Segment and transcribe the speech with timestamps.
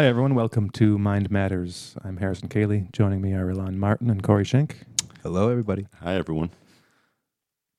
[0.00, 0.34] Hi, everyone.
[0.34, 1.94] Welcome to Mind Matters.
[2.02, 2.90] I'm Harrison Koehli.
[2.90, 4.76] Joining me are Elan Martin and Corey Schink.
[5.22, 5.88] Hello, everybody.
[6.02, 6.48] Hi, everyone.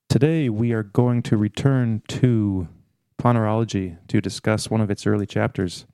[0.07, 2.67] Today, we are going to return to
[3.19, 5.87] Ponerology to discuss one of its early chapters.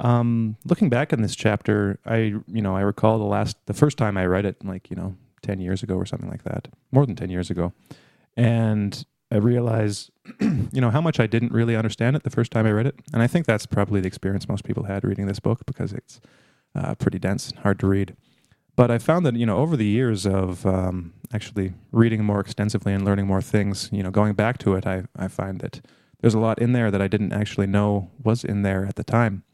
[0.00, 2.16] Um, looking back on this chapter, I
[2.48, 5.14] you know I recall the last the first time I read it, like you know
[5.42, 7.72] ten years ago or something like that, more than ten years ago,
[8.36, 10.10] and I realize,
[10.40, 12.98] you know how much I didn't really understand it the first time I read it,
[13.12, 16.20] and I think that's probably the experience most people had reading this book because it's
[16.74, 18.16] uh, pretty dense, and hard to read.
[18.76, 22.92] But I found that you know over the years of um, actually reading more extensively
[22.92, 25.80] and learning more things, you know, going back to it, I I find that
[26.20, 29.04] there's a lot in there that I didn't actually know was in there at the
[29.04, 29.44] time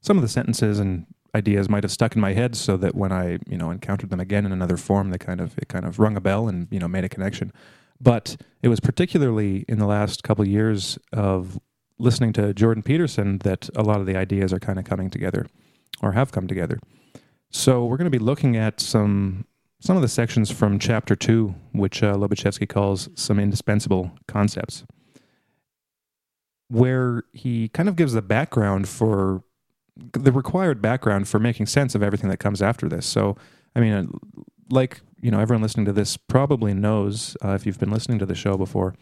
[0.00, 3.12] some of the sentences and ideas might have stuck in my head so that when
[3.12, 5.98] I, you know, encountered them again in another form, they kind of it kind of
[5.98, 7.52] rung a bell and, you know, made a connection.
[8.00, 11.58] But it was particularly in the last couple of years of
[11.98, 15.46] listening to Jordan Peterson that a lot of the ideas are kind of coming together
[16.00, 16.78] or have come together.
[17.50, 19.46] So we're going to be looking at some
[19.80, 24.84] some of the sections from chapter 2 which uh, Lobaczewski calls some indispensable concepts
[26.68, 29.42] where he kind of gives the background for
[29.96, 33.06] the required background for making sense of everything that comes after this.
[33.06, 33.36] So,
[33.74, 34.10] I mean,
[34.70, 38.26] like you know, everyone listening to this probably knows uh, if you've been listening to
[38.26, 38.94] the show before.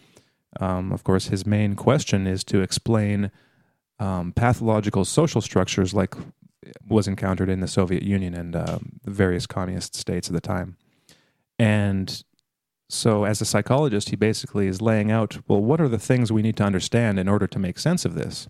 [0.61, 3.31] Um, of course, his main question is to explain
[3.98, 6.14] um, pathological social structures like
[6.89, 10.77] was encountered in the Soviet Union and um, the various communist states at the time.
[11.58, 12.25] And
[12.89, 16.42] so, as a psychologist, he basically is laying out well, what are the things we
[16.42, 18.48] need to understand in order to make sense of this?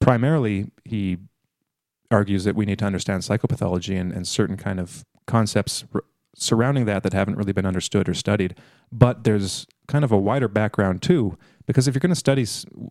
[0.00, 1.18] Primarily, he
[2.10, 5.84] argues that we need to understand psychopathology and, and certain kind of concepts
[6.38, 8.54] surrounding that that haven't really been understood or studied.
[8.90, 12.46] But there's kind of a wider background too, because if you're going to study,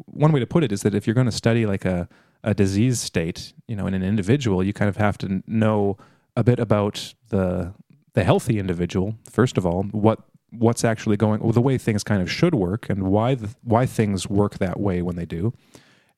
[0.06, 2.08] one way to put it is that if you're going to study like a,
[2.44, 5.98] a disease state, you know, in an individual, you kind of have to know
[6.36, 7.74] a bit about the
[8.14, 10.20] the healthy individual first of all, what
[10.52, 13.86] what's actually going, well, the way things kind of should work, and why the, why
[13.86, 15.54] things work that way when they do,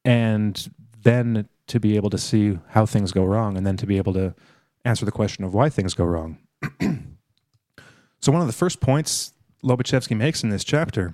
[0.06, 3.98] and then to be able to see how things go wrong and then to be
[3.98, 4.34] able to
[4.84, 6.38] answer the question of why things go wrong.
[8.22, 11.14] so one of the first points Lobaczewski makes in this chapter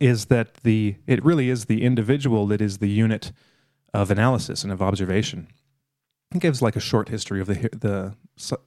[0.00, 3.32] is that the it really is the individual that is the unit
[3.94, 5.48] of analysis and of observation.
[6.32, 8.14] He gives like a short history of the the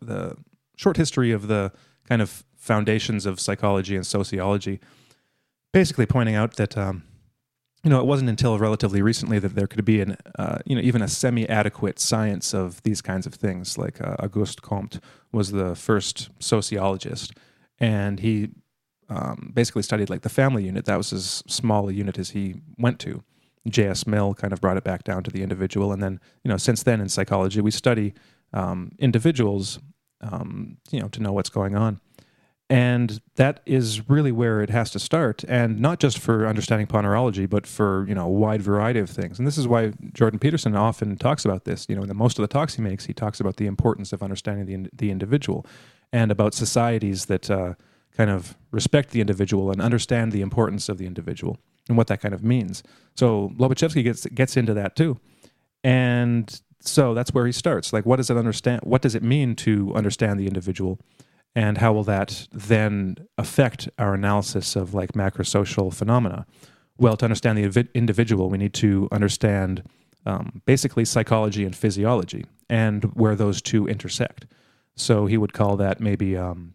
[0.02, 0.38] the
[0.78, 1.72] short history of the
[2.08, 4.80] kind of foundations of psychology and sociology,
[5.74, 7.04] basically pointing out that um,
[7.84, 10.82] you know, it wasn't until relatively recently that there could be an, uh, you know,
[10.82, 13.78] even a semi-adequate science of these kinds of things.
[13.78, 15.00] Like uh, Auguste Comte
[15.32, 17.34] was the first sociologist,
[17.80, 18.50] and he
[19.08, 20.86] um, basically studied like the family unit.
[20.86, 23.24] That was as small a unit as he went to.
[23.68, 24.06] J.S.
[24.08, 26.84] Mill kind of brought it back down to the individual, and then you know, since
[26.84, 28.14] then in psychology, we study
[28.52, 29.80] um, individuals,
[30.22, 32.02] um, you know, to know what's going on.
[32.72, 37.50] And that is really where it has to start, and not just for understanding ponerology,
[37.50, 39.40] but for you know a wide variety of things.
[39.40, 41.88] And this is why Jordan Peterson often talks about this.
[41.90, 44.14] You know, in the most of the talks he makes, he talks about the importance
[44.14, 45.66] of understanding the the individual,
[46.14, 47.74] and about societies that uh,
[48.16, 51.58] kind of respect the individual and understand the importance of the individual
[51.88, 52.84] and what that kind of means.
[53.16, 55.20] So Lobaczewski gets gets into that too,
[55.84, 57.94] and so that's where he starts.
[57.94, 58.82] Like, what does it understand?
[58.84, 61.00] What does it mean to understand the individual?
[61.56, 66.46] And how will that then affect our analysis of like macrosocial phenomena?
[66.98, 69.84] Well to understand the individual we need to understand
[70.26, 74.46] um, basically psychology and physiology and where those two intersect.
[74.96, 76.74] So he would call that maybe um,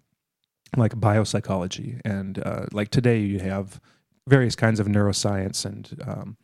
[0.77, 3.81] like biopsychology and uh, like today you have
[4.27, 6.37] various kinds of neuroscience and um,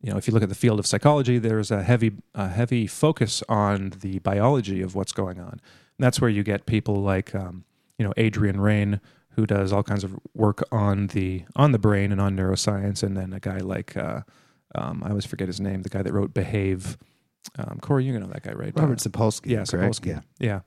[0.00, 2.86] you know if you look at the field of psychology there's a heavy a heavy
[2.86, 5.60] focus on the biology of what's going on.
[5.98, 7.64] And that's where you get people like um,
[7.98, 9.00] you know Adrian Raine,
[9.30, 13.16] who does all kinds of work on the on the brain and on neuroscience, and
[13.16, 14.20] then a guy like uh,
[14.74, 16.96] um, I always forget his name, the guy that wrote Behave.
[17.58, 18.72] Um, Corey, you gonna know that guy, right?
[18.76, 19.50] Robert uh, Sapolsky.
[19.50, 20.06] Yeah, Sapolsky.
[20.06, 20.60] Yeah, yeah.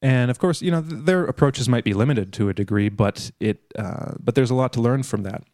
[0.00, 3.30] And of course, you know th- their approaches might be limited to a degree, but
[3.38, 5.44] it uh, but there's a lot to learn from that.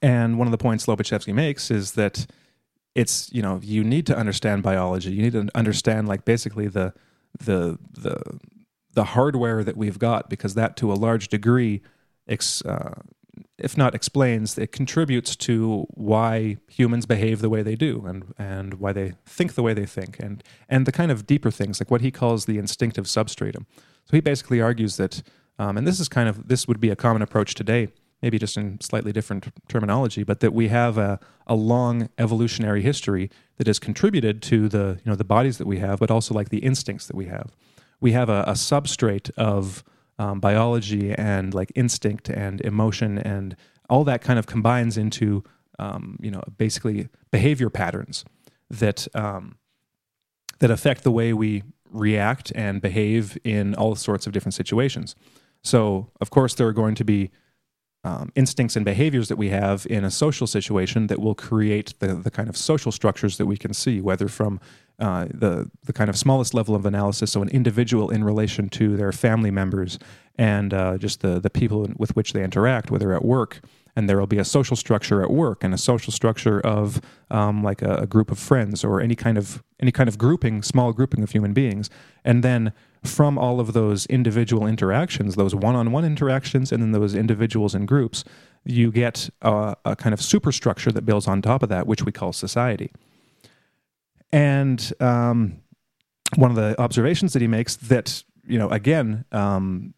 [0.00, 2.26] And one of the points Lobaczewski makes is that
[2.94, 5.12] it's you know you need to understand biology.
[5.12, 6.94] You need to understand like basically the
[7.38, 8.20] the the
[8.92, 11.82] the hardware that we've got because that to a large degree
[12.28, 13.00] ex, uh,
[13.58, 18.74] if not explains it contributes to why humans behave the way they do and and
[18.74, 21.90] why they think the way they think and and the kind of deeper things like
[21.90, 23.66] what he calls the instinctive substratum
[24.04, 25.22] so he basically argues that
[25.58, 27.88] um, and this is kind of this would be a common approach today
[28.22, 33.28] maybe just in slightly different terminology, but that we have a, a long evolutionary history
[33.56, 36.48] that has contributed to the you know the bodies that we have, but also like
[36.48, 37.50] the instincts that we have.
[38.02, 39.82] We have a, a substrate of
[40.18, 43.56] um, biology and like instinct and emotion and
[43.88, 45.42] all that kind of combines into
[45.78, 48.24] um, you know basically behavior patterns
[48.68, 49.56] that um,
[50.58, 55.14] that affect the way we react and behave in all sorts of different situations.
[55.62, 57.30] So, of course, there are going to be
[58.04, 62.14] um, instincts and behaviors that we have in a social situation that will create the,
[62.14, 64.60] the kind of social structures that we can see, whether from
[64.98, 68.96] uh, the, the kind of smallest level of analysis, so an individual in relation to
[68.96, 69.98] their family members
[70.36, 73.60] and uh, just the, the people with which they interact, whether at work,
[73.94, 77.00] and there will be a social structure at work and a social structure of
[77.30, 80.62] um, like a, a, group of friends or any kind of any kind of grouping
[80.62, 81.90] small grouping of human beings.
[82.24, 82.72] And then
[83.04, 88.24] from all of those individual interactions those one-on-one interactions and then those individuals and groups
[88.64, 92.12] you get a, a kind of superstructure that builds on top of that which we
[92.12, 92.92] call society
[94.32, 95.60] and um,
[96.36, 99.94] one of the observations that he makes that you know again um,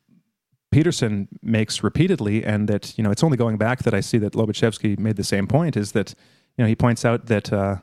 [0.75, 4.33] Peterson makes repeatedly, and that you know it's only going back that I see that
[4.33, 5.77] Lobaczewski made the same point.
[5.77, 6.15] Is that
[6.57, 7.77] you know he points out that uh,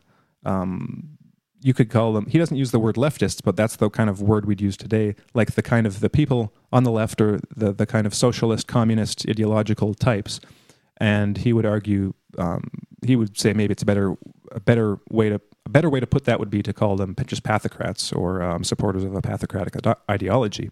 [0.46, 1.18] um,
[1.62, 2.26] you could call them.
[2.26, 5.16] He doesn't use the word leftists, but that's the kind of word we'd use today,
[5.34, 8.68] like the kind of the people on the left or the the kind of socialist,
[8.68, 10.42] communist, ideological types.
[10.98, 12.70] And he would argue, um,
[13.06, 14.18] he would say maybe it's a better
[14.52, 17.16] a better way to a better way to put that would be to call them
[17.26, 20.70] just pathocrats or um, supporters of a pathocratic ideology.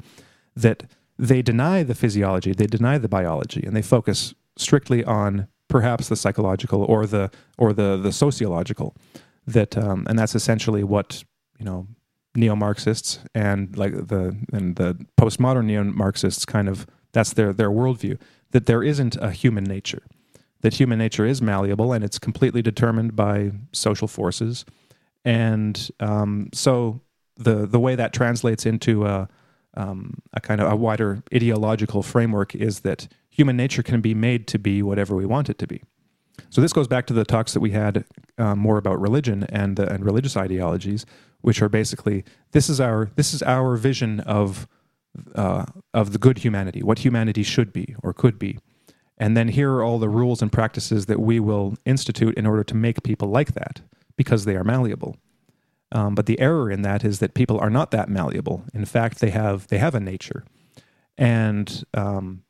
[0.55, 0.83] That
[1.17, 6.15] they deny the physiology, they deny the biology, and they focus strictly on perhaps the
[6.15, 8.95] psychological or the or the the sociological.
[9.45, 11.23] That um, and that's essentially what
[11.57, 11.87] you know
[12.35, 18.19] neo-Marxists and like the and the postmodern neo-Marxists kind of that's their their worldview
[18.51, 20.03] that there isn't a human nature,
[20.61, 24.65] that human nature is malleable and it's completely determined by social forces,
[25.25, 27.01] and um, so
[27.37, 29.27] the the way that translates into a
[29.75, 34.47] um, a kind of a wider ideological framework is that human nature can be made
[34.47, 35.81] to be whatever we want it to be.
[36.49, 38.05] So this goes back to the talks that we had
[38.37, 41.05] uh, more about religion and and religious ideologies,
[41.41, 44.67] which are basically this is our this is our vision of
[45.35, 48.59] uh, of the good humanity, what humanity should be or could be,
[49.19, 52.63] and then here are all the rules and practices that we will institute in order
[52.63, 53.81] to make people like that
[54.15, 55.17] because they are malleable.
[55.91, 58.63] Um, but the error in that is that people are not that malleable.
[58.73, 60.45] In fact, they have they have a nature,
[61.17, 62.43] and um,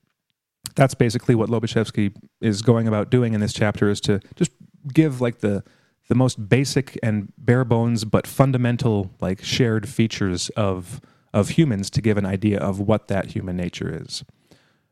[0.76, 4.52] that's basically what Lobaczewski is going about doing in this chapter is to just
[4.94, 5.64] give like the
[6.10, 11.00] the most basic and bare bones but fundamental like shared features of
[11.34, 14.24] of humans to give an idea of what that human nature is.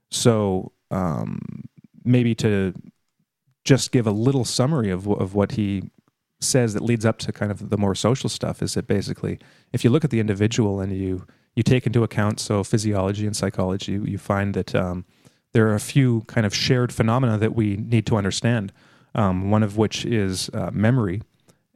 [0.09, 1.65] So um,
[2.03, 2.73] maybe to
[3.63, 5.89] just give a little summary of of what he
[6.39, 9.39] says that leads up to kind of the more social stuff is that basically
[9.73, 11.25] if you look at the individual and you
[11.55, 15.03] you take into account so physiology and psychology you find that um,
[15.53, 18.71] there are a few kind of shared phenomena that we need to understand
[19.15, 21.21] um, one of which is uh, memory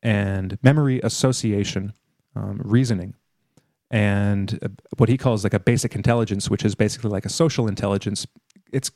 [0.03, 1.93] and memory association
[2.35, 3.15] um, reasoning.
[3.89, 7.67] And uh, what he calls like a basic intelligence which is basically like a social
[7.67, 8.27] intelligence
[8.71, 8.91] it's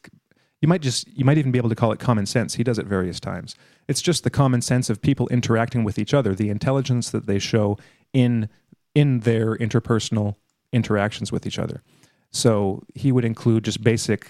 [0.61, 2.55] you might just you might even be able to call it common sense.
[2.55, 3.55] He does it various times.
[3.87, 7.39] It's just the common sense of people interacting with each other the intelligence that they
[7.39, 7.77] show
[8.13, 8.49] in
[8.93, 10.35] in their interpersonal
[10.71, 11.83] interactions with each other.
[12.31, 14.27] So he would include just basic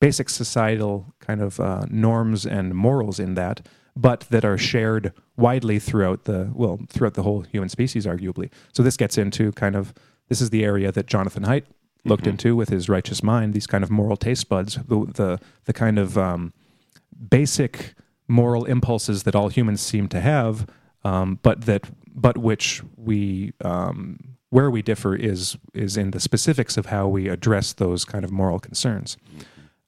[0.00, 3.66] basic societal kind of uh, norms and morals in that
[3.98, 8.50] but that are shared widely throughout the well throughout the whole human species arguably.
[8.72, 9.92] So this gets into kind of
[10.28, 11.64] this is the area that jonathan haidt
[12.06, 12.30] looked mm-hmm.
[12.30, 15.98] into with his righteous mind, these kind of moral taste buds, the the, the kind
[15.98, 16.52] of um,
[17.30, 17.94] basic
[18.28, 20.66] moral impulses that all humans seem to have,
[21.04, 26.76] um, but that but which we um, where we differ is is in the specifics
[26.76, 29.16] of how we address those kind of moral concerns.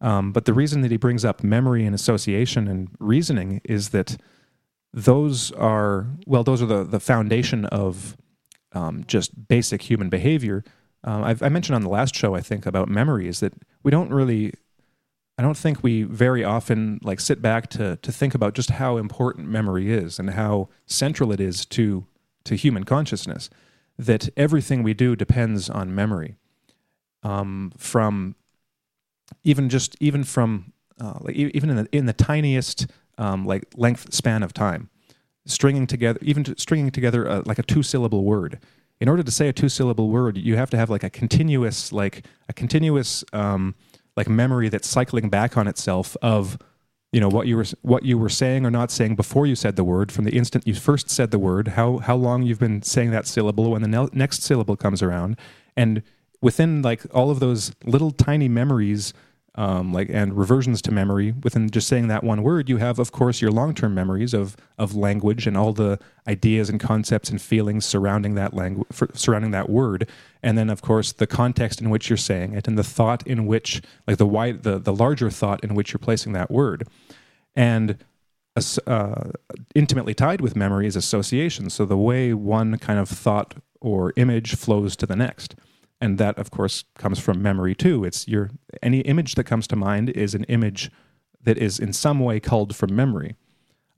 [0.01, 4.17] Um, but the reason that he brings up memory and association and reasoning is that
[4.93, 8.17] those are well, those are the the foundation of
[8.73, 10.65] um, just basic human behavior
[11.05, 14.11] um, i mentioned on the last show, I think, about memory is that we don't
[14.11, 14.53] really,
[15.37, 18.97] I don't think we very often like sit back to to think about just how
[18.97, 22.07] important memory is and how central it is to
[22.45, 23.49] to human consciousness.
[23.99, 26.37] That everything we do depends on memory.
[27.25, 28.37] Um, from
[29.43, 32.87] even just even from uh, like even in the, in the tiniest
[33.19, 34.89] um, like length span of time,
[35.47, 38.61] stringing together even stringing together a, like a two syllable word
[39.01, 41.93] in order to say a two syllable word, you have to have like a continuous,
[41.93, 43.75] like a continuous, um,
[44.17, 46.59] like memory that's cycling back on itself of
[47.13, 49.77] you know what you were what you were saying or not saying before you said
[49.77, 52.83] the word from the instant you first said the word how how long you've been
[52.83, 55.39] saying that syllable when the ne- next syllable comes around.
[55.77, 56.03] And
[56.41, 59.13] within like all of those little tiny memories
[59.59, 61.35] um, like and reversions to memory.
[61.43, 64.95] Within just saying that one word you have of course your long-term memories of of
[64.95, 65.99] language and all the
[66.29, 70.09] ideas and concepts and feelings surrounding that language surrounding that word.
[70.45, 73.47] And then of course the context in which you're saying it and the thought in
[73.47, 76.87] which like the wide the, the larger thought in which you're placing that word.
[77.57, 77.99] And
[78.87, 79.31] uh,
[79.75, 81.71] intimately tied with memory is association.
[81.71, 85.55] So the way one kind of thought or image flows to the next
[86.01, 88.05] and that of course comes from memory too.
[88.05, 88.51] It's your
[88.83, 90.91] any image that comes to mind is an image
[91.43, 93.37] that is in some way culled from memory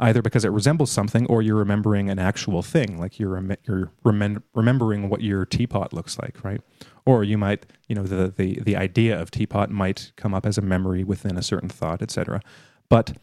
[0.00, 3.92] either because it resembles something or you're remembering an actual thing like you're rem- you're
[4.04, 6.60] remem- remembering what your teapot looks like right?
[7.04, 10.58] Or you might you know the the the idea of teapot might come up as
[10.58, 12.40] a memory within a certain thought etc
[12.88, 13.16] but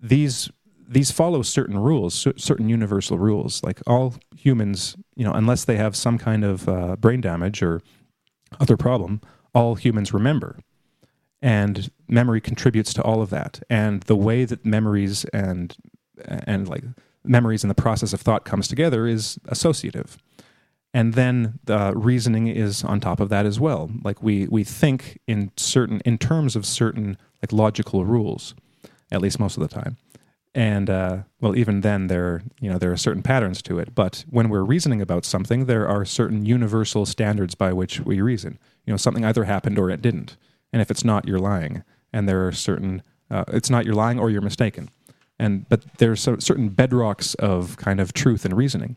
[0.00, 0.50] these
[0.88, 3.62] these follow certain rules certain universal rules.
[3.62, 7.80] Like all humans you know unless they have some kind of uh, brain damage or
[8.60, 9.20] other problem,
[9.54, 10.58] all humans remember.
[11.40, 13.60] And memory contributes to all of that.
[13.68, 15.76] And the way that memories and
[16.28, 16.84] and like
[17.24, 20.18] memories and the process of thought comes together is associative.
[20.94, 23.90] And then the reasoning is on top of that as well.
[24.04, 28.54] Like we we think in certain in terms of certain like logical rules,
[29.10, 29.96] at least most of the time
[30.54, 33.94] and uh, well even then there you know there are certain patterns to it.
[33.94, 38.58] But when we're reasoning about something there are certain universal standards by which we reason.
[38.84, 40.36] You know something either happened or it didn't.
[40.72, 41.84] And if it's not you're lying.
[42.12, 44.90] And there are certain uh, it's not you're lying or you're mistaken.
[45.38, 48.96] And but there's certain bedrocks of kind of truth and reasoning.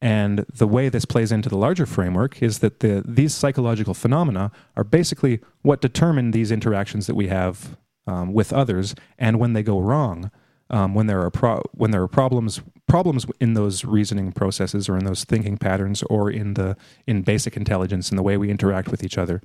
[0.00, 4.52] And the way this plays into the larger framework is that the, these psychological phenomena
[4.76, 8.94] are basically what determine these interactions that we have um, with others.
[9.18, 10.30] And when they go wrong
[10.74, 14.98] um, when there are pro- when there are problems problems in those reasoning processes or
[14.98, 16.76] in those thinking patterns or in the
[17.06, 19.40] in basic intelligence in the way we interact with each other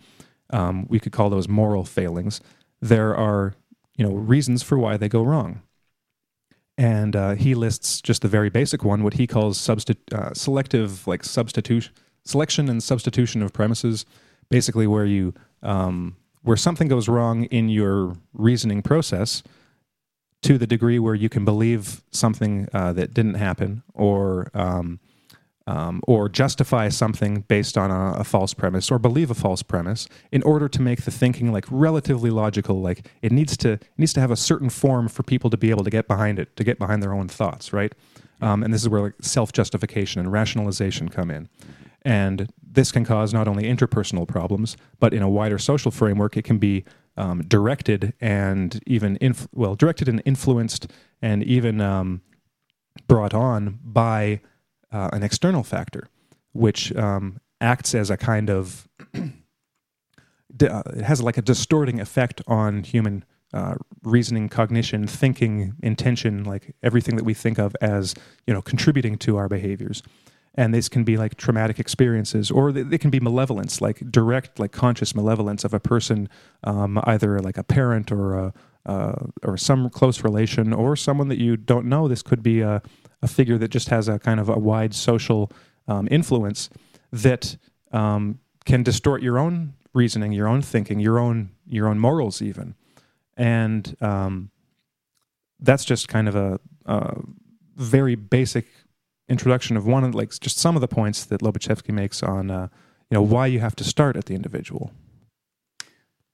[0.51, 2.41] um, we could call those moral failings.
[2.81, 3.53] There are
[3.95, 5.62] you know reasons for why they go wrong.
[6.77, 11.05] And uh, he lists just the very basic one what he calls substi- uh, selective
[11.07, 11.93] like substitution
[12.25, 14.05] selection and substitution of premises.
[14.50, 19.43] Basically where you um, where something goes wrong in your reasoning process
[20.41, 25.00] to the degree where you can believe something uh, that didn't happen or um,
[25.69, 30.08] um, or justify something based on a, a, false premise or believe a false premise
[30.31, 34.12] in order to make the thinking like relatively logical like it needs to it needs
[34.13, 36.63] to have a certain form for people to be able to get behind it to
[36.63, 37.93] get behind their own thoughts right?
[38.41, 41.50] Um, and this is where like, self-justification and rationalization come in.
[42.03, 46.46] And this can cause not only interpersonal problems but in a wider social framework it
[46.46, 46.84] can be
[47.19, 50.88] um, directed and even inf- well directed and influenced
[51.21, 52.21] and even um,
[53.07, 54.39] brought on by
[54.91, 56.07] uh, an external factor,
[56.53, 59.29] which um, acts as a kind of uh,
[60.61, 67.15] it has like a distorting effect on human uh, reasoning, cognition, thinking, intention, like everything
[67.17, 68.15] that we think of as
[68.47, 70.01] you know contributing to our behaviors
[70.56, 74.72] and this can be like traumatic experiences or they can be malevolence like direct like
[74.72, 76.27] conscious malevolence of a person
[76.63, 78.53] um, either like a parent or a
[78.86, 79.13] uh,
[79.44, 82.08] or some close relation or someone that you don't know.
[82.08, 82.82] This could be a,
[83.22, 85.51] a figure that just has a kind of a wide social
[85.88, 86.70] um, influence
[87.12, 87.58] that
[87.91, 92.75] um, can distort your own reasoning your own thinking your own your own morals even.
[93.36, 94.51] And um,
[95.60, 97.22] that's just kind of a, a
[97.75, 98.68] very basic
[99.29, 102.67] introduction of one of like just some of the points that Lobaczewski makes on uh,
[103.09, 104.91] you know why you have to start at the individual.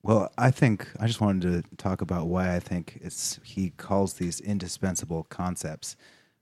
[0.01, 4.13] Well, I think I just wanted to talk about why I think it's he calls
[4.13, 5.95] these indispensable concepts.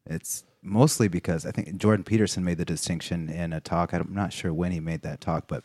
[0.05, 3.93] It's mostly because I think Jordan Peterson made the distinction in a talk.
[3.93, 5.63] I'm not sure when he made that talk, but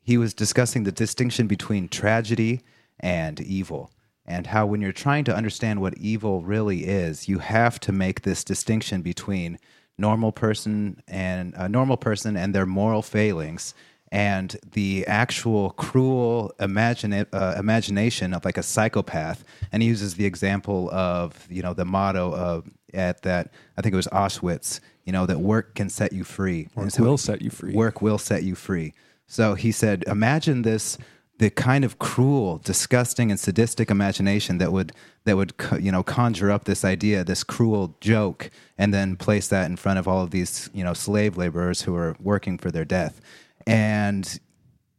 [0.00, 2.62] he was discussing the distinction between tragedy
[3.00, 3.90] and evil
[4.26, 8.22] and how when you're trying to understand what evil really is, you have to make
[8.22, 9.58] this distinction between
[9.98, 13.74] normal person and a normal person and their moral failings
[14.12, 19.44] and the actual cruel imagine, uh, imagination of like a psychopath.
[19.72, 23.92] And he uses the example of you know the motto of at that i think
[23.92, 26.68] it was auschwitz you know that work can set you free.
[26.74, 27.72] Work so will set you free.
[27.72, 28.92] work will set you free.
[29.26, 30.98] So he said imagine this
[31.38, 34.92] the kind of cruel, disgusting, and sadistic imagination that would
[35.24, 39.68] that would you know conjure up this idea, this cruel joke, and then place that
[39.70, 42.84] in front of all of these you know slave laborers who are working for their
[42.84, 43.20] death.
[43.66, 44.38] And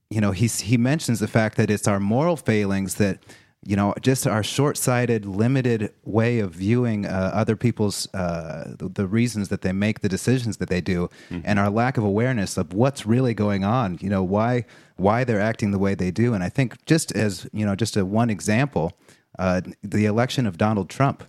[0.10, 3.20] you know, he's, he mentions the fact that it's our moral failings that
[3.68, 9.06] you know, just our short-sighted, limited way of viewing uh, other people's uh, the, the,
[9.06, 11.42] reasons that they make the decisions that they do, mm-hmm.
[11.44, 13.98] and our lack of awareness of what's really going on.
[14.00, 14.64] You know, why
[14.96, 16.34] why they're acting the way they do.
[16.34, 18.94] And I think just as you know, just a one example,
[19.38, 21.26] uh, the election of Donald Trump.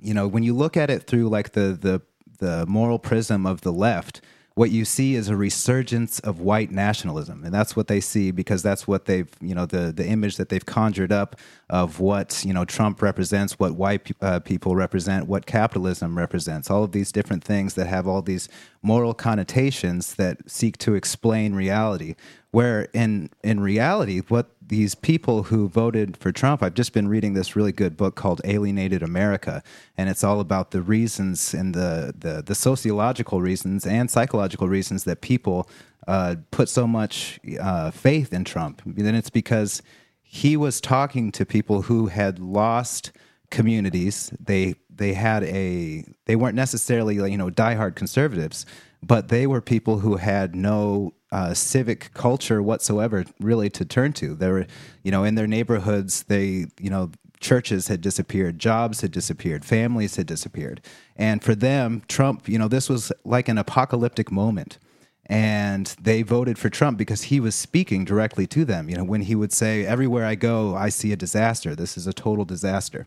[0.00, 2.02] You know, when you look at it through like the the
[2.40, 4.20] the moral prism of the left,
[4.54, 7.44] what you see is a resurgence of white nationalism.
[7.44, 10.48] And that's what they see because that's what they've you know the the image that
[10.48, 11.36] they've conjured up
[11.68, 16.70] of what you know Trump represents what white uh, people represent what capitalism represents.
[16.70, 18.48] All of these different things that have all these
[18.82, 22.16] moral connotations that seek to explain reality
[22.50, 27.34] where in in reality what these people who voted for Trump I've just been reading
[27.34, 29.62] this really good book called Alienated America
[29.98, 35.04] and it's all about the reasons and the the, the sociological reasons and psychological reasons
[35.04, 35.68] that people
[36.08, 38.80] uh, put so much uh, faith in Trump.
[38.86, 39.82] Then it's because
[40.22, 43.12] he was talking to people who had lost
[43.50, 44.32] communities.
[44.40, 48.64] They they had a they weren't necessarily you know diehard conservatives
[49.02, 54.34] but they were people who had no uh, civic culture whatsoever really to turn to.
[54.34, 54.66] They were,
[55.02, 57.10] you know, in their neighborhoods, they, you know,
[57.40, 60.80] churches had disappeared, jobs had disappeared, families had disappeared.
[61.16, 64.78] And for them, Trump, you know, this was like an apocalyptic moment.
[65.26, 68.88] And they voted for Trump because he was speaking directly to them.
[68.90, 71.76] You know, when he would say, Everywhere I go, I see a disaster.
[71.76, 73.06] This is a total disaster.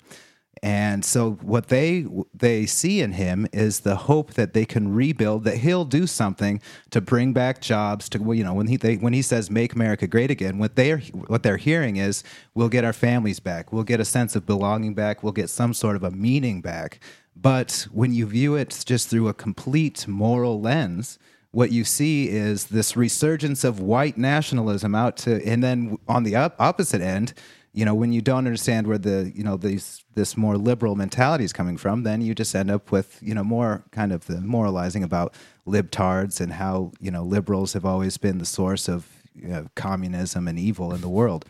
[0.64, 5.44] And so what they they see in him is the hope that they can rebuild
[5.44, 9.12] that he'll do something to bring back jobs to you know when he they, when
[9.12, 12.86] he says make America great again what they are what they're hearing is we'll get
[12.86, 13.74] our families back.
[13.74, 15.22] We'll get a sense of belonging back.
[15.22, 17.02] We'll get some sort of a meaning back.
[17.36, 21.20] But when you view it just through a complete moral lens
[21.52, 26.36] what you see is this resurgence of white nationalism out to and then on the
[26.36, 27.34] op- opposite end
[27.74, 31.44] you know, when you don't understand where the, you know, these, this more liberal mentality
[31.44, 34.40] is coming from, then you just end up with, you know, more kind of the
[34.42, 35.34] moralizing about
[35.68, 40.48] libtards and how, you know, liberals have always been the source of you know, communism
[40.48, 41.46] and evil in the world.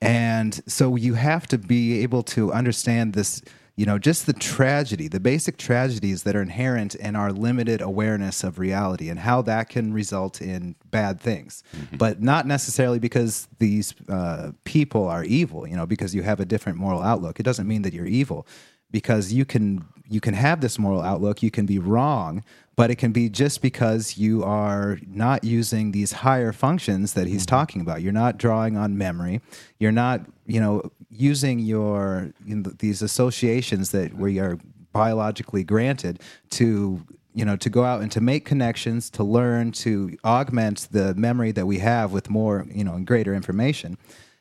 [0.00, 3.42] And so you have to be able to understand this
[3.78, 8.42] you know, just the tragedy, the basic tragedies that are inherent in our limited awareness
[8.42, 11.62] of reality and how that can result in bad things.
[11.76, 11.96] Mm-hmm.
[11.96, 16.44] But not necessarily because these uh, people are evil, you know, because you have a
[16.44, 17.38] different moral outlook.
[17.38, 18.48] It doesn't mean that you're evil
[18.90, 22.42] because you can you can have this moral outlook, you can be wrong,
[22.74, 27.42] but it can be just because you are not using these higher functions that he's
[27.42, 27.56] mm-hmm.
[27.56, 28.02] talking about.
[28.02, 29.40] You're not drawing on memory.
[29.78, 34.58] You're not, you know, using your you know, these associations that we are
[34.92, 40.16] biologically granted to you know to go out and to make connections to learn to
[40.24, 43.96] augment the memory that we have with more you know and greater information.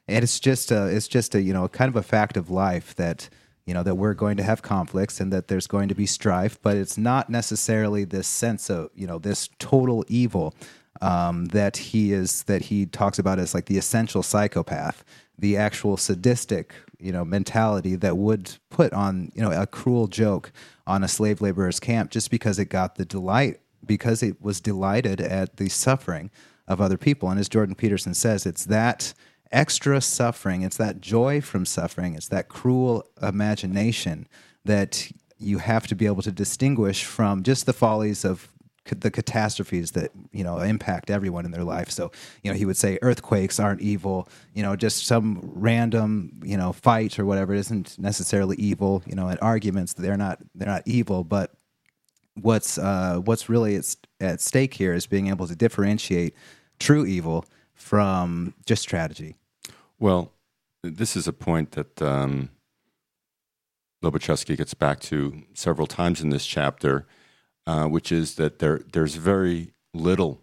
[0.08, 2.96] And it's just a it's just a you know kind of a fact of life
[2.96, 3.30] that
[3.68, 6.58] you know that we're going to have conflicts and that there's going to be strife
[6.64, 10.56] but it's not necessarily this sense of you know this total evil
[11.02, 15.04] um, that he is that he talks about as like the essential psychopath
[15.38, 20.52] the actual sadistic you know mentality that would put on you know a cruel joke
[20.86, 25.22] on a slave laborer's camp just because it got the delight because it was delighted
[25.22, 26.32] at the suffering
[26.68, 29.14] of other people and as jordan peterson says it's that
[29.52, 30.62] extra suffering.
[30.62, 32.16] It's that joy from suffering.
[32.16, 34.28] It's that cruel imagination
[34.66, 38.50] that you have to be able to distinguish from just the follies of
[38.90, 41.90] the catastrophes that you know impact everyone in their life.
[41.90, 42.12] So
[42.44, 44.28] you know he would say earthquakes aren't evil.
[44.54, 49.28] You know just some random you know fight or whatever isn't necessarily evil you know
[49.28, 51.24] and arguments they're not they're not evil.
[51.24, 51.54] But
[52.42, 56.36] what's uh, what's really at, at stake here is being able to differentiate
[56.80, 59.36] true evil from just strategy?
[60.00, 60.32] Well,
[60.84, 62.50] this is a point that um,
[64.04, 67.08] Lobaczewski gets back to several times in this chapter,
[67.68, 70.42] uh, which is that there there's very little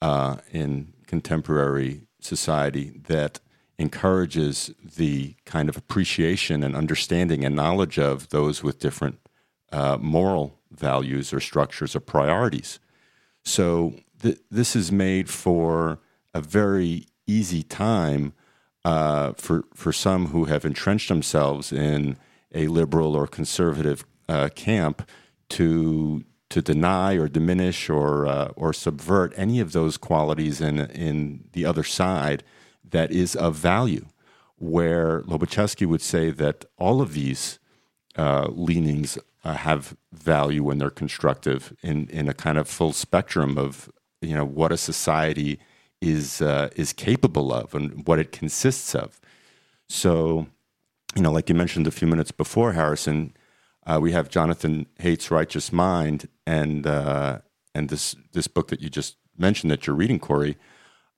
[0.00, 3.40] uh, in contemporary society that
[3.78, 9.18] encourages the kind of appreciation and understanding and knowledge of those with different
[9.70, 12.78] uh, moral values or structures or priorities.
[13.44, 15.98] So th- this is made for
[16.32, 18.32] a very easy time
[18.84, 22.16] uh, for for some who have entrenched themselves in
[22.54, 25.08] a liberal or conservative uh, camp
[25.50, 31.44] to to deny or diminish or uh, or subvert any of those qualities in in
[31.52, 32.44] the other side
[32.90, 34.06] that is of value.
[34.58, 37.58] Where Lobaczewski would say that all of these
[38.16, 43.56] uh, leanings uh, have value when they're constructive in in a kind of full spectrum
[43.56, 45.58] of you know what a society
[46.02, 49.20] is uh, is capable of and what it consists of.
[49.88, 50.46] So,
[51.16, 53.32] you know, like you mentioned a few minutes before, Harrison,
[53.86, 57.38] uh, we have Jonathan Haidt's Righteous Mind, and uh,
[57.74, 60.56] and this this book that you just mentioned that you're reading, Corey,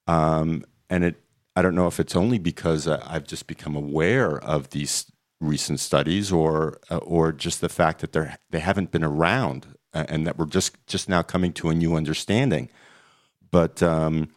[0.07, 1.17] um, and it.
[1.57, 5.07] I don't know if it's only because I've just become aware of these
[5.41, 10.07] recent studies, or uh, or just the fact that they they haven't been around, uh,
[10.09, 12.71] and that we're just just now coming to a new understanding.
[13.51, 14.31] But um,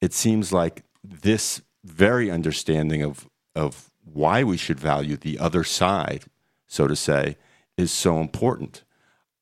[0.00, 6.24] it seems like this very understanding of of why we should value the other side,
[6.66, 7.36] so to say,
[7.80, 8.84] is so important,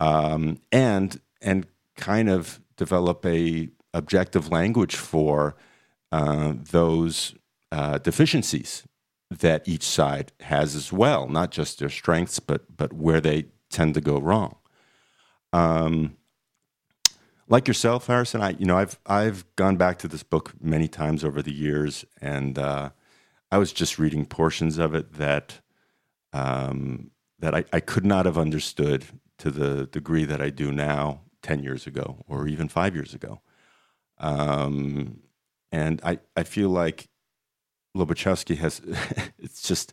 [0.01, 5.57] um, and and kind of develop a objective language for
[6.12, 7.35] uh, those
[7.72, 8.85] uh, deficiencies
[9.31, 13.94] that each side has as well, not just their strengths, but but where they tend
[13.94, 14.57] to go wrong.
[15.53, 16.16] Um,
[17.48, 21.24] like yourself, Harrison, I you know I've I've gone back to this book many times
[21.24, 22.90] over the years, and uh,
[23.51, 25.61] I was just reading portions of it that
[26.33, 29.05] um, that I, I could not have understood
[29.38, 33.40] to the degree that I do now, ten years ago, or even five years ago.
[34.18, 35.20] Um,
[35.70, 37.09] and I, I feel like
[37.96, 38.81] Lobaczewski has
[39.38, 39.92] it's just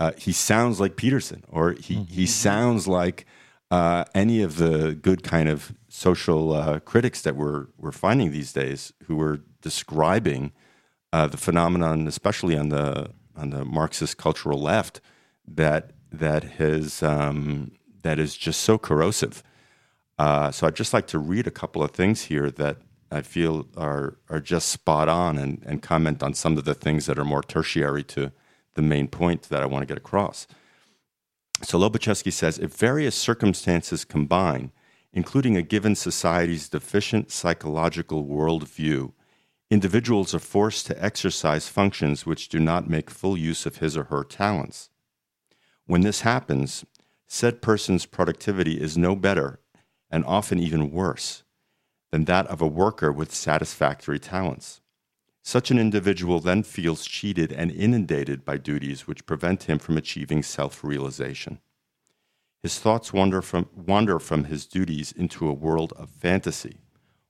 [0.00, 2.12] uh, he sounds like Peterson, or he mm-hmm.
[2.12, 3.26] he sounds like
[3.70, 8.52] uh, any of the good kind of social uh, critics that we're we're finding these
[8.52, 10.52] days, who are describing
[11.12, 15.00] uh, the phenomenon, especially on the on the Marxist cultural left,
[15.46, 17.72] that that has um,
[18.02, 19.42] that is just so corrosive.
[20.18, 22.78] Uh, so I'd just like to read a couple of things here that
[23.10, 27.06] I feel are are just spot on and, and comment on some of the things
[27.06, 28.32] that are more tertiary to
[28.74, 30.46] the main point that I want to get across.
[31.62, 34.72] So Lobaczewski says if various circumstances combine,
[35.12, 39.12] including a given society's deficient psychological worldview,
[39.70, 44.04] individuals are forced to exercise functions which do not make full use of his or
[44.04, 44.90] her talents.
[45.86, 46.84] When this happens,
[47.26, 49.60] said person's productivity is no better
[50.10, 51.42] and often even worse
[52.10, 54.80] than that of a worker with satisfactory talents.
[55.42, 60.42] Such an individual then feels cheated and inundated by duties which prevent him from achieving
[60.42, 61.60] self realization.
[62.62, 66.78] His thoughts wander from, wander from his duties into a world of fantasy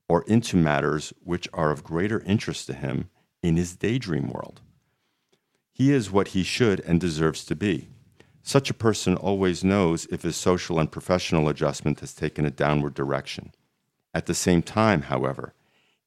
[0.09, 3.11] or into matters which are of greater interest to him
[3.43, 4.61] in his daydream world.
[5.73, 7.89] He is what he should and deserves to be.
[8.47, 12.93] Such a person always knows if his social and professional adjustment has taken a downward
[12.93, 13.53] direction
[14.15, 15.55] at the same time, however,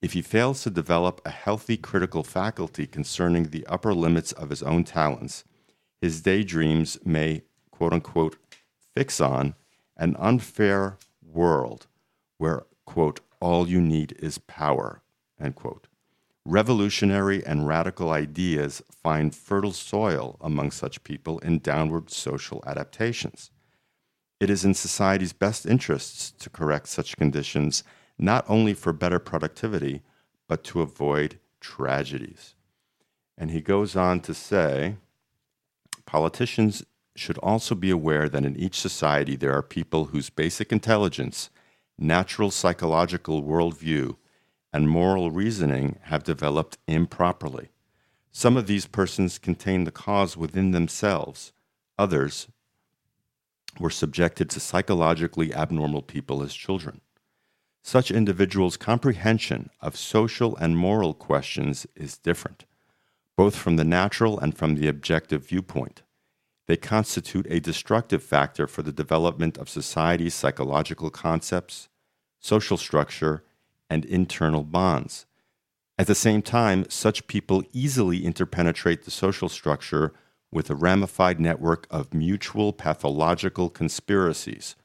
[0.01, 4.61] if he fails to develop a healthy critical faculty concerning the upper limits of his
[4.63, 5.43] own talents,
[5.99, 8.37] his daydreams may, quote unquote,
[8.95, 9.55] fix on
[9.97, 11.87] an unfair world
[12.37, 15.01] where, quote, all you need is power,
[15.41, 15.86] end quote.
[16.49, 23.51] Revolutionary and radical ideas find fertile soil among such people in downward social adaptations.
[24.39, 27.83] It is in society's best interests to correct such conditions
[28.17, 30.03] not only for better productivity,
[30.47, 32.55] but to avoid tragedies.
[33.37, 34.95] And he goes on to say
[36.05, 36.81] politicians
[37.13, 41.49] should also be aware that in each society there are people whose basic intelligence,
[41.97, 44.15] natural psychological worldview,
[44.73, 47.69] and moral reasoning have developed improperly.
[48.31, 51.53] Some of these persons contain the cause within themselves,
[51.97, 52.47] others
[53.79, 57.01] were subjected to psychologically abnormal people as children.
[57.83, 62.65] Such individuals' comprehension of social and moral questions is different,
[63.35, 66.03] both from the natural and from the objective viewpoint.
[66.67, 71.87] They constitute a destructive factor for the development of society's psychological concepts,
[72.39, 73.43] social structure,
[73.89, 75.25] and internal bonds.
[75.97, 80.13] At the same time, such people easily interpenetrate the social structure
[80.51, 84.75] with a ramified network of mutual pathological conspiracies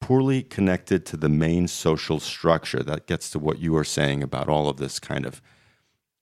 [0.00, 2.82] poorly connected to the main social structure.
[2.82, 5.42] That gets to what you were saying about all of this kind of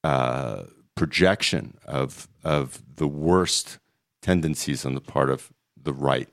[0.05, 3.79] uh, projection of of the worst
[4.21, 6.29] tendencies on the part of the right,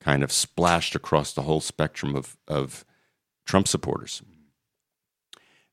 [0.00, 2.84] kind of splashed across the whole spectrum of of
[3.44, 4.22] Trump supporters.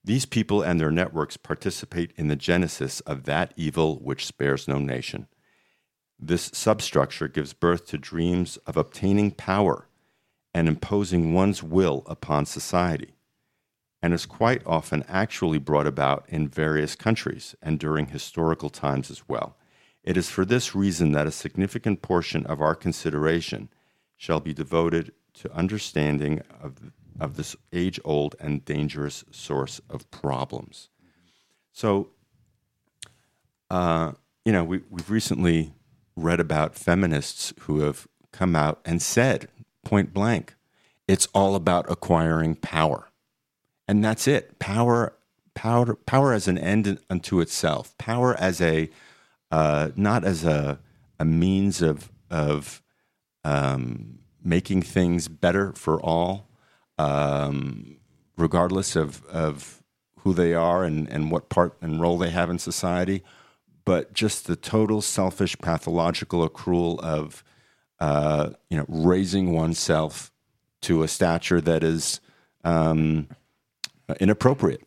[0.03, 4.79] These people and their networks participate in the genesis of that evil which spares no
[4.79, 5.27] nation.
[6.19, 9.87] This substructure gives birth to dreams of obtaining power
[10.53, 13.15] and imposing one's will upon society,
[14.01, 19.27] and is quite often actually brought about in various countries and during historical times as
[19.27, 19.55] well.
[20.03, 23.69] It is for this reason that a significant portion of our consideration
[24.17, 30.89] shall be devoted to understanding of, of this age old and dangerous source of problems.
[31.71, 32.09] So,
[33.69, 35.73] uh, you know, we, we've recently
[36.15, 39.47] read about feminists who have come out and said
[39.85, 40.55] point blank,
[41.07, 43.07] it's all about acquiring power.
[43.87, 44.57] And that's it.
[44.59, 45.13] Power,
[45.53, 47.97] power, power as an end unto itself.
[47.97, 48.89] Power as a,
[49.51, 50.79] uh, not as a,
[51.19, 52.81] a means of, of
[53.43, 56.47] um, making things better for all,
[57.01, 57.97] um,
[58.37, 59.83] regardless of, of
[60.19, 63.23] who they are and, and what part and role they have in society,
[63.85, 67.43] but just the total selfish, pathological accrual of
[67.99, 70.31] uh, you know raising oneself
[70.81, 72.19] to a stature that is
[72.63, 73.27] um,
[74.19, 74.81] inappropriate.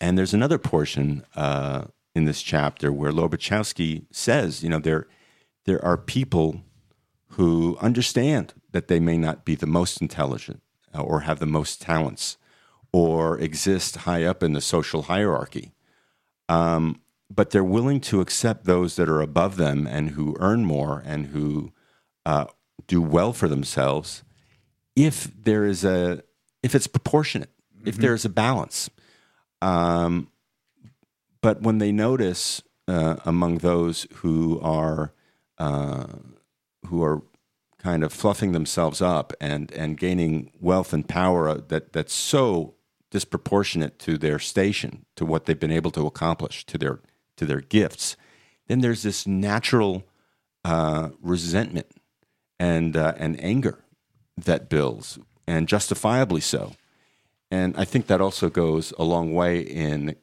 [0.00, 1.84] And there's another portion uh,
[2.14, 5.06] in this chapter where Lobaczewski says, you know, there
[5.64, 6.62] there are people
[7.32, 10.62] who understand that they may not be the most intelligent
[10.94, 12.36] or have the most talents
[12.92, 15.72] or exist high up in the social hierarchy.
[16.48, 21.02] Um, but they're willing to accept those that are above them and who earn more
[21.04, 21.72] and who
[22.24, 22.46] uh,
[22.86, 24.22] do well for themselves
[24.96, 26.22] if there is a
[26.62, 27.88] if it's proportionate mm-hmm.
[27.88, 28.90] if there is a balance
[29.62, 30.28] um,
[31.40, 35.12] but when they notice uh, among those who are
[35.58, 36.06] uh,
[36.86, 37.22] who are
[37.88, 42.74] kind of fluffing themselves up and and gaining wealth and power that that's so
[43.10, 47.00] disproportionate to their station, to what they've been able to accomplish, to their
[47.38, 48.16] to their gifts,
[48.66, 50.04] then there's this natural
[50.66, 51.86] uh, resentment
[52.58, 53.78] and uh, and anger
[54.36, 56.72] that builds, and justifiably so.
[57.50, 60.14] And I think that also goes a long way in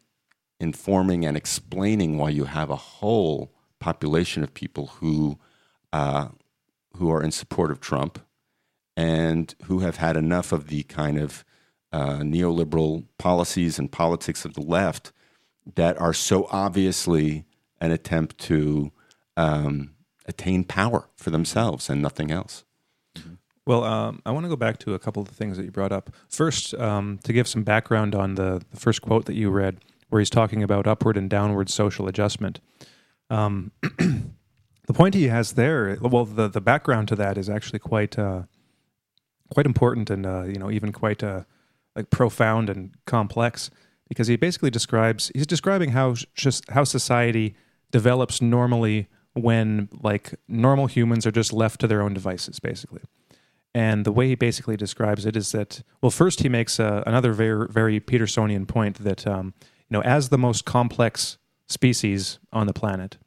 [0.59, 5.39] informing and explaining why you have a whole population of people who
[5.91, 6.27] uh,
[6.97, 8.19] who are in support of Trump
[8.97, 11.43] and who have had enough of the kind of
[11.91, 15.11] uh, neoliberal policies and politics of the left
[15.75, 17.45] that are so obviously
[17.81, 18.91] an attempt to
[19.37, 22.63] um, attain power for themselves and nothing else.
[23.65, 25.71] Well, um, I want to go back to a couple of the things that you
[25.71, 26.11] brought up.
[26.29, 29.79] First, um, to give some background on the, the, first quote that you read,
[30.09, 32.59] where he's talking about upward and downward social adjustment.
[33.31, 33.71] Um,
[34.87, 38.43] the point he has there, well, the, the background to that is actually quite uh,
[39.53, 41.43] quite important and uh, you know even quite uh,
[41.95, 43.69] like profound and complex
[44.07, 47.55] because he basically describes he's describing how just how society
[47.91, 53.01] develops normally when like normal humans are just left to their own devices basically.
[53.73, 57.33] And the way he basically describes it is that well first he makes uh, another
[57.33, 59.53] very very petersonian point that um,
[59.89, 63.17] you know as the most complex species on the planet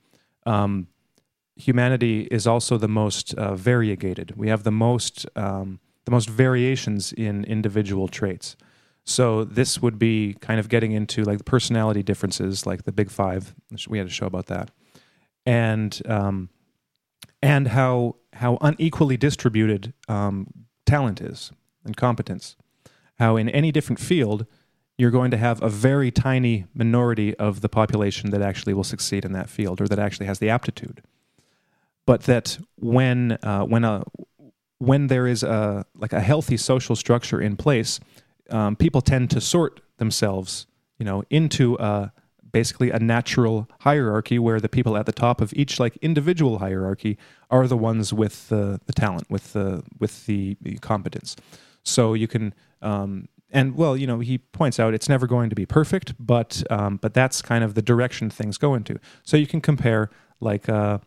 [0.47, 0.87] um,
[1.59, 7.13] humanity is also the most uh, variegated we have the most um, the most variations
[7.13, 8.57] in individual traits.
[9.05, 13.11] So this would be kind of getting into like the personality differences, like the big
[13.11, 13.55] five.
[13.87, 14.71] We had a show about that,
[15.45, 16.49] and um,
[17.43, 20.47] and how how unequally distributed um,
[20.87, 21.53] talent is
[21.85, 22.57] and competence.
[23.19, 24.47] How in any different field,
[24.97, 29.25] you're going to have a very tiny minority of the population that actually will succeed
[29.25, 31.03] in that field or that actually has the aptitude.
[32.09, 34.03] But that when uh, when a
[34.79, 38.01] when there is a like a healthy social structure in place,
[38.49, 40.67] um, people tend to sort themselves,
[40.99, 42.11] you know, into a,
[42.51, 47.19] basically a natural hierarchy where the people at the top of each like individual hierarchy
[47.51, 51.37] are the ones with the, the talent, with the with the, competence.
[51.83, 52.55] So you can.
[52.81, 56.63] Um, and well, you know, he points out it's never going to be perfect, but
[56.71, 58.99] um, but that's kind of the direction things go into.
[59.25, 60.09] So you can compare
[60.41, 61.01] like uh,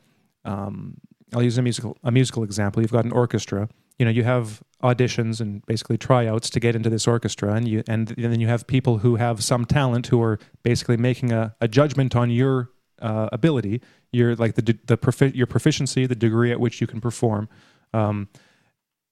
[0.46, 0.98] um,
[1.34, 2.82] I'll use a musical a musical example.
[2.82, 3.70] You've got an orchestra.
[3.98, 7.84] You know, you have auditions and basically tryouts to get into this orchestra, and you
[7.88, 11.68] and, then you have people who have some talent who are basically making a, a
[11.68, 16.60] judgment on your uh, ability, your like the the profi- your proficiency, the degree at
[16.60, 17.48] which you can perform,
[17.94, 18.28] um,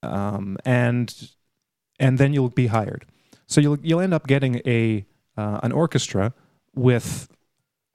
[0.03, 1.29] um, and
[1.99, 3.05] and then you'll be hired.
[3.47, 5.05] So you'll you'll end up getting a
[5.37, 6.33] uh, an orchestra
[6.75, 7.29] with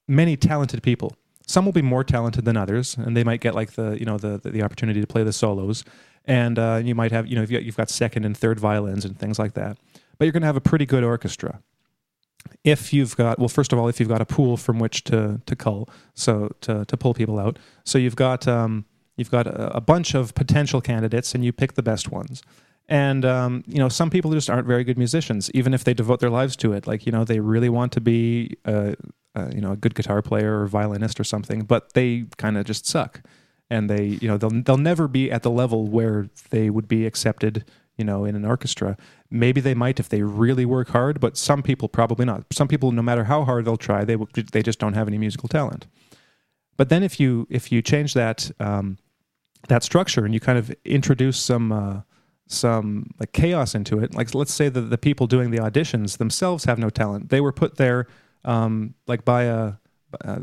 [0.07, 1.17] many talented people
[1.47, 4.19] some will be more talented than others, and they might get like the you know
[4.19, 5.85] the the, the opportunity to play the solos,
[6.25, 9.05] and uh, you might have you know you've got, you've got second and third violins
[9.05, 9.77] and things like that.
[10.19, 11.61] But you're going to have a pretty good orchestra
[12.63, 15.41] if you've got well first of all if you've got a pool from which to
[15.47, 17.59] to cull so to to pull people out.
[17.85, 18.85] So you've got um,
[19.17, 22.43] you've got a, a, bunch of potential candidates and you pick the best ones.
[22.89, 26.21] And um, you know some people just aren't very good musicians even if they devote
[26.21, 26.87] their lives to it.
[26.87, 28.93] Like you know they really want to be uh,
[29.35, 32.65] uh, you know a good guitar player or violinist or something, but they kind of
[32.65, 33.23] just suck,
[33.71, 37.07] and they you know they'll they'll never be at the level where they would be
[37.07, 37.65] accepted
[37.97, 38.97] you know, in an orchestra.
[39.31, 42.45] Maybe they might if they really work hard, but some people probably not.
[42.53, 44.17] Some people, no matter how hard they'll try, they
[44.53, 45.87] they just don't have any musical talent.
[46.77, 48.99] But then if you if you change that um,
[49.69, 52.01] that structure and you kind of introduce some uh,
[52.49, 56.65] some like chaos into it, like let's say that the people doing the auditions themselves
[56.65, 57.31] have no talent.
[57.31, 58.07] They were put there
[58.45, 59.75] um, like by a
[60.25, 60.39] uh,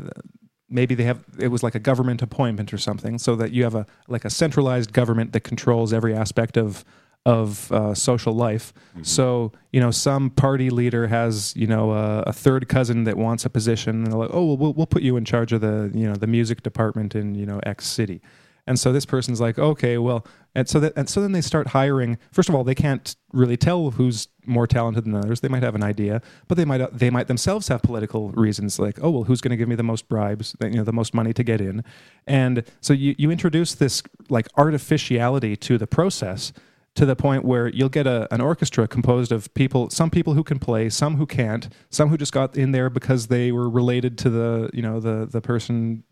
[0.68, 3.74] maybe they have it was like a government appointment or something, so that you have
[3.74, 6.84] a like a centralized government that controls every aspect of
[7.24, 8.72] of uh, social life.
[8.90, 9.04] Mm-hmm.
[9.04, 13.44] So you know, some party leader has you know a, a, third cousin that wants
[13.44, 15.90] a position, and they're like, oh, well, we'll we'll put you in charge of the
[15.94, 18.20] you know the music department in you know X city.
[18.66, 21.68] And so this person's like, okay, well, and so that and so then they start
[21.68, 22.18] hiring.
[22.30, 25.40] First of all, they can't really tell who's more talented than others.
[25.40, 28.98] They might have an idea, but they might they might themselves have political reasons, like,
[29.02, 31.32] oh well, who's going to give me the most bribes, you know, the most money
[31.32, 31.82] to get in,
[32.26, 36.52] and so you you introduce this like artificiality to the process
[36.94, 40.44] to the point where you'll get a, an orchestra composed of people some people who
[40.44, 44.18] can play some who can't some who just got in there because they were related
[44.18, 46.04] to the you know the the person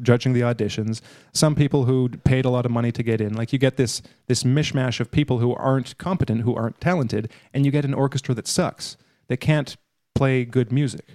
[0.00, 1.00] judging the auditions
[1.32, 3.34] some people who paid a lot of money to get in.
[3.34, 7.64] Like you get this this mishmash of people who aren't competent who aren't talented and
[7.64, 8.96] you get an orchestra that sucks
[9.28, 9.76] that can't
[10.14, 11.06] play good music.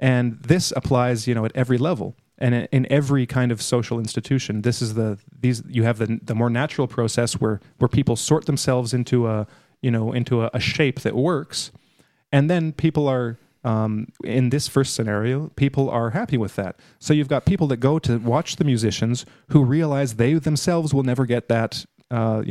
[0.00, 4.62] And this applies you know at every level and in every kind of social institution.
[4.62, 8.46] This is the these you have the the more natural process where where people sort
[8.46, 9.46] themselves into a
[9.82, 11.70] you know into a, a shape that works.
[12.32, 17.12] And then people are um, in this first scenario people are happy with that so
[17.14, 21.26] you've got people that go to watch the musicians who realize they themselves will never
[21.26, 22.42] get that uh,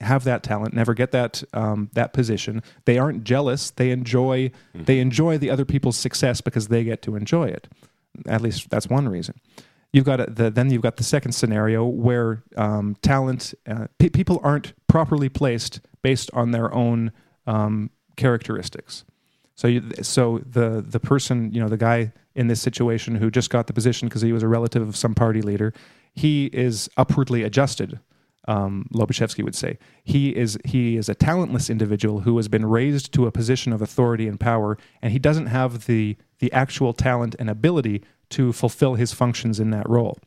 [0.00, 2.62] have that talent, never get that um, that position.
[2.86, 3.70] They aren't jealous.
[3.70, 4.84] They enjoy mm-hmm.
[4.84, 7.68] they enjoy the other people's success because they get to enjoy it.
[8.26, 9.40] At least that's one reason.
[9.92, 14.40] You've got the, then you've got the second scenario where um, talent uh, pe- people
[14.42, 17.12] aren't properly placed based on their own
[17.46, 19.04] um, characteristics.
[19.54, 23.50] So you, so the the person you know the guy in this situation who just
[23.50, 25.72] got the position because he was a relative of some party leader,
[26.14, 28.00] he is upwardly adjusted.
[28.48, 33.12] Um, Lobaczewski would say he is he is a talentless individual who has been raised
[33.14, 37.36] to a position of authority and power, and he doesn't have the the actual talent
[37.38, 40.18] and ability to fulfill his functions in that role.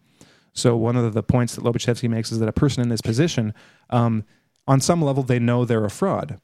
[0.54, 3.54] So one of the points that Lobaczewski makes is that a person in this position,
[3.90, 4.24] um,
[4.68, 6.40] on some level, they know they're a fraud.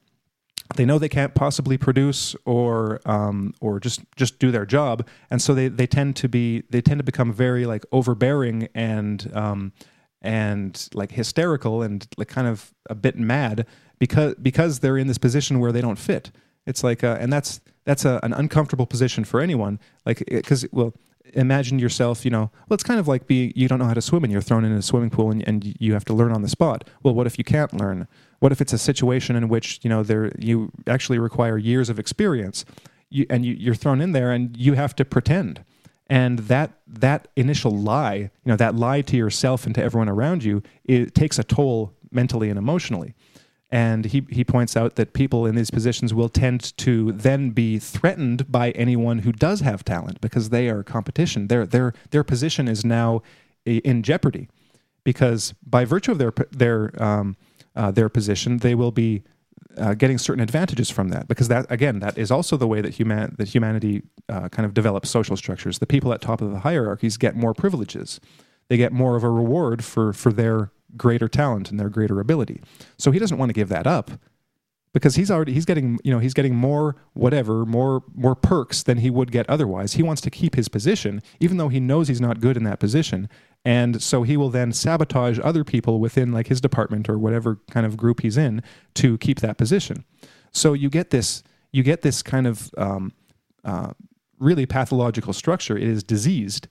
[0.76, 5.42] They know they can't possibly produce or um, or just just do their job, and
[5.42, 9.74] so they, they tend to be they tend to become very like overbearing and um,
[10.22, 13.66] and like hysterical and like kind of a bit mad
[14.00, 16.32] because because they're in this position where they don't fit.
[16.66, 19.80] It's like uh, and that's that's a, an uncomfortable position for anyone.
[20.06, 20.94] Like, because well,
[21.34, 24.02] imagine yourself, you know, well, it's kind of like be you don't know how to
[24.02, 26.42] swim and you're thrown in a swimming pool and, and you have to learn on
[26.42, 26.88] the spot.
[27.04, 28.08] Well, what if you can't learn?
[28.40, 32.00] What if it's a situation in which you know there you actually require years of
[32.00, 32.66] experience,
[33.10, 35.64] you, and you, you're thrown in there and you have to pretend
[36.12, 40.44] and that that initial lie you know that lie to yourself and to everyone around
[40.44, 43.16] you it takes a toll mentally and emotionally
[43.72, 47.80] and he, he points out that people in these positions will tend to then be
[47.80, 51.48] threatened by anyone who does have talent because they are competition.
[51.48, 53.22] Their, their, their position is now
[53.66, 54.50] in jeopardy
[55.06, 57.38] because by virtue of their, their, um,
[57.76, 59.24] uh, their position, they will be
[59.78, 62.96] uh, getting certain advantages from that because that again that is also the way that
[62.96, 65.80] human that humanity uh, kind of develops social structures.
[65.80, 68.20] The people at top of the hierarchies get more privileges.
[68.68, 72.62] They get more of a reward for for their greater talent and their greater ability.
[72.98, 74.12] So he doesn't want to give that up
[74.94, 78.98] because he's already he's getting you know he's getting more whatever more more perks than
[78.98, 79.94] he would get otherwise.
[79.94, 82.80] He wants to keep his position even though he knows he's not good in that
[82.80, 83.30] position.
[83.64, 87.86] And so he will then sabotage other people within like his department or whatever kind
[87.86, 88.64] of group he's in
[88.96, 90.04] to keep that position.
[90.52, 93.14] So you get this you get this kind of um,
[93.64, 93.94] uh,
[94.40, 95.78] really pathological structure.
[95.78, 96.68] It is diseased.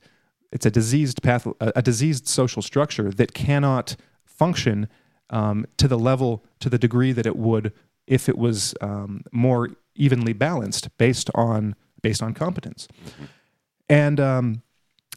[0.51, 3.95] It's a diseased path a, a diseased social structure that cannot
[4.41, 4.87] function
[5.29, 7.71] um, to the level, to the degree that it would
[8.07, 12.87] if it was um, more evenly balanced based on based on competence.
[13.87, 14.63] And um,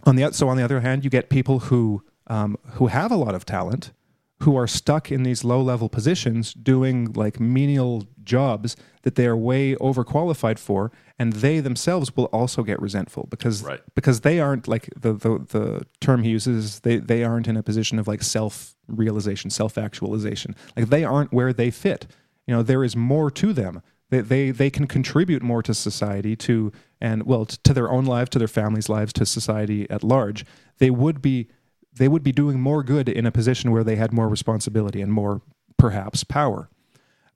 [0.05, 3.17] on the so on the other hand, you get people who um, who have a
[3.17, 3.93] lot of talent,
[4.41, 9.37] who are stuck in these low level positions doing like menial jobs that they are
[9.37, 13.81] way overqualified for and they themselves will also get resentful because right.
[13.95, 17.63] because they aren't like the, the the term he uses they they aren't in a
[17.63, 22.07] position of like self realization self actualization like they aren't where they fit.
[22.47, 23.83] You know there is more to them.
[24.11, 28.31] They, they they can contribute more to society to and well to their own lives
[28.31, 30.45] to their families lives to society at large.
[30.79, 31.49] They would be
[31.93, 35.13] they would be doing more good in a position where they had more responsibility and
[35.13, 35.43] more
[35.79, 36.69] perhaps power.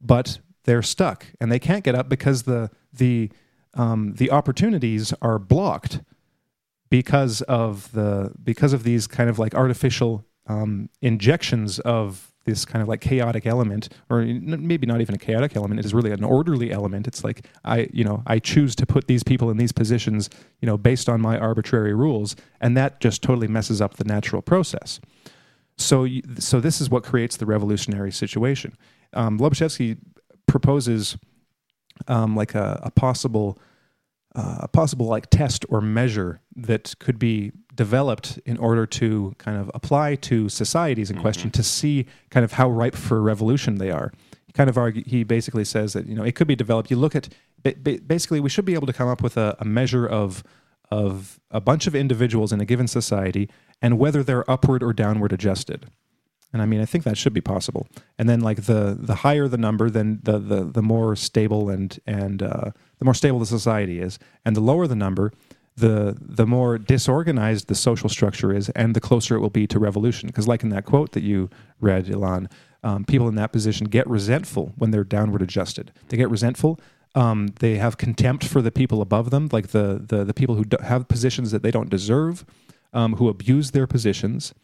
[0.01, 3.31] But they're stuck and they can't get up because the the
[3.75, 6.01] um, the opportunities are blocked
[6.91, 12.83] because of the because of these kind of like artificial um, injections of this kind
[12.83, 16.25] of like chaotic element or maybe not even a chaotic element it is really an
[16.25, 17.07] orderly element.
[17.07, 20.31] It's like i you know i choose to put these people in these positions
[20.61, 24.43] you know based on my arbitrary rules and that just totally messes up the natural
[24.43, 25.01] process.
[25.77, 28.77] So so this is what creates the revolutionary situation.
[29.13, 29.99] Um, Lobaczewski
[30.47, 31.17] proposes
[32.09, 33.59] um, like a, a possible
[34.35, 39.57] uh, a possible like test or measure that could be developed in order to kind
[39.57, 41.23] of apply to societies in mm-hmm.
[41.23, 44.13] question to see kind of how ripe for revolution they are.
[44.47, 46.91] He kind of argue, he basically says that you know it could be developed.
[46.91, 47.29] You look at
[47.83, 50.43] basically we should be able to come up with a, a measure of
[50.91, 53.49] of a bunch of individuals in a given society
[53.83, 55.87] and whether they're upward or downward adjusted.
[56.53, 57.87] And I mean, I think that should be possible.
[58.19, 61.99] And then, like the the higher the number, then the the the more stable and
[62.07, 65.33] and uh, the more stable the society is, and the lower the number,
[65.77, 69.79] the the more disorganized the social structure is, and the closer it will be to
[69.79, 70.29] revolution.
[70.29, 72.49] Because, like in that quote that you read, Elan,
[72.83, 75.93] um, people in that position get resentful when they're downward adjusted.
[76.09, 76.81] They get resentful.
[77.15, 80.65] Um, they have contempt for the people above them, like the the the people who
[80.83, 82.47] have positions that they don't deserve,
[82.95, 84.55] um, who abuse their positions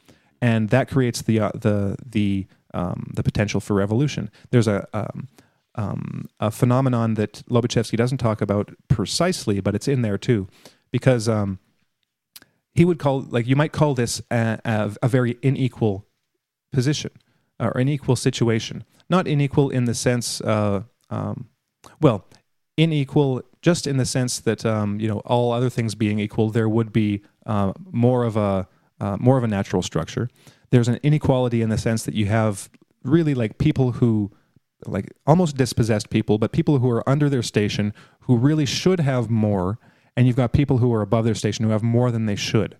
[0.44, 4.30] and that creates the uh, the the um, the potential for revolution.
[4.50, 5.28] There's a um,
[5.74, 10.46] um, a phenomenon that Lobaczewski doesn't talk about precisely, but it's in there too,
[10.92, 11.60] because um,
[12.74, 16.06] he would call like you might call this a, a, a very unequal
[16.72, 17.12] position
[17.58, 18.84] or unequal situation.
[19.08, 21.48] Not unequal in the sense, uh, um,
[22.02, 22.26] well,
[22.76, 26.68] unequal just in the sense that um, you know all other things being equal, there
[26.68, 28.68] would be uh, more of a
[29.00, 30.28] uh, more of a natural structure.
[30.70, 32.68] There's an inequality in the sense that you have
[33.02, 34.32] really like people who
[34.86, 39.30] like almost dispossessed people, but people who are under their station who really should have
[39.30, 39.78] more,
[40.16, 42.76] and you've got people who are above their station who have more than they should.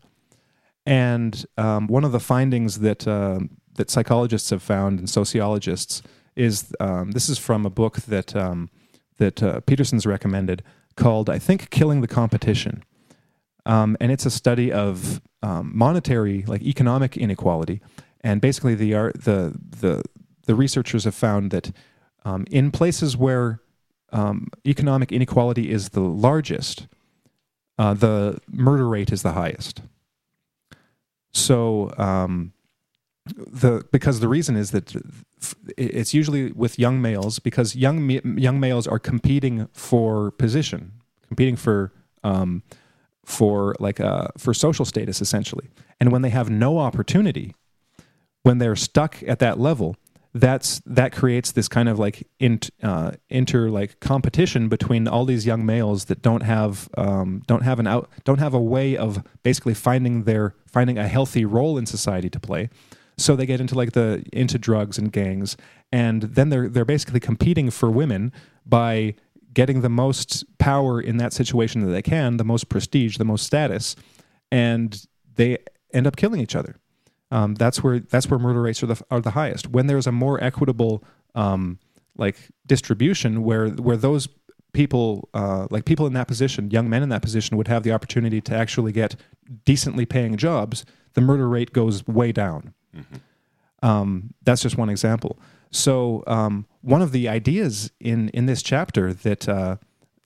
[0.87, 3.41] And um, one of the findings that uh,
[3.77, 6.03] that psychologists have found and sociologists
[6.37, 8.71] is um, this is from a book that um,
[9.19, 10.62] that uh, Peterson's recommended
[10.97, 12.85] called I think "Killing the Competition,"
[13.65, 17.80] um, and it's a study of um, monetary, like economic inequality.
[18.22, 20.03] And basically, the the the
[20.47, 21.70] the researchers have found that
[22.24, 23.61] um, in places where
[24.12, 26.86] um, economic inequality is the largest,
[27.78, 29.82] uh, the murder rate is the highest.
[31.32, 32.53] So, um,
[33.26, 34.95] the because the reason is that
[35.76, 40.92] it's usually with young males because young young males are competing for position,
[41.28, 41.92] competing for
[42.22, 42.62] um,
[43.25, 45.68] for like uh, for social status essentially.
[46.01, 47.55] And when they have no opportunity,
[48.43, 49.97] when they're stuck at that level,
[50.35, 55.47] that's that creates this kind of like int, uh, inter like competition between all these
[55.47, 59.22] young males that don't have um, don't have an out don't have a way of
[59.43, 62.68] basically finding their finding a healthy role in society to play.
[63.16, 65.57] So they get into like the into drugs and gangs,
[65.93, 68.33] and then they're they're basically competing for women
[68.66, 69.14] by
[69.55, 73.46] getting the most power in that situation that they can, the most prestige, the most
[73.46, 73.96] status,
[74.50, 75.59] and they
[75.92, 76.76] end up killing each other.
[77.30, 79.68] Um, that's where that's where murder rates are the are the highest.
[79.68, 81.02] When there's a more equitable
[81.34, 81.78] um,
[82.16, 82.36] like
[82.66, 84.28] distribution, where where those
[84.72, 87.92] people uh, like people in that position, young men in that position, would have the
[87.92, 89.16] opportunity to actually get
[89.64, 90.84] decently paying jobs,
[91.14, 92.74] the murder rate goes way down.
[92.94, 93.86] Mm-hmm.
[93.86, 95.38] Um, that's just one example.
[95.70, 99.76] So um, one of the ideas in in this chapter that, uh,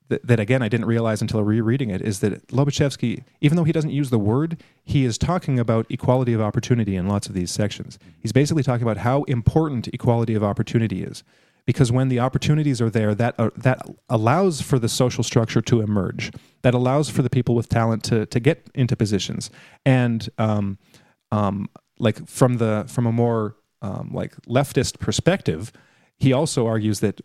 [0.09, 3.73] that, that again I didn't realize until rereading it is that Lobaczewski, even though he
[3.73, 7.51] doesn't use the word, he is talking about equality of opportunity in lots of these
[7.51, 7.99] sections.
[8.19, 11.23] He's basically talking about how important equality of opportunity is,
[11.65, 15.81] because when the opportunities are there, that uh, that allows for the social structure to
[15.81, 16.33] emerge.
[16.63, 19.51] That allows for the people with talent to to get into positions
[19.87, 20.29] and.
[20.39, 20.79] Um,
[21.31, 25.73] um, like from the from a more um, like leftist perspective,
[26.19, 27.21] he also argues that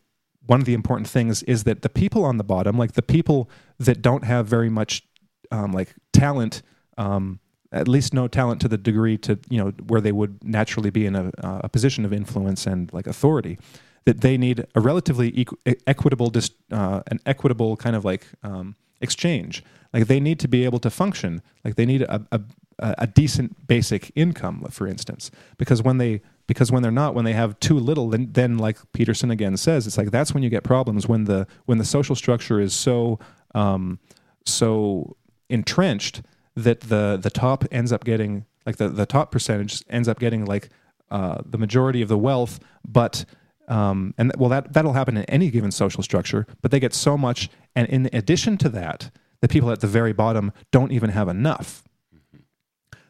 [0.45, 3.49] one of the important things is that the people on the bottom, like the people
[3.79, 5.03] that don't have very much
[5.51, 6.61] um, like talent,
[6.97, 7.39] um,
[7.71, 11.05] at least no talent to the degree to you know where they would naturally be
[11.05, 13.57] in a, a position of influence and like authority,
[14.05, 18.75] that they need a relatively equ- equitable, dis- uh, an equitable kind of like um,
[19.01, 19.63] exchange.
[19.93, 21.41] Like they need to be able to function.
[21.63, 22.41] Like they need a, a,
[22.79, 27.33] a decent basic income, for instance, because when they because when they're not when they
[27.33, 30.63] have too little then, then like peterson again says it's like that's when you get
[30.63, 33.19] problems when the when the social structure is so
[33.55, 33.99] um,
[34.45, 35.15] so
[35.49, 36.21] entrenched
[36.55, 40.45] that the the top ends up getting like the, the top percentage ends up getting
[40.45, 40.69] like
[41.11, 43.25] uh, the majority of the wealth but
[43.67, 46.45] um, and well, that that'll happen in any given social structure.
[46.61, 49.09] But they get so much, and in addition to that,
[49.41, 51.83] the people at the very bottom don't even have enough.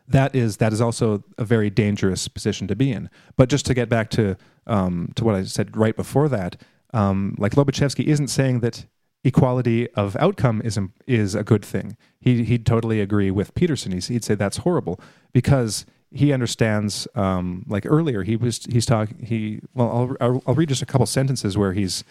[0.08, 3.10] That is that is also a very dangerous position to be in.
[3.38, 4.38] But just to get back to
[4.68, 6.62] um, to what I said right before that,
[6.93, 8.86] um, like Lobaczewski isn't saying that
[9.24, 11.97] equality of outcome is is a good thing.
[12.20, 13.91] He he'd totally agree with Peterson.
[13.91, 14.99] He's, he'd say that's horrible
[15.32, 17.08] because he understands.
[17.16, 19.26] Um, like earlier, he was he's talking.
[19.26, 22.04] He well, I'll, I'll, read just a couple sentences where he's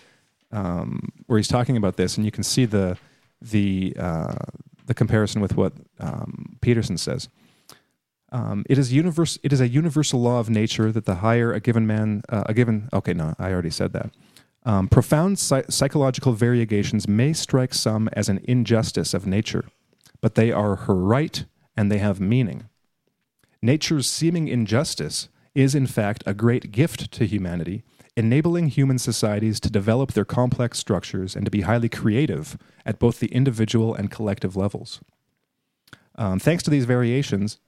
[0.50, 2.98] um, where he's talking about this, and you can see the
[3.40, 4.34] the uh,
[4.86, 7.28] the comparison with what um, Peterson says.
[8.32, 9.38] Um, it is universe.
[9.42, 12.54] It is a universal law of nature that the higher a given man, uh, a
[12.54, 12.88] given.
[12.92, 14.10] Okay, no, I already said that.
[14.64, 19.66] Um, profound psychological variegations may strike some as an injustice of nature,
[20.20, 21.44] but they are her right
[21.76, 22.68] and they have meaning.
[23.60, 27.82] Nature's seeming injustice is, in fact, a great gift to humanity,
[28.16, 32.56] enabling human societies to develop their complex structures and to be highly creative
[32.86, 35.00] at both the individual and collective levels.
[36.14, 37.58] Um, thanks to these variations,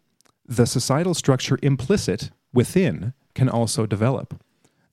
[0.47, 4.43] the societal structure implicit within can also develop.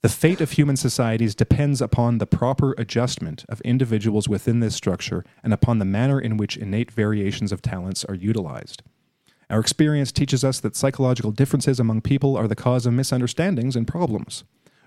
[0.02, 5.24] The fate of human societies depends upon the proper adjustment of individuals within this structure
[5.44, 8.82] and upon the manner in which innate variations of talents are utilized.
[9.48, 13.86] Our experience teaches us that psychological differences among people are the cause of misunderstandings and
[13.86, 14.42] problems.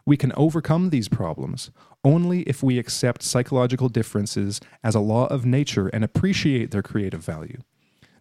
[0.05, 1.71] We can overcome these problems
[2.03, 7.23] only if we accept psychological differences as a law of nature and appreciate their creative
[7.23, 7.61] value.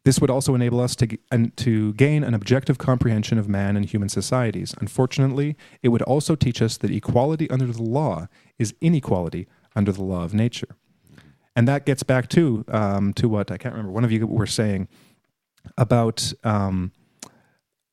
[0.04, 1.16] This would also enable us to,
[1.56, 4.74] to gain an objective comprehension of man and human societies.
[4.78, 8.28] Unfortunately, it would also teach us that equality under the law
[8.58, 10.76] is inequality under the law of nature.
[11.56, 13.92] And that gets back to um, to what I can't remember.
[13.92, 14.88] One of you were saying
[15.78, 16.92] about um,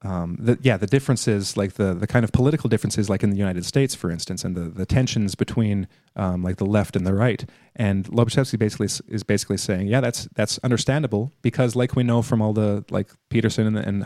[0.04, 3.38] um, the, yeah, the differences, like the the kind of political differences, like in the
[3.38, 7.14] United States, for instance, and the, the tensions between um, like the left and the
[7.14, 7.45] right.
[7.76, 12.41] And Lobaczewski basically is basically saying, yeah, that's that's understandable because, like we know from
[12.41, 14.02] all the like Peterson and, and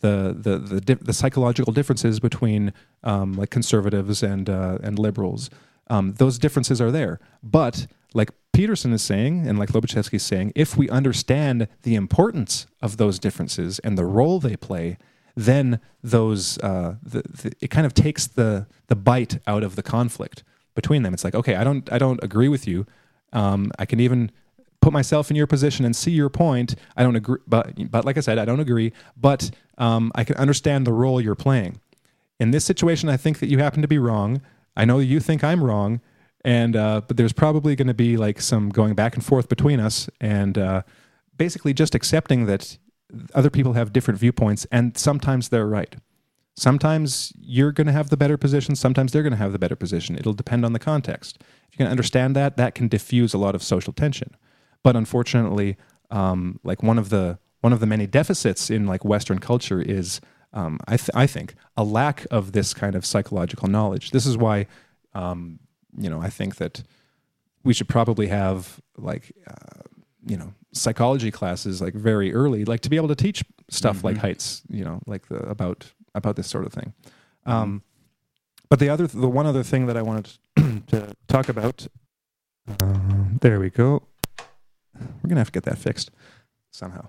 [0.00, 2.72] the the the, di- the psychological differences between
[3.04, 5.50] um, like conservatives and uh, and liberals,
[5.88, 7.20] um, those differences are there.
[7.44, 12.66] But like Peterson is saying, and like Lobaczewski is saying, if we understand the importance
[12.82, 14.98] of those differences and the role they play
[15.34, 19.82] then those uh, the, the, it kind of takes the the bite out of the
[19.82, 20.42] conflict
[20.74, 21.14] between them.
[21.14, 22.86] It's like, okay, I don't I don't agree with you.
[23.32, 24.30] Um, I can even
[24.80, 26.74] put myself in your position and see your point.
[26.96, 28.92] I don't agree, but but like I said, I don't agree.
[29.16, 31.80] But um, I can understand the role you're playing.
[32.38, 34.42] In this situation, I think that you happen to be wrong.
[34.76, 36.00] I know you think I'm wrong,
[36.44, 39.80] and uh, but there's probably going to be like some going back and forth between
[39.80, 40.82] us, and uh,
[41.36, 42.78] basically just accepting that
[43.34, 45.96] other people have different viewpoints, and sometimes they're right.
[46.54, 49.76] Sometimes you're going to have the better position, sometimes they're going to have the better
[49.76, 50.16] position.
[50.16, 51.38] It'll depend on the context.
[51.40, 54.36] If you can understand that, that can diffuse a lot of social tension.
[54.82, 55.76] But unfortunately,
[56.10, 60.20] um, like one of the one of the many deficits in like Western culture is,
[60.52, 64.10] um, I, th- I think, a lack of this kind of psychological knowledge.
[64.10, 64.66] This is why,
[65.14, 65.60] um,
[65.96, 66.82] you know, I think that
[67.62, 69.82] we should probably have like, uh,
[70.26, 74.06] you know, psychology classes like very early, like to be able to teach stuff mm-hmm.
[74.08, 76.92] like Haidt's, you know, like the about about this sort of thing.
[77.46, 77.82] Um,
[78.68, 80.38] but the other, the one other thing that I wanted
[80.88, 81.86] to talk about,
[82.68, 82.98] uh,
[83.40, 84.02] there we go.
[84.98, 86.10] We're gonna have to get that fixed
[86.70, 87.08] somehow.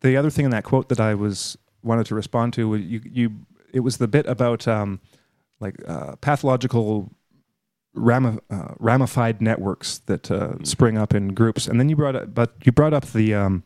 [0.00, 3.32] The other thing in that quote that I was wanted to respond to, you you
[3.72, 5.00] it was the bit about um,
[5.60, 7.10] like uh, pathological
[7.94, 10.64] rami- uh, ramified networks that uh, mm-hmm.
[10.64, 11.66] spring up in groups.
[11.66, 13.62] And then you brought up, but you brought up the, um,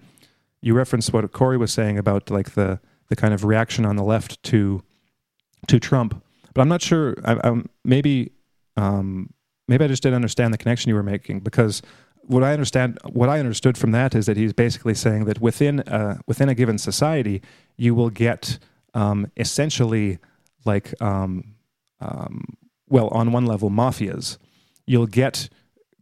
[0.61, 4.03] you referenced what Corey was saying about like the the kind of reaction on the
[4.03, 4.83] left to
[5.69, 6.23] to Trump.
[6.55, 7.17] But I'm not sure.
[7.25, 8.33] I, I'm, maybe
[8.77, 9.33] um,
[9.69, 11.83] maybe I just didn't understand the connection you were making because
[12.23, 15.81] what I understand, what I understood from that is that he's basically saying that within
[15.81, 17.43] uh, within a given society,
[17.77, 18.59] you will get
[18.95, 20.19] um, essentially
[20.65, 21.55] like um,
[22.01, 22.57] um,
[22.89, 24.39] well, on one level, mafias.
[24.87, 25.49] You'll get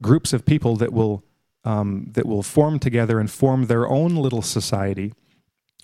[0.03, 1.25] groups of people that will
[1.65, 5.15] um, that will form together and form their own little society,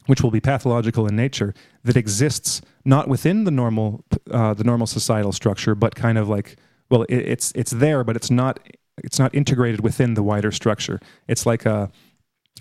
[0.07, 4.87] which will be pathological in nature, that exists not within the normal uh, the normal
[4.87, 6.57] societal structure, but kind of like
[6.91, 8.61] well, it, it's it's there, but it's not
[9.03, 11.01] it's not integrated within the wider structure.
[11.29, 11.91] It's like a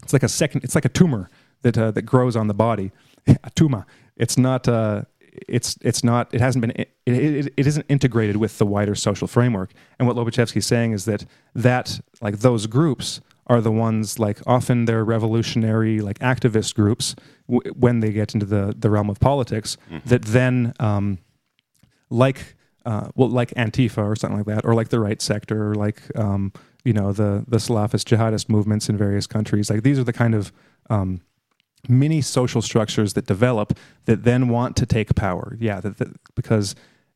[0.01, 1.29] it's like a second it's like a tumor
[1.63, 2.91] that uh, that grows on the body,
[3.27, 3.85] a tumor.
[4.15, 5.03] It's not uh,
[5.47, 9.27] it's it's not it hasn't been it, it, it isn't integrated with the wider social
[9.27, 9.71] framework.
[9.97, 11.25] And what Lobaczewski's saying is that
[11.55, 17.15] that like those groups are the ones like often they're revolutionary like activist groups
[17.49, 20.07] w- when they get into the the realm of politics mm-hmm.
[20.07, 21.17] that then um,
[22.09, 22.55] like
[22.85, 26.01] uh, well, like Antifa or something like that, or like the right sector, or like
[26.17, 26.51] um,
[26.83, 29.69] you know the the Salafist jihadist movements in various countries.
[29.69, 30.51] Like these are the kind of
[30.89, 31.21] um,
[31.87, 35.55] mini social structures that develop that then want to take power.
[35.59, 36.75] Yeah, that, that, because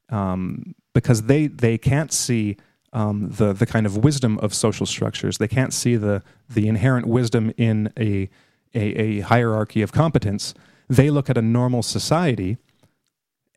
[0.10, 2.58] um, because they they can't see
[2.94, 5.38] um, the the kind of wisdom of social structures.
[5.38, 8.30] They can't see the the inherent wisdom in a
[8.76, 10.54] a, a hierarchy of competence.
[10.90, 12.58] They look at a normal society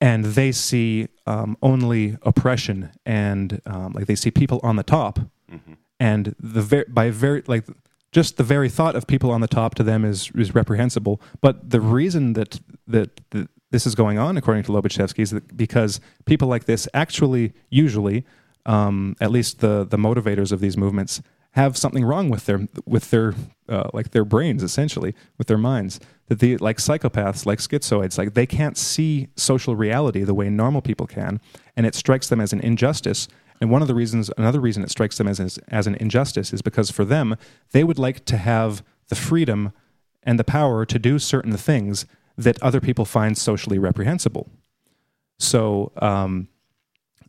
[0.01, 5.19] and they see um, only oppression and um, like they see people on the top
[5.51, 5.75] Mm-hmm.
[6.01, 7.65] and the ver- by very like
[8.13, 11.21] just the very thought of people on the top to them is is reprehensible.
[11.41, 15.57] But the reason that that, that this is going on according to Lobaczewski is that
[15.57, 18.25] because people like this actually usually
[18.65, 23.11] um, at least the the motivators of these movements have something wrong with their with
[23.11, 23.35] their
[23.69, 25.99] uh, like their brains essentially with their minds.
[26.29, 30.83] That the like psychopaths like schizoids like they can't see social reality the way normal
[30.83, 31.41] people can
[31.77, 33.29] and it strikes them as an injustice
[33.61, 36.53] and one of the reasons another reason it strikes them as as, as an injustice
[36.53, 37.37] is because for them
[37.73, 39.73] they would like to have the freedom
[40.23, 44.51] and the power to do certain things that other people find socially reprehensible
[45.39, 46.49] so um,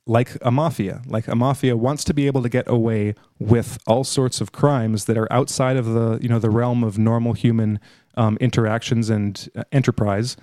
[0.08, 1.02] like a mafia.
[1.06, 5.06] Like a mafia wants to be able to get away with all sorts of crimes
[5.06, 7.80] that are outside of the you know the realm of normal human
[8.16, 10.38] um, interactions and uh, enterprise,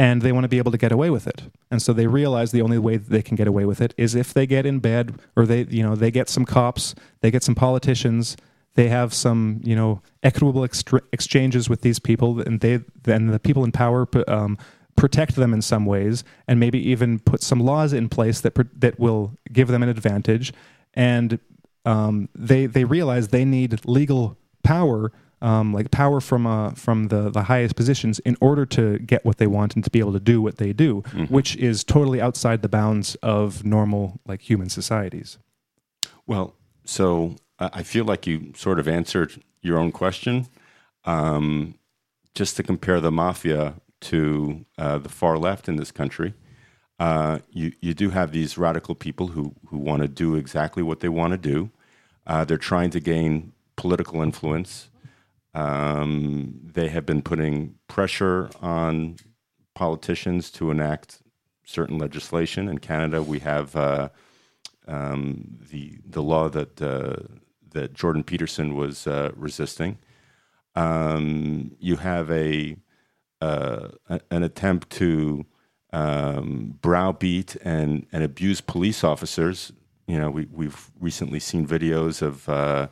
[0.00, 1.42] and they want to be able to get away with it.
[1.70, 4.32] And so they realize the only way they can get away with it is if
[4.32, 7.54] they get in bed or they you know they get some cops, they get some
[7.54, 8.34] politicians.
[8.76, 13.38] They have some, you know, equitable extra- exchanges with these people, and they then the
[13.38, 14.56] people in power um,
[14.96, 18.98] protect them in some ways and maybe even put some laws in place that that
[18.98, 20.54] will give them an advantage
[20.94, 21.38] and
[21.84, 25.12] um, they they realize they need legal power
[25.42, 29.38] um, like power from uh, from the the highest positions in order to get what
[29.38, 32.62] they want and to be able to do what they do which is totally outside
[32.62, 35.38] the bounds of normal like human societies
[36.26, 40.46] Well, so I I feel like you sort of answered your own question.
[41.04, 41.74] Um,
[42.34, 46.34] just to compare the mafia to uh, the far left in this country,
[46.98, 51.00] uh, you you do have these radical people who who want to do exactly what
[51.00, 51.70] they want to do.
[52.26, 54.89] Uh, they're trying to gain political influence.
[55.54, 59.16] Um, they have been putting pressure on
[59.74, 61.22] politicians to enact
[61.64, 62.68] certain legislation.
[62.68, 64.08] In Canada, we have uh,
[64.86, 67.16] um, the the law that uh,
[67.72, 69.98] that Jordan Peterson was uh, resisting.
[70.76, 72.76] Um, you have a,
[73.40, 75.44] uh, a- an attempt to
[75.92, 79.72] um, browbeat and and abuse police officers.
[80.06, 82.88] You know, we we've recently seen videos of uh,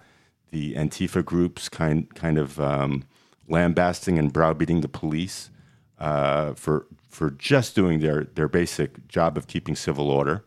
[0.51, 3.05] the Antifa groups kind kind of um,
[3.49, 5.51] lambasting and browbeating the police
[5.99, 10.44] uh, for for just doing their their basic job of keeping civil order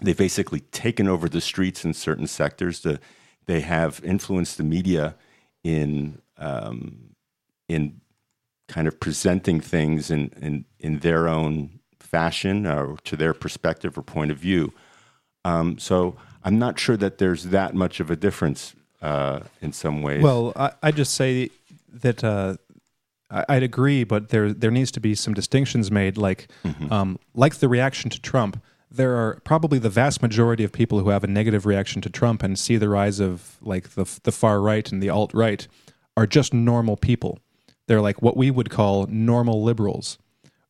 [0.00, 2.80] they've basically taken over the streets in certain sectors.
[2.80, 2.98] To,
[3.46, 5.16] they have influenced the media
[5.62, 7.14] in um,
[7.68, 8.00] in
[8.68, 14.02] kind of presenting things in, in in their own fashion or to their perspective or
[14.02, 14.72] point of view.
[15.44, 20.02] Um, so I'm not sure that there's that much of a difference uh, in some
[20.02, 20.22] ways.
[20.22, 21.50] Well, I, I just say
[21.92, 22.56] that uh,
[23.30, 26.16] I- I'd agree, but there there needs to be some distinctions made.
[26.16, 26.48] Like
[26.90, 31.10] um, like the reaction to Trump, there are probably the vast majority of people who
[31.10, 34.60] have a negative reaction to Trump and see the rise of like the the far
[34.60, 35.66] right and the alt right
[36.16, 37.38] are just normal people.
[37.86, 40.18] They're like what we would call normal liberals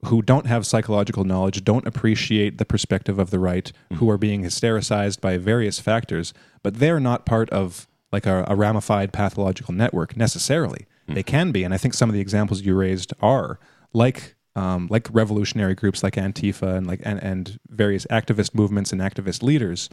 [0.06, 4.42] who don't have psychological knowledge, don't appreciate the perspective of the right, who are being
[4.42, 10.16] hystericized by various factors, but they're not part of like a, a ramified pathological network
[10.16, 10.86] necessarily.
[11.14, 13.58] They can be, and I think some of the examples you raised are
[13.92, 19.00] like um, like revolutionary groups like Antifa and like and, and various activist movements and
[19.00, 19.88] activist leaders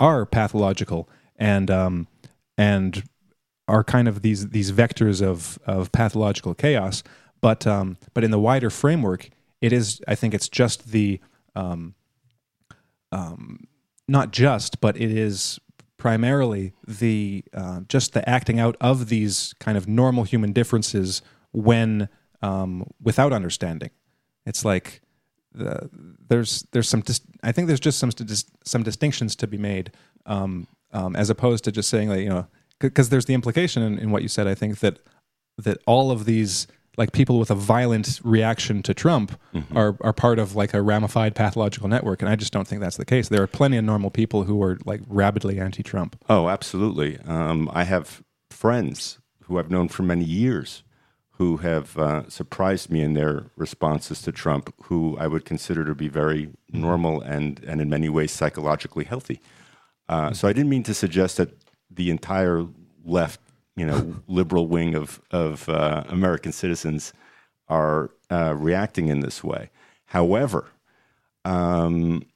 [0.00, 2.06] are pathological and um,
[2.58, 3.04] and
[3.68, 7.02] are kind of these these vectors of of pathological chaos.
[7.40, 9.30] But um, but in the wider framework,
[9.60, 11.20] it is I think it's just the
[11.54, 11.94] um,
[13.10, 13.66] um,
[14.08, 15.58] not just, but it is
[16.02, 21.22] primarily the uh, just the acting out of these kind of normal human differences
[21.52, 22.08] when
[22.42, 23.90] um, without understanding.
[24.44, 25.00] It's like
[25.54, 25.88] the,
[26.28, 29.92] there's there's some dis- I think there's just some dis- some distinctions to be made
[30.26, 32.48] um, um, as opposed to just saying like you know
[32.80, 34.48] because there's the implication in, in what you said.
[34.48, 34.98] I think that
[35.58, 36.66] that all of these
[36.96, 39.38] like people with a violent reaction to Trump
[39.74, 42.96] are are part of like a ramified pathological network, and I just don't think that's
[42.98, 43.28] the case.
[43.28, 46.16] There are plenty of normal people who are like rabidly anti-Trump.
[46.28, 47.18] Oh, absolutely.
[47.24, 50.82] Um, I have friends who I've known for many years
[51.36, 55.94] who have uh, surprised me in their responses to Trump, who I would consider to
[55.94, 59.40] be very normal and, and in many ways psychologically healthy.
[60.08, 61.50] Uh, so I didn't mean to suggest that
[61.90, 62.66] the entire
[63.04, 63.40] left,
[63.76, 67.12] you know, liberal wing of of uh, American citizens
[67.68, 69.70] are uh, reacting in this way.
[70.06, 70.68] However,
[71.44, 72.26] um,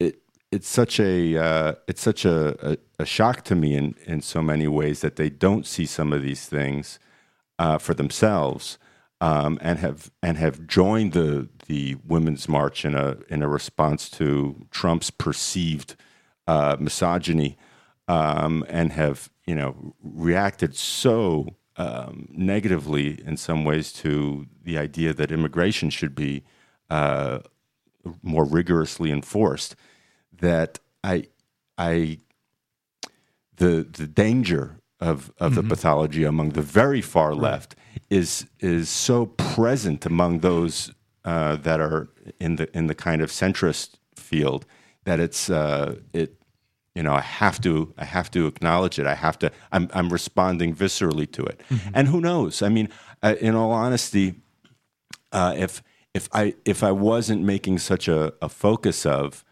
[0.00, 4.22] it it's such a uh, it's such a, a, a, shock to me in in
[4.22, 6.98] so many ways that they don't see some of these things
[7.58, 8.78] uh, for themselves.
[9.20, 14.10] Um, and have and have joined the the women's march in a in a response
[14.10, 15.94] to Trump's perceived
[16.48, 17.56] uh, misogyny,
[18.08, 25.12] um, and have you know reacted so um, negatively in some ways to the idea
[25.14, 26.44] that immigration should be
[26.90, 27.40] uh,
[28.22, 29.74] more rigorously enforced.
[30.32, 31.28] That I,
[31.78, 32.18] I,
[33.56, 35.62] the the danger of of mm-hmm.
[35.62, 37.74] the pathology among the very far left
[38.10, 40.92] is is so present among those
[41.24, 44.66] uh, that are in the in the kind of centrist field
[45.04, 46.41] that it's uh, it
[46.94, 49.06] you know, I have to, I have to acknowledge it.
[49.06, 51.60] I have to, I'm, I'm responding viscerally to it.
[51.70, 51.90] Mm-hmm.
[51.94, 52.62] And who knows?
[52.62, 52.88] I mean,
[53.22, 54.34] uh, in all honesty,
[55.32, 55.82] uh, if,
[56.12, 59.44] if I, if I wasn't making such a, a focus of,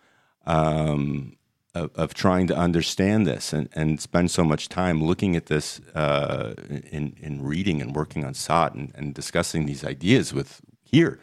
[0.47, 1.36] um,
[1.74, 5.80] of, of, trying to understand this and, and spend so much time looking at this
[5.95, 11.20] uh, in, in reading and working on SOTT and, and discussing these ideas with here,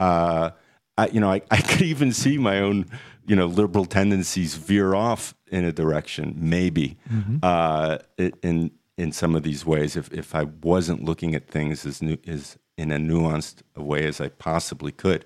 [0.00, 0.50] uh,
[0.96, 2.86] I, you know, I, I could even see my own,
[3.26, 7.38] you know, liberal tendencies veer off in a direction, maybe, mm-hmm.
[7.42, 7.98] uh,
[8.42, 9.96] in in some of these ways.
[9.96, 14.20] If if I wasn't looking at things as new as in a nuanced way as
[14.20, 15.24] I possibly could.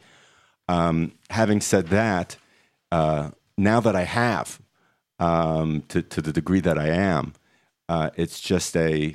[0.69, 2.37] Um, having said that,
[2.93, 4.61] uh, now that I have,
[5.19, 7.35] um, to to the degree that I am,
[7.89, 9.15] uh, it's just a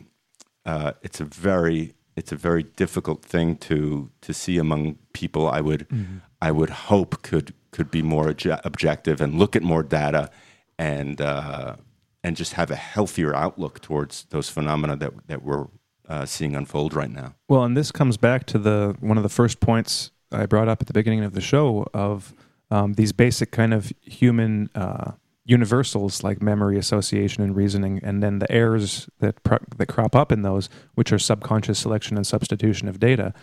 [0.65, 5.47] uh, it's a very it's a very difficult thing to to see among people.
[5.49, 6.17] I would mm-hmm.
[6.41, 10.29] I would hope could could be more objective and look at more data
[10.77, 11.75] and uh,
[12.23, 15.67] and just have a healthier outlook towards those phenomena that that we're
[16.07, 17.35] uh, seeing unfold right now.
[17.47, 20.81] Well, and this comes back to the one of the first points I brought up
[20.81, 22.33] at the beginning of the show of
[22.71, 25.11] um, these basic kind of human uh,
[25.45, 30.31] universals like memory, association, and reasoning, and then the errors that pro- that crop up
[30.31, 33.33] in those, which are subconscious selection and substitution of data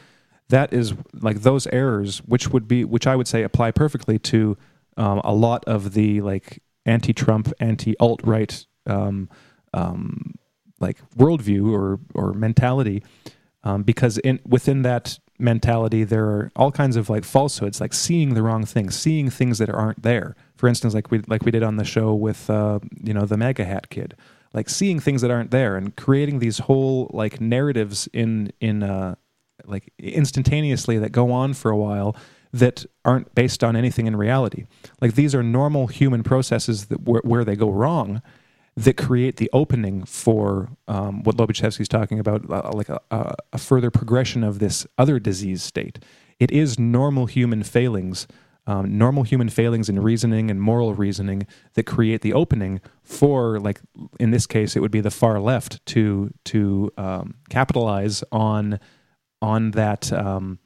[0.51, 4.57] that is like those errors, which would be, which I would say apply perfectly to
[4.97, 9.29] um, a lot of the like anti-Trump, anti-alt right, um,
[9.73, 10.35] um,
[10.79, 13.03] like worldview or or mentality,
[13.65, 18.35] um, because in within that mentality there are all kinds of like falsehoods, like seeing
[18.35, 20.37] the wrong things, seeing things that aren't there.
[20.57, 23.37] For instance, like we like we did on the show with uh, you know the
[23.37, 24.17] MAGA hat kid,
[24.53, 29.15] like seeing things that aren't there and creating these whole like narratives in in uh,
[29.71, 32.17] like instantaneously that go on for a while
[32.53, 34.67] that aren't based on anything in reality.
[35.01, 38.23] Like these are normal human processes that where, where they go wrong
[38.77, 43.91] that create the opening for um, what Lobaczewski's talking about, uh, like a, a, further
[43.91, 45.99] progression of this other disease state.
[46.39, 48.27] It is normal human failings,
[48.67, 53.81] um, normal human failings in reasoning and moral reasoning that create the opening for, like
[54.19, 58.79] in this case, it would be the far left to to um, capitalize on
[59.43, 60.59] on that um,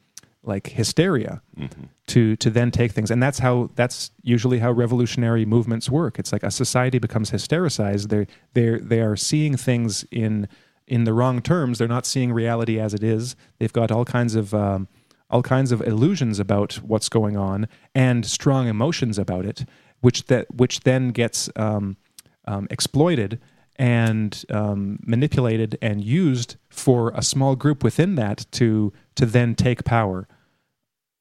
[0.43, 1.83] like hysteria mm-hmm.
[2.07, 3.11] to to then take things.
[3.11, 6.19] And that's how that's usually how revolutionary movements work.
[6.19, 8.09] It's like a society becomes hystericized.
[8.09, 10.47] They they they are seeing things in
[10.87, 11.79] in the wrong terms.
[11.79, 13.35] They're not seeing reality as it is.
[13.59, 14.87] They've got all kinds of um,
[15.29, 19.65] all kinds of illusions about what's going on and strong emotions about it
[20.01, 21.97] which that which then gets um,
[22.45, 23.39] um exploited
[23.77, 29.83] and um, manipulated and used for a small group within that to to then take
[29.83, 30.27] power.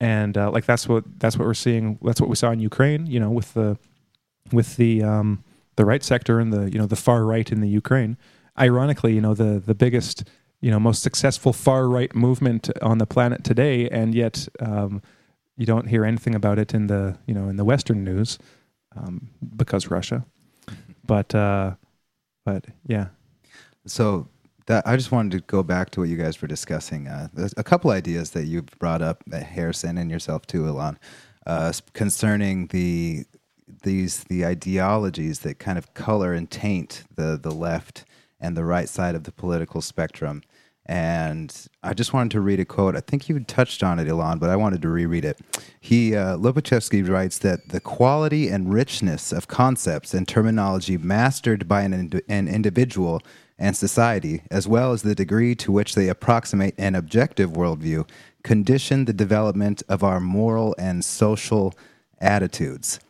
[0.00, 3.06] And uh, like that's what that's what we're seeing that's what we saw in Ukraine
[3.06, 3.78] you know with the
[4.52, 5.44] with the um,
[5.76, 8.16] the right sector and the you know the far right in the Ukraine.
[8.58, 10.24] Ironically you know the the biggest
[10.60, 15.02] you know most successful far right movement on the planet today and yet um,
[15.56, 18.38] you don't hear anything about it in the you know in the western news
[18.96, 20.24] um, because Russia.
[21.06, 21.74] But uh,
[22.46, 23.08] but yeah.
[23.86, 24.28] So
[24.66, 27.06] that I just wanted to go back to what you guys were discussing.
[27.06, 30.98] Uh, a couple ideas that you brought up, uh, Harrison and yourself too, Elan,
[31.46, 33.24] uh, concerning the
[33.82, 38.04] these the ideologies that kind of color and taint the the left
[38.40, 40.42] and the right side of the political spectrum.
[40.86, 42.94] And I just wanted to read a quote.
[42.94, 45.38] I think you touched on it, Elan, but I wanted to reread it.
[45.80, 51.82] He, uh, Lobaczewski writes that the quality and richness of concepts and terminology mastered by
[51.82, 53.22] an, an individual
[53.58, 58.08] and society, as well as the degree to which they approximate an objective worldview,
[58.42, 61.74] condition the development of our moral and social
[62.20, 63.00] attitudes.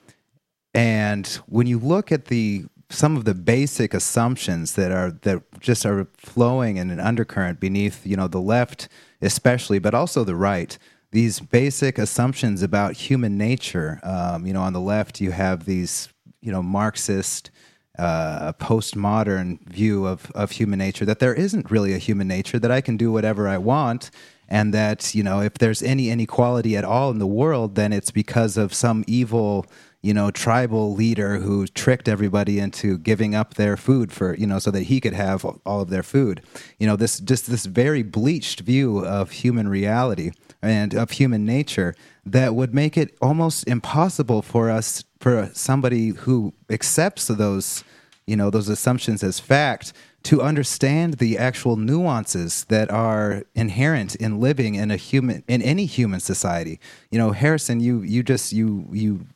[0.75, 5.87] And when you look at the some of the basic assumptions that are that just
[5.87, 8.89] are flowing in an undercurrent beneath, you know, the left
[9.23, 10.77] especially, but also the right,
[11.11, 14.01] these basic assumptions about human nature.
[14.03, 16.09] Um, you know, on the left, you have these,
[16.41, 17.51] you know, Marxist,
[17.99, 22.71] uh, postmodern view of, of human nature that there isn't really a human nature, that
[22.71, 24.11] I can do whatever I want.
[24.49, 28.11] And that, you know, if there's any inequality at all in the world, then it's
[28.11, 29.65] because of some evil,
[30.03, 34.59] you know, tribal leader who tricked everybody into giving up their food for, you know,
[34.59, 36.43] so that he could have all of their food.
[36.79, 41.95] You know, this just this very bleached view of human reality and of human nature
[42.27, 47.85] that would make it almost impossible for us for somebody who accepts those,
[48.27, 49.93] you know, those assumptions as fact
[50.25, 55.85] to understand the actual nuances that are inherent in living in a human in any
[55.85, 56.81] human society.
[57.11, 59.27] You know, Harrison, you you just you you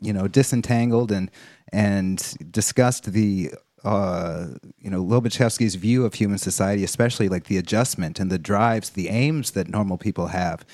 [0.00, 1.30] you know disentangled and
[1.72, 3.52] and discussed the
[3.84, 8.90] uh, you know Lobaczewski's view of human society, especially like the adjustment and the drives,
[8.90, 10.64] the aims that normal people have,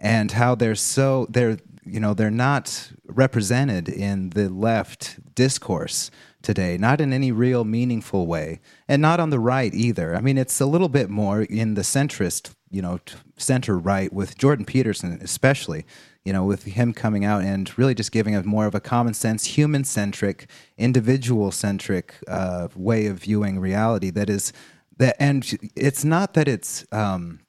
[0.00, 6.10] and how they're so they're you know they're not represented in the left discourse
[6.42, 10.16] today, not in any real meaningful way, and not on the right either.
[10.16, 12.98] I mean, it's a little bit more in the centrist, you know,
[13.36, 15.84] center right with Jordan Peterson especially
[16.24, 19.14] you know, with him coming out and really just giving a more of a common
[19.14, 24.10] sense, human centric, individual centric uh, way of viewing reality.
[24.10, 24.52] That is
[24.98, 26.84] that, and it's not that it's.
[26.92, 27.40] Um,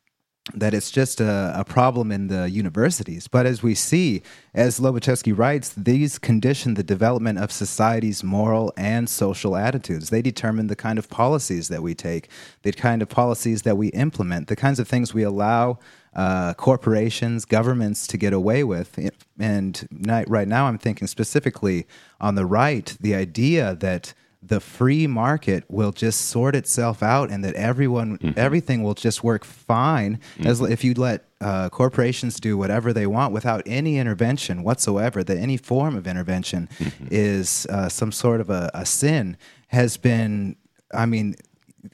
[0.55, 3.27] that it's just a, a, problem in the universities.
[3.27, 4.21] But as we see,
[4.53, 10.09] as Lobaczewski writes, these condition the development of society's moral and social attitudes.
[10.09, 12.29] They determine the kind of policies that we take,
[12.63, 15.79] the kind of policies that we implement, the kinds of things we allow
[16.15, 18.99] uh, corporations, governments to get away with.
[19.39, 19.87] And
[20.27, 21.87] right now, I'm thinking specifically
[22.19, 24.13] on the right, the idea that
[24.43, 28.39] the free market will just sort itself out and that everyone mm-hmm.
[28.39, 30.47] everything will just work fine mm-hmm.
[30.47, 35.37] as if you let uh, corporations do whatever they want without any intervention whatsoever that
[35.37, 37.07] any form of intervention mm-hmm.
[37.11, 39.37] is uh, some sort of a, a sin
[39.67, 40.55] has been
[40.93, 41.35] i mean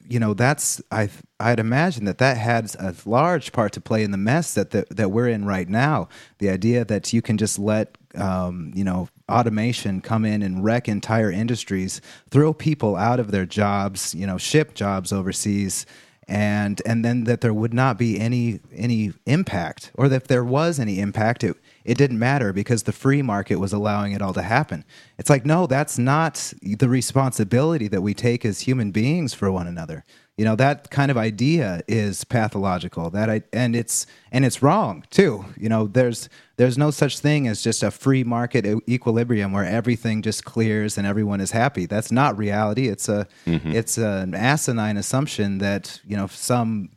[0.07, 4.11] you know that's I I'd imagine that that had a large part to play in
[4.11, 6.09] the mess that the, that we're in right now.
[6.39, 10.87] The idea that you can just let um, you know automation come in and wreck
[10.87, 15.85] entire industries, throw people out of their jobs, you know, ship jobs overseas,
[16.27, 20.43] and and then that there would not be any any impact, or that if there
[20.43, 21.55] was any impact, it
[21.85, 24.83] it didn't matter because the free market was allowing it all to happen.
[25.17, 29.67] It's like, no, that's not the responsibility that we take as human beings for one
[29.67, 30.03] another.
[30.37, 33.09] You know, that kind of idea is pathological.
[33.09, 35.45] That I, and it's and it's wrong too.
[35.57, 40.21] You know, there's there's no such thing as just a free market equilibrium where everything
[40.21, 41.87] just clears and everyone is happy.
[41.87, 42.87] That's not reality.
[42.87, 43.71] It's a mm-hmm.
[43.71, 46.89] it's an asinine assumption that, you know, some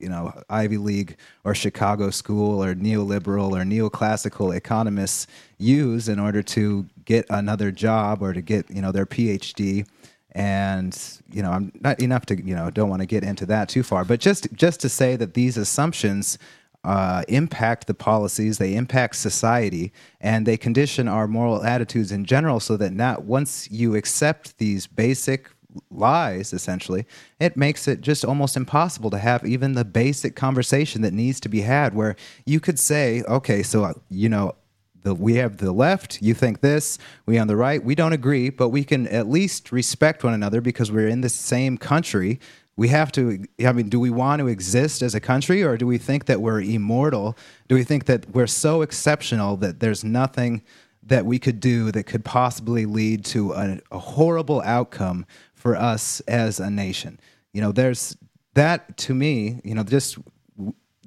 [0.00, 5.26] you know Ivy League or Chicago school or neoliberal or neoclassical economists
[5.58, 9.86] use in order to get another job or to get you know their PhD.
[10.32, 10.96] And
[11.32, 13.82] you know, I'm not enough to you know don't want to get into that too
[13.82, 16.38] far, but just just to say that these assumptions
[16.82, 22.60] uh, impact the policies, they impact society, and they condition our moral attitudes in general.
[22.60, 25.50] So that now, once you accept these basic
[25.90, 27.06] lies essentially
[27.38, 31.48] it makes it just almost impossible to have even the basic conversation that needs to
[31.48, 34.54] be had where you could say okay so uh, you know
[35.02, 37.82] the, we have the left you think this we on the right.
[37.82, 41.28] We don't agree but we can at least respect one another because we're in the
[41.28, 42.40] same country.
[42.76, 45.86] We have to i mean do we want to exist as a country or do
[45.86, 47.36] we think that we're immortal?
[47.68, 50.62] Do we think that we're so exceptional that there's nothing
[51.02, 56.20] that we could do that could possibly lead to a, a horrible outcome for us
[56.20, 57.20] as a nation.
[57.52, 58.16] You know, there's
[58.54, 60.18] that to me, you know, just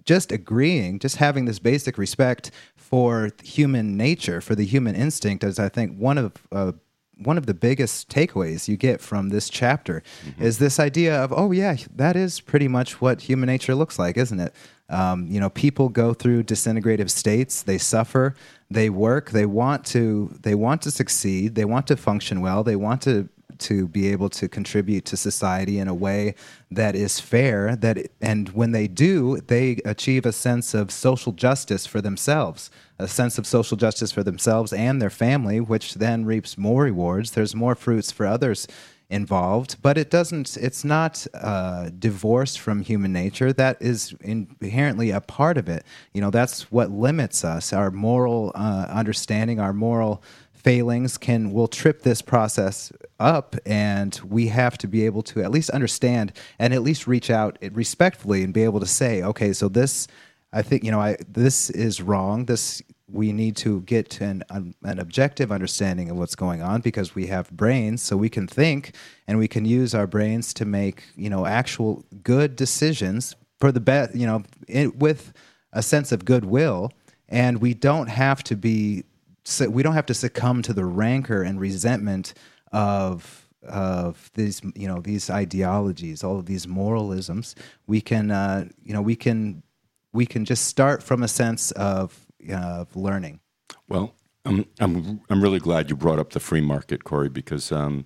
[0.06, 2.52] just agreeing, just having this basic respect
[2.94, 6.74] for human nature, for the human instinct, is I think one of uh,
[7.18, 10.44] one of the biggest takeaways you get from this chapter mm-hmm.
[10.44, 14.16] is this idea of oh yeah, that is pretty much what human nature looks like,
[14.16, 14.54] isn't it?
[14.90, 17.64] Um, you know, people go through disintegrative states.
[17.64, 18.36] They suffer.
[18.70, 19.32] They work.
[19.32, 20.32] They want to.
[20.44, 21.56] They want to succeed.
[21.56, 22.64] They want to function well.
[22.64, 23.28] They want to
[23.64, 26.36] to be able to contribute to society in a way
[26.72, 31.86] that is fair that and when they do they achieve a sense of social justice
[31.86, 36.58] for themselves a sense of social justice for themselves and their family which then reaps
[36.58, 38.68] more rewards there's more fruits for others
[39.14, 40.58] involved, but it doesn't.
[40.58, 43.54] It's not uh, divorced from human nature.
[43.54, 45.86] That is inherently a part of it.
[46.14, 47.72] You know, that's what limits us.
[47.74, 50.24] Our moral uh, understanding, our moral
[50.64, 55.52] failings can will trip this process up and we have to be able to at
[55.52, 59.68] least understand and at least reach out respectfully and be able to say okay so
[59.68, 60.08] this
[60.54, 62.46] i think you know i this is wrong.
[62.46, 62.82] This
[63.14, 67.28] we need to get an, um, an objective understanding of what's going on because we
[67.28, 68.96] have brains so we can think
[69.28, 73.80] and we can use our brains to make you know actual good decisions for the
[73.80, 75.34] best you know it, with
[75.74, 76.92] a sense of goodwill
[77.30, 79.04] and we don't have to be
[79.70, 82.34] we don't have to succumb to the rancor and resentment
[82.72, 87.56] of of these you know these ideologies all of these moralisms
[87.88, 89.64] we can uh, you know we can
[90.14, 93.40] we can just start from a sense of of learning.
[93.88, 94.14] Well,
[94.46, 98.06] I'm I'm I'm really glad you brought up the free market, Corey, because um,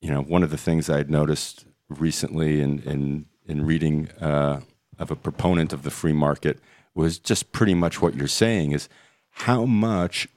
[0.00, 4.60] you know one of the things I had noticed recently in in in reading uh,
[4.98, 6.58] of a proponent of the free market
[6.94, 8.88] was just pretty much what you're saying is
[9.34, 10.28] how much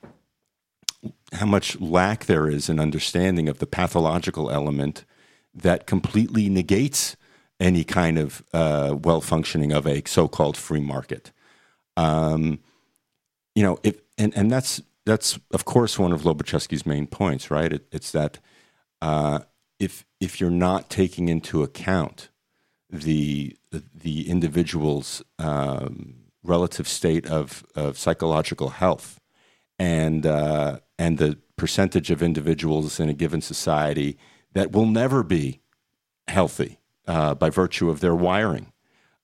[1.33, 5.05] how much lack there is in understanding of the pathological element
[5.53, 7.15] that completely negates
[7.59, 11.31] any kind of uh, well functioning of a so-called free market.
[11.95, 12.59] Um,
[13.55, 17.71] you know, if and and that's that's of course one of Lobaczewski's main points, right?
[17.71, 18.39] It, it's that
[19.01, 19.39] uh,
[19.79, 22.29] if if you're not taking into account
[22.89, 29.19] the the individual's um, relative state of, of psychological health
[29.79, 34.17] and uh, and the percentage of individuals in a given society
[34.53, 35.61] that will never be
[36.27, 38.71] healthy uh, by virtue of their wiring,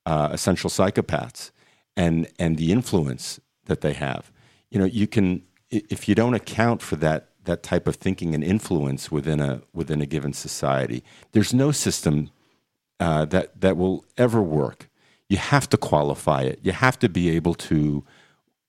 [0.06, 1.50] uh, essential psychopaths,
[1.96, 4.30] and and the influence that they have.
[4.70, 8.42] You know, you can if you don't account for that that type of thinking and
[8.42, 11.02] influence within a within a given society,
[11.32, 12.30] there's no system
[13.00, 14.88] uh, that that will ever work.
[15.28, 16.60] You have to qualify it.
[16.62, 18.04] You have to be able to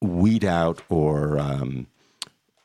[0.01, 1.87] weed out or um,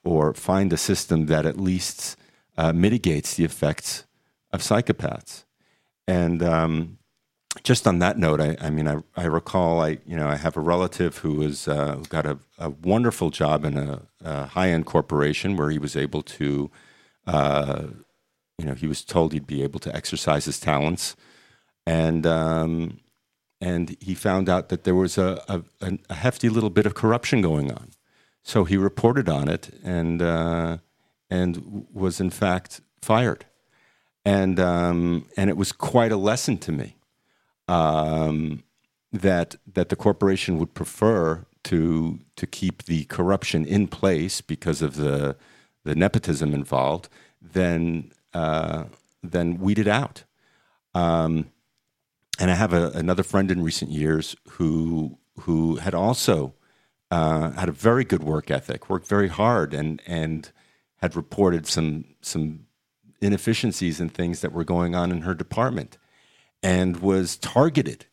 [0.05, 2.17] or find a system that at least
[2.57, 4.05] uh, mitigates the effects
[4.53, 5.45] of psychopaths.
[6.07, 6.99] And um,
[7.63, 10.57] just on that note, I, I, mean, I, I recall, I you know, I have
[10.57, 14.71] a relative who was uh, who got a, a, wonderful job in a, a high
[14.71, 16.71] end corporation where he was able to,
[17.27, 17.85] uh,
[18.59, 21.17] you know, he was told he'd be able to exercise his talents,
[21.87, 23.01] and um,
[23.61, 27.43] and he found out that there was a, a, a, hefty little bit of corruption
[27.43, 27.91] going on,
[28.43, 30.79] so he reported on it and uh,
[31.29, 33.45] and was in fact fired,
[34.25, 36.97] and um, and it was quite a lesson to me
[37.69, 38.63] um,
[39.13, 44.97] that that the corporation would prefer to to keep the corruption in place because of
[44.97, 45.37] the
[45.85, 47.09] the nepotism involved
[47.41, 48.85] than uh,
[49.23, 50.25] than weed it out.
[50.95, 51.51] Um,
[52.41, 56.55] and I have a, another friend in recent years who who had also
[57.11, 60.51] uh, had a very good work ethic, worked very hard, and and
[60.97, 62.67] had reported some some
[63.21, 65.99] inefficiencies and things that were going on in her department
[66.63, 68.07] and was targeted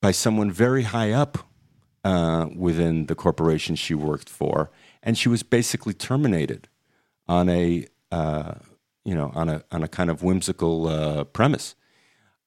[0.00, 1.38] by someone very high up
[2.02, 4.70] uh, within the corporation she worked for,
[5.02, 6.68] and she was basically terminated
[7.28, 8.54] on a uh,
[9.04, 11.74] you know on a on a kind of whimsical uh, premise.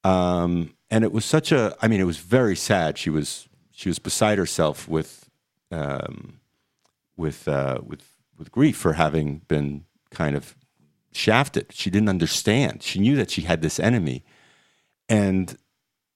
[0.03, 2.97] Um, and it was such a I mean it was very sad.
[2.97, 5.29] She was she was beside herself with
[5.71, 6.39] um,
[7.15, 8.03] with uh, with
[8.37, 10.55] with grief for having been kind of
[11.11, 11.67] shafted.
[11.71, 12.83] She didn't understand.
[12.83, 14.23] She knew that she had this enemy
[15.09, 15.57] and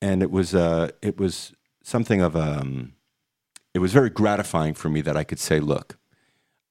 [0.02, 1.54] and it was uh, it was
[1.84, 2.94] something of um,
[3.74, 5.98] it was very gratifying for me that I could say, look,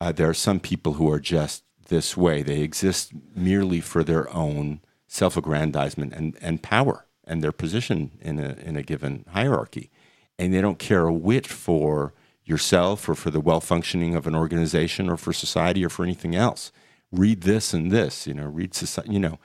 [0.01, 2.43] uh, there are some people who are just this way.
[2.43, 4.81] They exist merely for their own
[5.11, 9.91] self-aggrandizement and, and power and their position in a in a given hierarchy,
[10.39, 14.37] and they don't care a whit for yourself or for the well functioning of an
[14.37, 16.73] organization or for society or for anything else.
[17.11, 18.47] Read this and this, you know.
[18.47, 19.39] Read society, you know.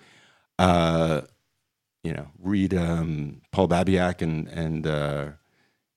[0.59, 1.21] Uh,
[2.03, 5.29] you know, read um, Paul Babiak and and uh,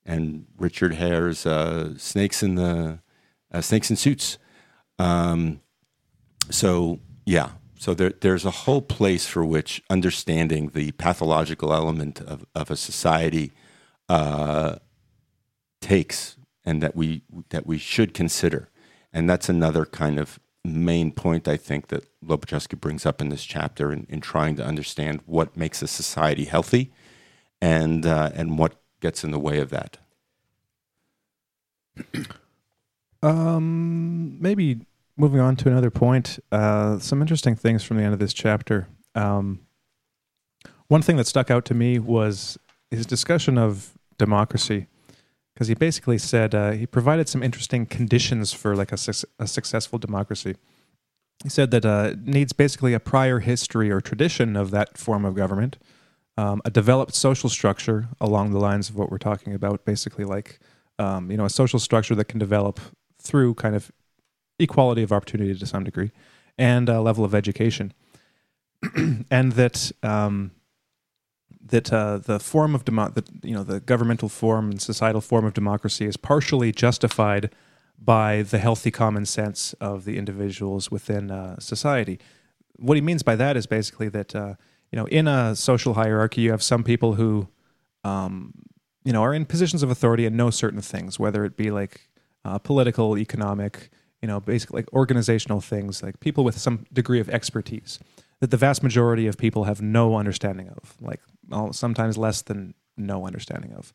[0.06, 3.00] and Richard Hare's uh, Snakes in the
[3.52, 4.38] uh, Snakes in Suits.
[4.98, 5.60] Um,
[6.50, 12.44] so yeah, so there, there's a whole place for which understanding the pathological element of,
[12.54, 13.52] of a society
[14.08, 14.76] uh,
[15.80, 18.68] takes, and that we that we should consider,
[19.12, 23.44] and that's another kind of main point I think that Lobaczewski brings up in this
[23.44, 26.92] chapter in, in trying to understand what makes a society healthy
[27.60, 29.98] and uh, and what gets in the way of that.
[33.22, 34.80] Um, maybe
[35.18, 36.38] moving on to another point.
[36.50, 38.88] Uh, some interesting things from the end of this chapter.
[39.14, 39.60] Um,
[40.88, 42.58] One thing that stuck out to me was
[42.90, 44.86] his discussion of democracy,
[45.52, 49.46] because he basically said uh, he provided some interesting conditions for like a, suc- a
[49.46, 50.56] successful democracy.
[51.42, 55.24] He said that uh, it needs basically a prior history or tradition of that form
[55.24, 55.76] of government,
[56.36, 60.58] um, a developed social structure along the lines of what we're talking about, basically like
[60.98, 62.80] um, you know a social structure that can develop
[63.20, 63.92] through kind of
[64.58, 66.10] equality of opportunity to some degree,
[66.56, 67.92] and a level of education,
[69.30, 70.52] and that um,
[71.70, 75.44] that uh, the form of demo- the, you know the governmental form and societal form
[75.44, 77.54] of democracy is partially justified
[77.98, 82.18] by the healthy common sense of the individuals within uh, society.
[82.76, 84.54] What he means by that is basically that uh,
[84.92, 87.48] you know in a social hierarchy you have some people who
[88.04, 88.54] um,
[89.04, 92.08] you know are in positions of authority and know certain things, whether it be like
[92.44, 93.90] uh, political, economic,
[94.22, 97.98] you know, basically like organizational things, like people with some degree of expertise
[98.40, 101.20] that the vast majority of people have no understanding of, like
[101.72, 103.92] sometimes less than no understanding of.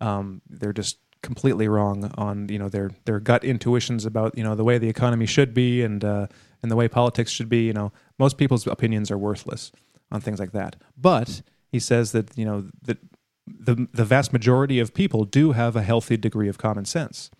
[0.00, 4.56] Um, they're just completely wrong on you know their their gut intuitions about you know
[4.56, 6.26] the way the economy should be and uh,
[6.62, 7.66] and the way politics should be.
[7.66, 9.72] You know, most people's opinions are worthless
[10.10, 10.76] on things like that.
[10.96, 12.98] But he says that you know that
[13.46, 17.30] the the vast majority of people do have a healthy degree of common sense,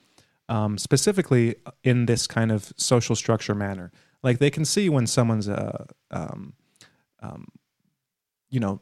[0.53, 3.91] um, specifically in this kind of social structure manner.
[4.23, 6.53] Like they can see when someone's uh, um,
[7.21, 7.49] um,
[8.51, 8.81] you know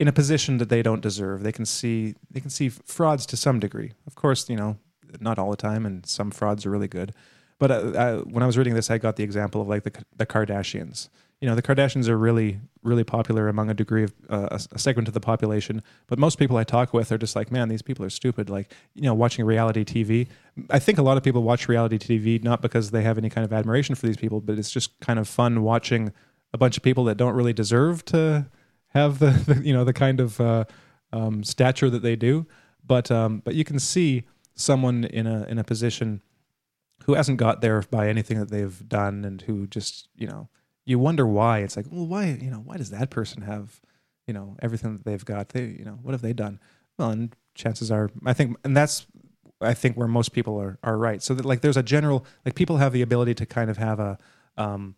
[0.00, 1.44] in a position that they don't deserve.
[1.44, 3.92] They can see they can see frauds to some degree.
[4.06, 4.78] Of course, you know,
[5.20, 7.14] not all the time, and some frauds are really good.
[7.60, 9.92] But uh, I, when I was reading this, I got the example of like the
[10.16, 11.08] the Kardashians.
[11.42, 15.08] You know, the Kardashians are really really popular among a degree of uh, a, segment
[15.08, 15.82] of the population.
[16.08, 18.50] But most people I talk with are just like, man, these people are stupid.
[18.50, 20.28] Like, you know, watching reality TV.
[20.70, 23.44] I think a lot of people watch reality TV not because they have any kind
[23.44, 26.12] of admiration for these people, but it's just kind of fun watching
[26.52, 28.46] a bunch of people that don't really deserve to
[28.88, 30.64] have the, the you know the kind of uh,
[31.12, 32.46] um, stature that they do,
[32.84, 34.24] but um, but you can see
[34.54, 36.20] someone in a in a position
[37.04, 40.48] who hasn't got there by anything that they've done, and who just you know
[40.84, 41.58] you wonder why.
[41.60, 43.80] It's like, well, why you know why does that person have
[44.26, 45.50] you know everything that they've got?
[45.50, 46.60] They you know what have they done?
[46.98, 49.06] Well, and chances are, I think, and that's
[49.60, 51.22] I think where most people are are right.
[51.22, 54.00] So that like there's a general like people have the ability to kind of have
[54.00, 54.18] a
[54.56, 54.96] um,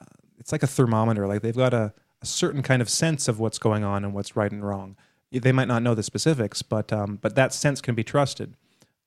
[0.00, 0.06] uh,
[0.38, 1.26] it's like a thermometer.
[1.26, 1.92] Like they've got a
[2.22, 4.96] a certain kind of sense of what's going on and what's right and wrong.
[5.32, 8.54] They might not know the specifics, but um, but that sense can be trusted.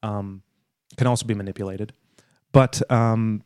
[0.03, 0.43] Um,
[0.97, 1.93] can also be manipulated,
[2.51, 3.43] but um,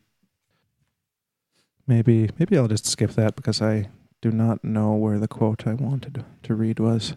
[1.89, 3.89] maybe maybe I'll just skip that because I
[4.21, 7.15] do not know where the quote I wanted to read was.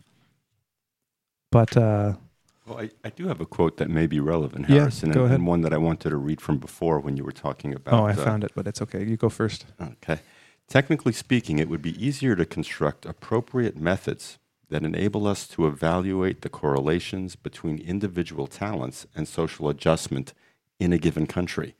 [1.52, 2.14] But uh,
[2.66, 5.26] well, I, I do have a quote that may be relevant, Yeah, Harrison, go and,
[5.26, 5.40] ahead.
[5.40, 7.94] and one that I wanted to read from before when you were talking about.
[7.94, 9.04] oh, I uh, found it, but it's okay.
[9.04, 9.66] You go first.
[9.80, 10.20] Okay.
[10.68, 14.38] Technically speaking, it would be easier to construct appropriate methods
[14.70, 20.32] that enable us to evaluate the correlations between individual talents and social adjustment
[20.80, 21.74] in a given country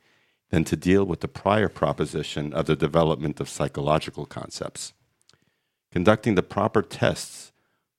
[0.53, 4.93] than to deal with the prior proposition of the development of psychological concepts.
[5.91, 7.51] Conducting the proper tests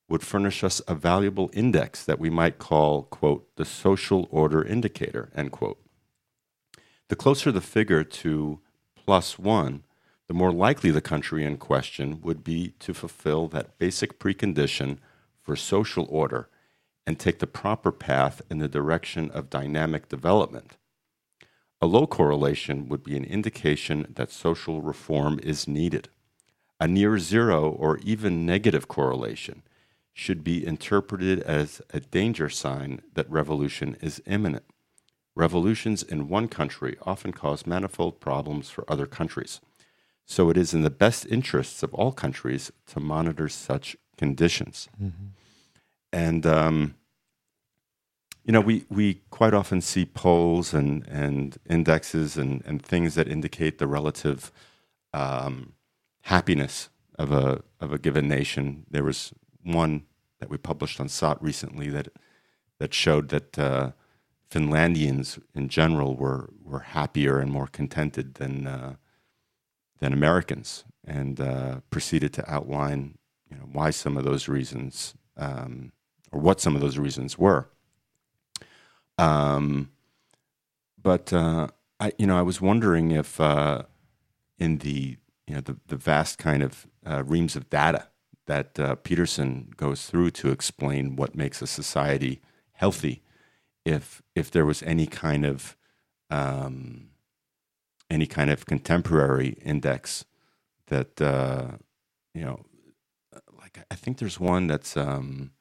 [0.08, 5.32] would furnish us a valuable index that we might call, quote, the social order indicator,
[5.34, 5.80] end quote.
[7.08, 8.60] The closer the figure to
[8.94, 9.82] plus one,
[10.28, 14.98] the more likely the country in question would be to fulfill that basic precondition
[15.42, 16.48] for social order
[17.04, 20.76] and take the proper path in the direction of dynamic development.
[21.84, 26.08] A low correlation would be an indication that social reform is needed.
[26.80, 29.62] A near zero or even negative correlation
[30.14, 34.64] should be interpreted as a danger sign that revolution is imminent.
[35.36, 39.60] Revolutions in one country often cause manifold problems for other countries.
[40.24, 44.88] So it is in the best interests of all countries to monitor such conditions.
[46.14, 46.94] And um,
[48.44, 53.26] you know, we, we quite often see polls and, and indexes and, and things that
[53.26, 54.52] indicate the relative
[55.14, 55.72] um,
[56.22, 58.84] happiness of a of a given nation.
[58.90, 60.04] There was one
[60.40, 62.08] that we published on SOTT recently that
[62.78, 63.92] that showed that uh,
[64.50, 68.96] Finlandians in general were were happier and more contented than uh,
[70.00, 73.16] than Americans, and uh, proceeded to outline
[73.50, 75.92] you know why some of those reasons um,
[76.32, 77.70] or what some of those reasons were.
[79.18, 79.90] Um,
[81.00, 81.68] but uh,
[82.00, 83.82] I, you know, I was wondering if uh,
[84.58, 85.16] in the
[85.46, 88.08] you know the, the vast kind of uh, reams of data
[88.46, 92.40] that uh, Peterson goes through to explain what makes a society
[92.72, 93.22] healthy,
[93.84, 95.76] if if there was any kind of
[96.30, 97.08] um,
[98.10, 100.24] any kind of contemporary index
[100.86, 101.72] that uh,
[102.34, 102.64] you know
[103.58, 105.52] like I think there's one that's um,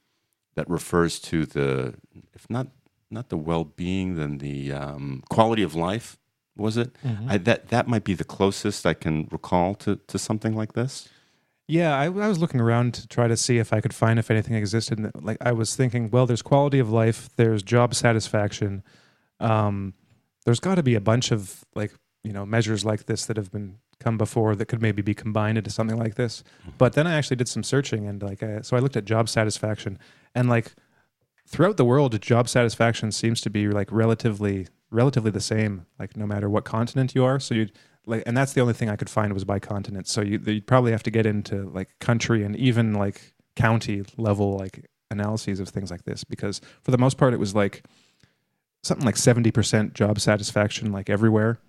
[0.56, 1.96] that refers to the
[2.34, 2.68] if not
[3.14, 6.18] not the well-being then the um, quality of life
[6.56, 6.95] was it
[7.27, 11.07] I, that that might be the closest I can recall to to something like this
[11.68, 14.30] Yeah, I, I was looking around to try to see if I could find if
[14.30, 14.99] anything existed.
[14.99, 18.84] And like I was thinking, well, there's quality of life, there's job satisfaction.
[19.40, 19.94] Um,
[20.45, 23.52] there's got to be a bunch of like you know measures like this that have
[23.52, 26.44] been come before that could maybe be combined into something like this.
[26.77, 29.30] But then I actually did some searching and like I, so I looked at job
[29.30, 29.98] satisfaction
[30.35, 30.73] and like
[31.48, 36.26] throughout the world, job satisfaction seems to be like relatively relatively the same, like no
[36.26, 37.40] matter what continent you are.
[37.40, 37.70] So you
[38.06, 40.07] like, and that's the only thing I could find was by continent.
[40.07, 44.57] So you you'd probably have to get into like country and even like county level
[44.57, 47.84] like analyses of things like this because for the most part it was like
[48.82, 51.60] something like seventy percent job satisfaction like everywhere.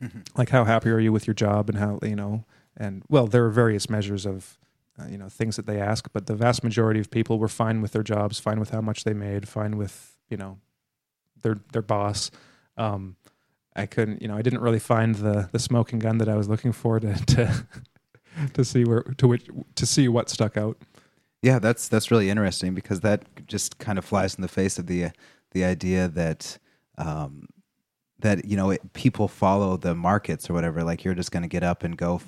[0.36, 2.44] like how happy are you with your job and how you know
[2.76, 4.58] and well there are various measures of
[5.00, 7.80] uh, you know things that they ask but the vast majority of people were fine
[7.80, 10.58] with their jobs fine with how much they made fine with you know
[11.42, 12.30] their their boss
[12.76, 13.16] um
[13.74, 16.48] i couldn't you know i didn't really find the the smoking gun that i was
[16.48, 17.66] looking for to to
[18.52, 20.76] to see where to which to see what stuck out
[21.42, 24.86] Yeah, that's that's really interesting because that just kind of flies in the face of
[24.86, 25.10] the
[25.52, 26.58] the idea that
[26.98, 27.48] um,
[28.20, 30.84] that you know it, people follow the markets or whatever.
[30.84, 32.20] Like you're just going to get up and go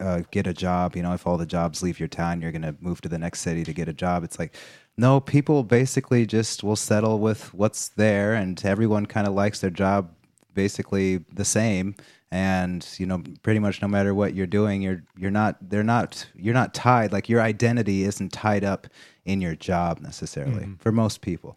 [0.00, 0.96] uh, get a job.
[0.96, 3.18] You know, if all the jobs leave your town, you're going to move to the
[3.18, 4.24] next city to get a job.
[4.24, 4.54] It's like
[4.96, 9.70] no, people basically just will settle with what's there, and everyone kind of likes their
[9.70, 10.10] job
[10.54, 11.94] basically the same
[12.32, 16.26] and you know pretty much no matter what you're doing you're you're not they're not
[16.34, 18.88] you're not tied like your identity isn't tied up
[19.24, 21.56] in your job necessarily for most people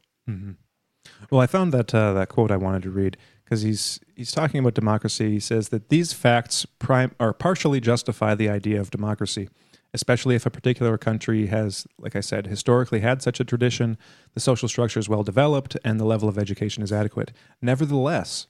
[1.30, 3.18] Well, I found that uh, that quote I wanted to read
[3.52, 5.30] because he's he's talking about democracy.
[5.30, 9.49] He says that these facts prime or partially justify the idea of democracy,
[9.94, 13.98] especially if a particular country has, like I said, historically had such a tradition,
[14.36, 17.34] the social structure is well developed, and the level of education is adequate.
[17.61, 18.48] Nevertheless,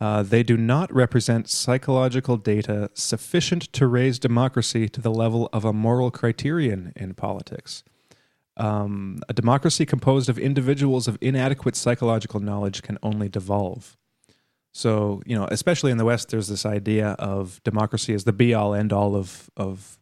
[0.00, 5.66] uh, they do not represent psychological data sufficient to raise democracy to the level of
[5.66, 7.84] a moral criterion in politics
[8.56, 13.96] um, a democracy composed of individuals of inadequate psychological knowledge can only devolve.
[14.74, 18.52] So, you know, especially in the West, there's this idea of democracy as the be
[18.52, 19.98] all end all of, of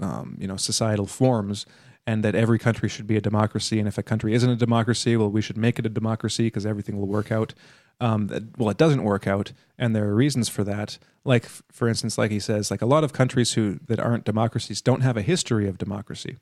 [0.00, 1.64] um, you know, societal forms,
[2.08, 3.78] and that every country should be a democracy.
[3.78, 6.66] And if a country isn't a democracy, well, we should make it a democracy because
[6.66, 7.54] everything will work out.
[8.00, 10.98] Um, that, well, it doesn't work out, and there are reasons for that.
[11.24, 14.82] Like, for instance, like he says, like a lot of countries who that aren't democracies
[14.82, 16.36] don't have a history of democracy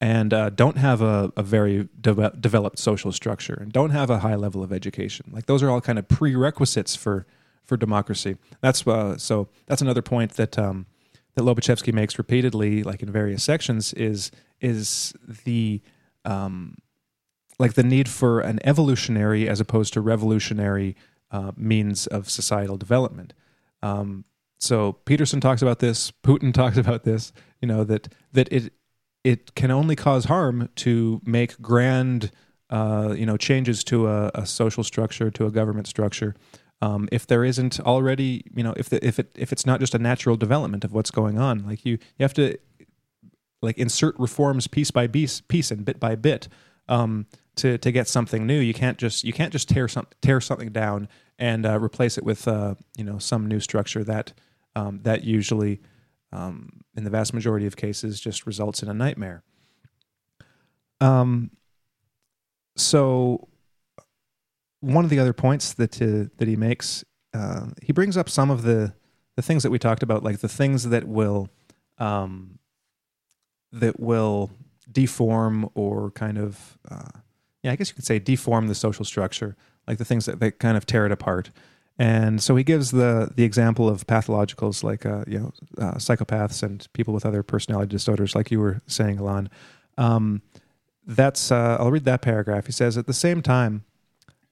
[0.00, 4.20] and uh, don't have a, a very de- developed social structure and don't have a
[4.20, 5.30] high level of education.
[5.32, 7.26] Like those are all kind of prerequisites for
[7.64, 8.36] for democracy.
[8.60, 10.86] That's uh, so that's another point that um,
[11.34, 14.30] that Lobaczewski makes repeatedly, like in various sections, is
[14.60, 15.14] is
[15.44, 15.80] the
[16.24, 16.76] um,
[17.58, 20.96] like the need for an evolutionary as opposed to revolutionary
[21.30, 23.34] uh, means of societal development.
[23.82, 24.24] Um,
[24.58, 26.10] so Peterson talks about this.
[26.10, 27.32] Putin talks about this.
[27.60, 28.72] You know that that it
[29.28, 32.30] it can only cause harm to make grand,
[32.70, 36.34] uh, you know, changes to a, a social structure, to a government structure,
[36.80, 39.94] um, if there isn't already, you know, if the, if it if it's not just
[39.94, 41.66] a natural development of what's going on.
[41.66, 42.56] Like you, you have to
[43.60, 46.48] like insert reforms piece by piece, piece and bit by bit
[46.88, 47.26] um,
[47.56, 48.58] to to get something new.
[48.58, 51.06] You can't just you can't just tear some tear something down
[51.38, 54.32] and uh, replace it with uh, you know some new structure that
[54.74, 55.82] um, that usually
[56.32, 59.42] um, in the vast majority of cases just results in a nightmare.
[61.00, 61.50] Um,
[62.76, 63.48] so
[64.80, 68.50] one of the other points that uh, that he makes, uh, he brings up some
[68.50, 68.94] of the
[69.36, 71.48] the things that we talked about, like the things that will
[71.98, 72.58] um,
[73.72, 74.50] that will
[74.90, 77.10] deform or kind of uh,
[77.62, 79.56] yeah, I guess you could say deform the social structure,
[79.86, 81.50] like the things that, that kind of tear it apart.
[81.98, 86.62] And so he gives the the example of pathologicals like uh, you know uh, psychopaths
[86.62, 89.50] and people with other personality disorders, like you were saying, Elan.
[89.96, 90.42] Um,
[91.06, 92.66] that's uh, I'll read that paragraph.
[92.66, 93.84] He says at the same time,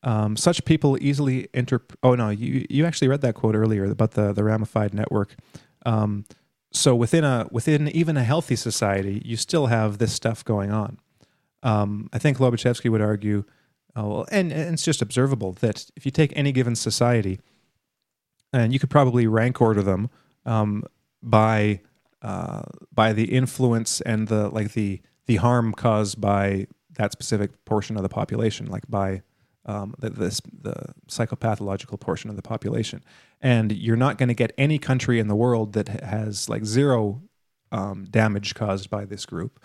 [0.02, 1.80] um, such people easily inter.
[2.02, 5.36] Oh no, you you actually read that quote earlier about the the ramified network.
[5.84, 6.24] Um,
[6.72, 10.98] so within a within even a healthy society, you still have this stuff going on.
[11.62, 13.44] Um, I think Lobaczewski would argue,
[14.04, 17.40] well, and, and it's just observable that if you take any given society,
[18.52, 20.10] and you could probably rank order them
[20.44, 20.84] um,
[21.22, 21.80] by
[22.22, 22.62] uh,
[22.92, 26.66] by the influence and the like the the harm caused by
[26.96, 29.22] that specific portion of the population, like by
[29.66, 33.02] um, the, this, the psychopathological portion of the population.
[33.40, 37.22] And you're not going to get any country in the world that has like zero
[37.72, 39.60] um, damage caused by this group.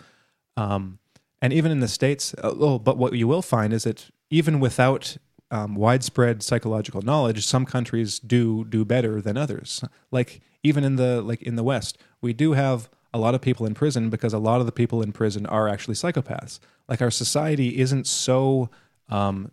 [0.56, 0.98] Um,
[1.40, 5.18] and even in the states, oh, but what you will find is that even without
[5.50, 9.84] um, widespread psychological knowledge, some countries do do better than others.
[10.10, 13.66] Like even in the like in the West, we do have a lot of people
[13.66, 16.58] in prison because a lot of the people in prison are actually psychopaths.
[16.88, 18.70] Like our society isn't so
[19.10, 19.52] um,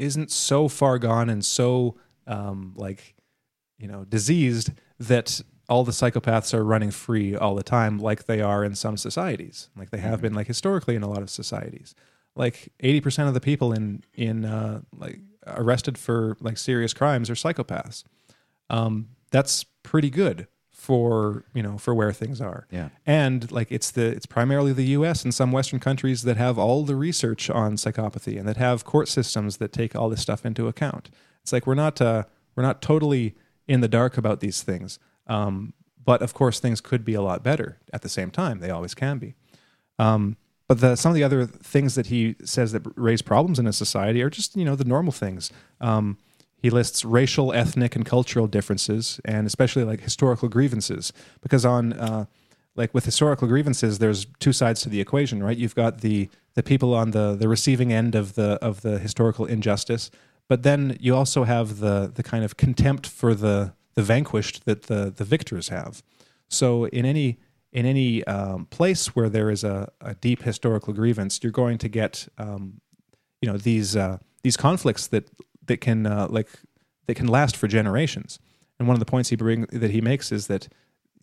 [0.00, 1.96] isn't so far gone and so
[2.26, 3.14] um, like
[3.78, 8.40] you know diseased that all the psychopaths are running free all the time like they
[8.40, 11.94] are in some societies like they have been like historically in a lot of societies
[12.34, 17.34] like 80% of the people in in uh, like arrested for like serious crimes are
[17.34, 18.04] psychopaths.
[18.70, 22.66] Um, that's pretty good for you know for where things are.
[22.70, 22.88] Yeah.
[23.06, 26.84] and like it's the it's primarily the US and some western countries that have all
[26.84, 30.66] the research on psychopathy and that have court systems that take all this stuff into
[30.66, 31.10] account.
[31.42, 32.24] It's like we're not uh,
[32.56, 33.36] we're not totally
[33.68, 34.98] in the dark about these things.
[35.26, 35.72] Um,
[36.04, 38.58] but of course things could be a lot better at the same time.
[38.58, 39.34] They always can be.
[39.98, 40.36] Um,
[40.68, 43.72] but the, some of the other things that he says that raise problems in a
[43.72, 45.50] society are just you know the normal things.
[45.80, 46.18] Um,
[46.56, 51.12] he lists racial, ethnic, and cultural differences, and especially like historical grievances.
[51.40, 52.26] Because on uh,
[52.76, 55.56] like with historical grievances, there's two sides to the equation, right?
[55.56, 59.44] You've got the the people on the the receiving end of the of the historical
[59.44, 60.10] injustice,
[60.48, 64.84] but then you also have the the kind of contempt for the the vanquished that
[64.84, 66.02] the the victors have.
[66.48, 67.38] So in any
[67.72, 71.88] in any um, place where there is a, a deep historical grievance, you're going to
[71.88, 72.80] get um,
[73.40, 75.30] you know these uh, these conflicts that
[75.66, 76.48] that can uh, like
[77.06, 78.38] that can last for generations.
[78.78, 80.68] And one of the points he bring that he makes is that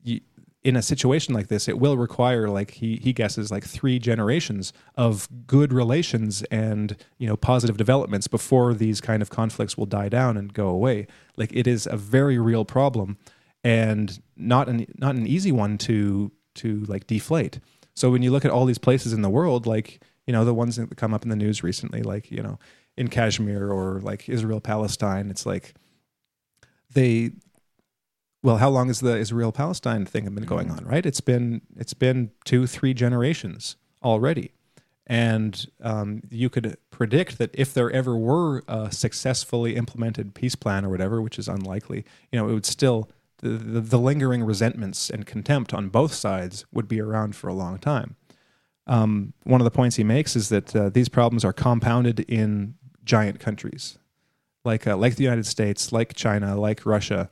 [0.03, 0.21] you,
[0.63, 4.73] in a situation like this, it will require like he he guesses like three generations
[4.95, 10.09] of good relations and you know positive developments before these kind of conflicts will die
[10.09, 11.07] down and go away.
[11.37, 13.17] Like it is a very real problem
[13.63, 17.59] and not an not an easy one to to like deflate.
[17.95, 20.53] So when you look at all these places in the world, like you know the
[20.53, 22.59] ones that come up in the news recently, like you know
[22.97, 25.73] in Kashmir or like Israel Palestine, it's like
[26.93, 27.31] they.
[28.41, 30.85] Well, how long has the Israel Palestine thing been going on?
[30.85, 34.51] Right, it's been it's been two three generations already,
[35.07, 40.85] and um, you could predict that if there ever were a successfully implemented peace plan
[40.85, 43.09] or whatever, which is unlikely, you know, it would still
[43.39, 47.77] the, the, lingering resentments and contempt on both sides would be around for a long
[47.77, 48.15] time.
[48.87, 52.75] Um, one of the points he makes is that uh, these problems are compounded in
[53.03, 53.97] giant countries,
[54.65, 57.29] like uh, like the United States, like China, like Russia,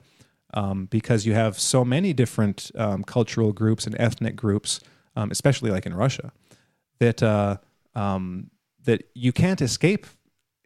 [0.53, 4.79] um, because you have so many different um, cultural groups and ethnic groups,
[5.15, 6.31] um, especially like in Russia,
[6.99, 7.57] that uh,
[7.95, 8.49] um,
[8.83, 10.05] that you can't escape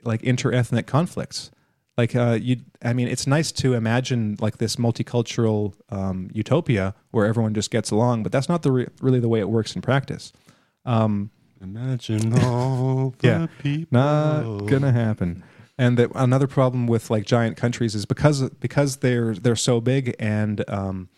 [0.04, 1.52] like inter-ethnic conflicts
[1.98, 7.26] like uh, you i mean it's nice to imagine like this multicultural um, utopia where
[7.26, 9.82] everyone just gets along but that's not the re- really the way it works in
[9.82, 10.32] practice
[10.86, 11.30] um,
[11.62, 13.48] Imagine all the Yeah.
[13.60, 13.98] people.
[14.00, 15.44] not gonna happen
[15.78, 20.16] and that another problem with like giant countries is because because they're they're so big
[20.20, 21.10] and um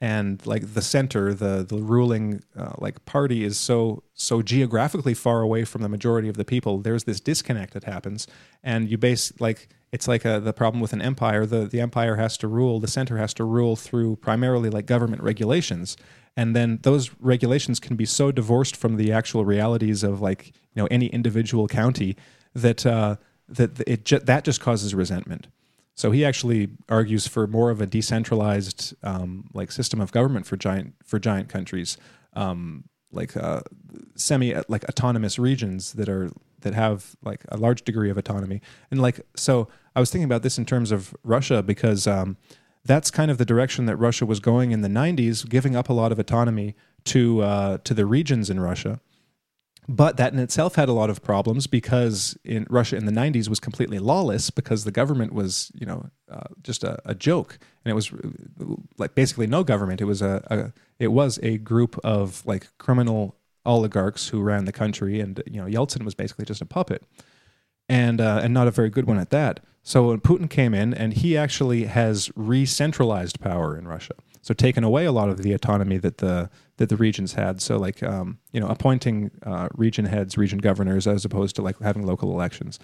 [0.00, 5.40] and like the center the the ruling uh, like party is so so geographically far
[5.42, 8.28] away from the majority of the people there's this disconnect that happens
[8.62, 12.16] and you base like it's like a, the problem with an empire the the empire
[12.16, 15.96] has to rule the center has to rule through primarily like government regulations
[16.38, 20.82] and then those regulations can be so divorced from the actual realities of like you
[20.82, 22.16] know any individual county
[22.54, 23.16] that uh,
[23.48, 25.48] that it ju- that just causes resentment.
[25.96, 30.56] So he actually argues for more of a decentralized um, like system of government for
[30.56, 31.98] giant for giant countries,
[32.34, 33.60] um, like uh,
[34.14, 36.30] semi like autonomous regions that are
[36.60, 38.60] that have like a large degree of autonomy.
[38.90, 42.36] And like so, I was thinking about this in terms of Russia because um,
[42.84, 45.92] that's kind of the direction that Russia was going in the '90s, giving up a
[45.92, 46.74] lot of autonomy
[47.04, 49.00] to uh, to the regions in Russia.
[49.90, 53.48] But that in itself had a lot of problems because in Russia in the 90s
[53.48, 57.90] was completely lawless because the government was, you know, uh, just a, a joke, and
[57.90, 58.12] it was
[58.98, 60.02] like basically no government.
[60.02, 63.34] It was a, a it was a group of like criminal
[63.64, 67.02] oligarchs who ran the country, and you know Yeltsin was basically just a puppet,
[67.88, 69.60] and uh, and not a very good one at that.
[69.82, 74.84] So when Putin came in, and he actually has re-centralized power in Russia, so taken
[74.84, 77.60] away a lot of the autonomy that the that the regions had.
[77.60, 81.78] So like um, you know appointing uh, region heads, region governors, as opposed to like
[81.80, 82.78] having local elections,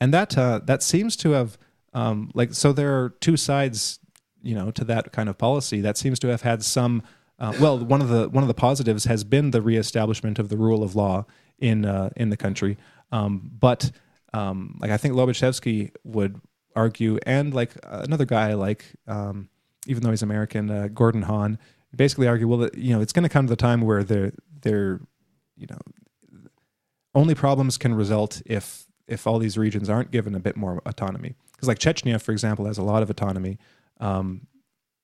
[0.00, 1.56] and that uh, that seems to have
[1.94, 4.00] um, like so there are two sides
[4.42, 7.02] you know to that kind of policy that seems to have had some.
[7.38, 10.56] Uh, well, one of the one of the positives has been the reestablishment of the
[10.56, 11.26] rule of law
[11.58, 12.76] in uh, in the country,
[13.12, 13.90] um, but
[14.32, 16.40] um, like I think Lobaczewski would
[16.76, 19.48] argue, and like another guy like um,
[19.86, 21.58] even though he's American, uh, Gordon Hahn,
[21.96, 25.00] basically argue, well, you know, it's going to come to the time where there there
[25.56, 25.78] you know,
[27.14, 31.34] only problems can result if if all these regions aren't given a bit more autonomy.
[31.52, 33.58] Because like Chechnya, for example, has a lot of autonomy.
[34.00, 34.46] Um,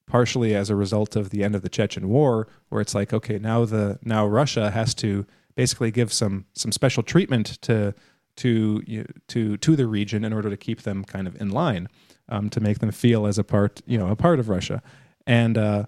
[0.07, 3.39] partially as a result of the end of the Chechen War, where it's like, okay,
[3.39, 7.93] now the now Russia has to basically give some some special treatment to
[8.37, 11.49] to you know, to to the region in order to keep them kind of in
[11.49, 11.87] line,
[12.27, 14.81] um, to make them feel as a part you know a part of Russia,
[15.25, 15.85] and uh,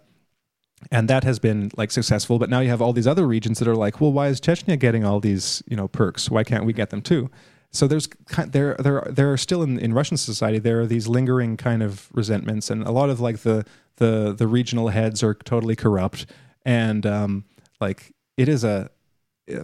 [0.91, 2.39] and that has been like successful.
[2.39, 4.77] But now you have all these other regions that are like, well, why is Chechnya
[4.77, 6.30] getting all these you know perks?
[6.30, 7.30] Why can't we get them too?
[7.72, 8.07] So there's
[8.47, 12.10] there there there are still in, in Russian society there are these lingering kind of
[12.14, 13.65] resentments, and a lot of like the
[13.97, 16.26] the the regional heads are totally corrupt,
[16.65, 17.45] and um,
[17.80, 18.89] like it is a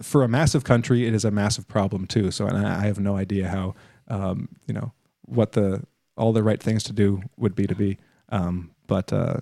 [0.02, 2.30] for a massive country, it is a massive problem too.
[2.30, 3.74] So, and I have no idea how,
[4.08, 4.92] um, you know,
[5.22, 5.84] what the
[6.16, 7.98] all the right things to do would be to be.
[8.28, 9.38] Um, but uh,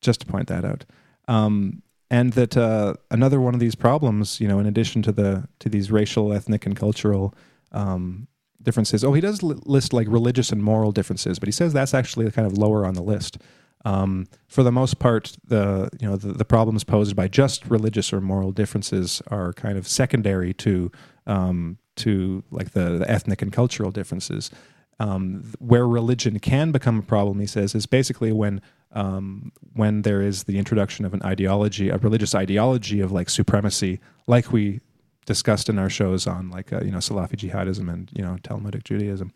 [0.00, 0.84] just to point that out,
[1.28, 5.48] um, and that uh, another one of these problems, you know, in addition to the
[5.60, 7.34] to these racial, ethnic, and cultural
[7.72, 8.28] um,
[8.62, 9.04] differences.
[9.04, 12.46] Oh, he does list like religious and moral differences, but he says that's actually kind
[12.46, 13.38] of lower on the list.
[13.84, 18.12] Um, for the most part, the you know the, the, problems posed by just religious
[18.12, 20.90] or moral differences are kind of secondary to
[21.26, 24.50] um, to like the, the, ethnic and cultural differences.
[24.98, 28.62] Um, where religion can become a problem, he says, is basically when
[28.96, 34.00] um, when there is the introduction of an ideology, a religious ideology of like supremacy,
[34.26, 34.80] like we
[35.26, 38.84] discussed in our shows on like uh, you know Salafi jihadism and you know Talmudic
[38.84, 39.32] Judaism,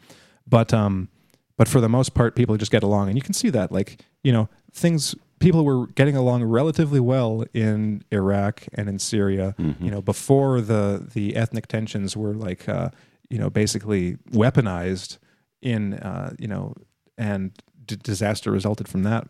[0.49, 1.09] but um,
[1.59, 3.71] but for the most part, people just get along, and you can see that.
[3.71, 9.55] Like you know, things people were getting along relatively well in Iraq and in Syria.
[9.59, 9.85] Mm-hmm.
[9.85, 12.89] You know, before the the ethnic tensions were like uh,
[13.29, 15.19] you know basically weaponized
[15.61, 16.75] in uh, you know,
[17.19, 17.53] and
[17.85, 19.29] d- disaster resulted from that.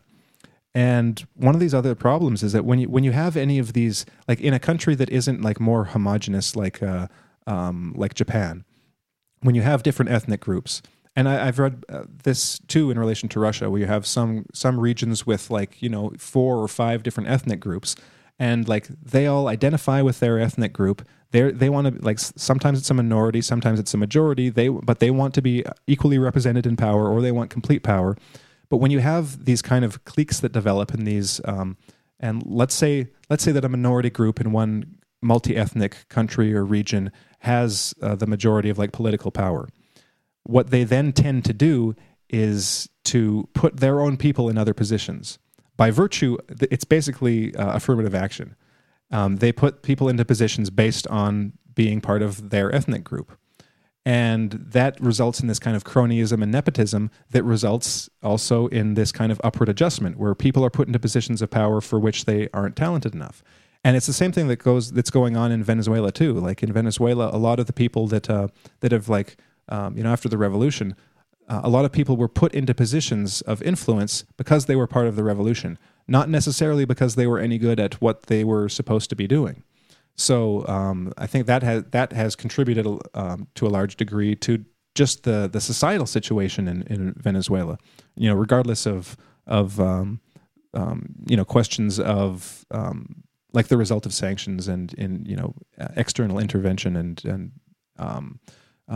[0.75, 3.73] And one of these other problems is that when you when you have any of
[3.73, 7.09] these like in a country that isn't like more homogenous like uh,
[7.47, 8.65] um, like Japan,
[9.41, 10.81] when you have different ethnic groups,
[11.17, 14.47] and I, have read uh, this too in relation to Russia, where you have some
[14.55, 17.97] some regions with like you know four or five different ethnic groups,
[18.39, 21.07] and like they all identify with their ethnic group.
[21.33, 24.51] They they want to like sometimes it's a minority, sometimes it's a majority.
[24.51, 28.17] They but they want to be equally represented in power, or they want complete power.
[28.71, 31.77] But when you have these kind of cliques that develop in these, um,
[32.19, 37.13] and let's say let's say that a minority group in one multi-ethnic country or region
[37.41, 39.69] has uh, the majority of like political power
[40.45, 41.95] what they then tend to do
[42.29, 45.39] is to put their own people in other positions.
[45.77, 48.57] By virtue, it's basically uh, affirmative action.
[49.11, 53.37] Um, they put people into positions based on being part of their ethnic group.
[54.07, 59.13] And that results in this kind of cronyism and nepotism that results also in this
[59.13, 62.49] kind of upward adjustment where people are put into positions of power for which they
[62.55, 63.43] aren't talented enough.
[63.85, 66.35] And it's the same thing that goes that's going on in Venezuela too.
[66.35, 68.49] Like in Venezuela, a lot of the people that uh,
[68.81, 69.37] that have like
[69.71, 70.97] um, you know, after the revolution,
[71.49, 75.07] uh, a lot of people were put into positions of influence because they were part
[75.07, 79.09] of the revolution, not necessarily because they were any good at what they were supposed
[79.11, 79.63] to be doing.
[80.17, 84.65] So um, I think that has that has contributed um, to a large degree to
[84.95, 87.79] just the the societal situation in, in Venezuela.
[88.17, 89.17] You know, regardless of
[89.47, 90.21] of um,
[90.75, 95.55] um you know questions of um, like the result of sanctions and in you know
[95.97, 97.53] external intervention and and
[97.99, 98.41] um,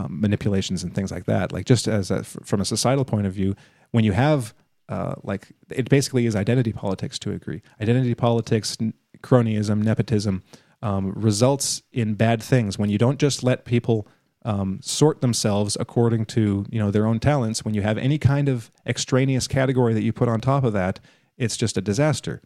[0.08, 1.52] manipulations and things like that.
[1.52, 3.54] Like just as a, from a societal point of view,
[3.92, 4.54] when you have
[4.88, 7.62] uh, like it basically is identity politics to a degree.
[7.80, 8.76] Identity politics,
[9.22, 10.42] cronyism, nepotism
[10.84, 14.06] um, results in bad things when you don't just let people
[14.44, 17.64] um, sort themselves according to you know their own talents.
[17.64, 21.00] When you have any kind of extraneous category that you put on top of that,
[21.38, 22.42] it's just a disaster.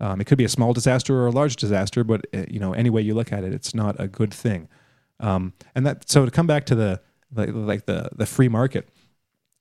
[0.00, 2.72] Um, it could be a small disaster or a large disaster, but uh, you know
[2.72, 4.68] any way you look at it, it's not a good thing.
[5.20, 7.02] Um, and that so to come back to the
[7.34, 8.88] like, like the the free market,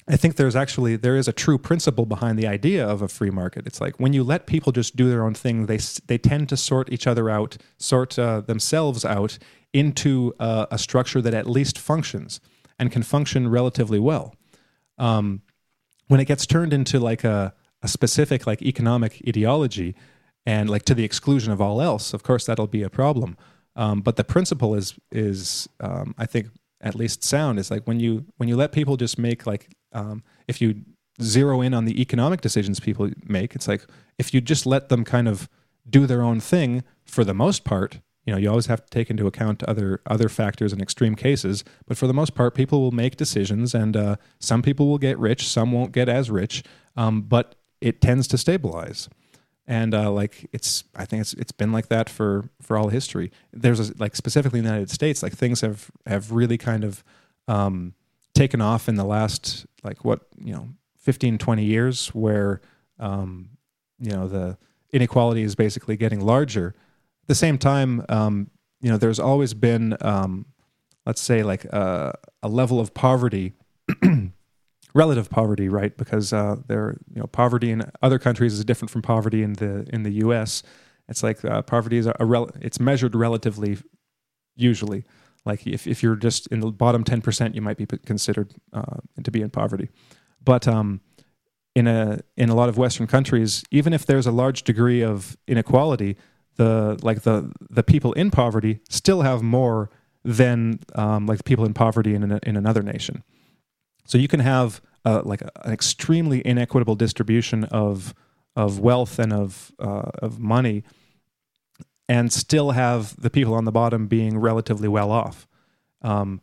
[0.08, 3.30] I think there's actually there is a true principle behind the idea of a free
[3.30, 3.68] market.
[3.68, 6.58] It's like when you let people just do their own thing, they they tend to
[6.58, 9.38] sort each other out, sort uh, themselves out
[9.74, 12.40] into uh, a structure that at least functions
[12.80, 14.36] and can function relatively well.
[14.98, 15.42] Um,
[16.08, 19.96] when it gets turned into like a, a specific like economic ideology
[20.46, 23.38] and like to the exclusion of all else, of course that'll be a problem.
[23.76, 26.48] Um, but the principle is is um, I think
[26.82, 30.24] at least sound is like when you when you let people just make like um,
[30.48, 30.84] if you
[31.22, 33.86] zero in on the economic decisions people make, it's like
[34.18, 35.48] if you just let them kind of
[35.90, 38.00] do their own thing for the most part.
[38.26, 41.64] You know, you always have to take into account other other factors in extreme cases,
[41.88, 45.18] but for the most part, people will make decisions, and uh, some people will get
[45.18, 46.64] rich, some won't get as rich,
[46.96, 49.10] um, but it tends to stabilize.
[49.68, 53.32] and uh, like it's I think it's it's been like that for for all history.
[53.54, 57.04] There's a, like specifically in the United States, like things have have really kind of
[57.48, 57.94] um,
[58.34, 62.62] taken off in the last like what you know 15 20 years where
[63.00, 63.50] um,
[64.00, 64.58] you know the
[64.94, 66.76] inequality is basically getting larger.
[67.24, 68.50] At the same time um,
[68.82, 70.46] you know there's always been um,
[71.06, 73.54] let's say like a, a level of poverty
[74.94, 75.96] relative poverty right?
[75.98, 79.88] Because uh, there you know poverty in other countries is different from poverty in the
[79.94, 80.64] in the US
[81.12, 83.78] it's like uh, poverty is a, a rel- it's measured relatively
[84.56, 85.04] usually
[85.46, 89.32] like if, if you're just in the bottom 10%, you might be considered uh, to
[89.32, 89.90] be in poverty.
[90.44, 91.02] But um,
[91.76, 95.38] in a in a lot of Western countries, even if there's a large degree of
[95.48, 96.18] inequality,
[96.58, 99.90] the like the the people in poverty still have more
[100.24, 103.24] than um, like people in poverty in an, in another nation.
[104.06, 108.14] So you can have uh, like a, an extremely inequitable distribution of
[108.56, 110.84] of wealth and of uh, of money
[112.12, 115.48] and still have the people on the bottom being relatively well off.
[116.02, 116.42] Um,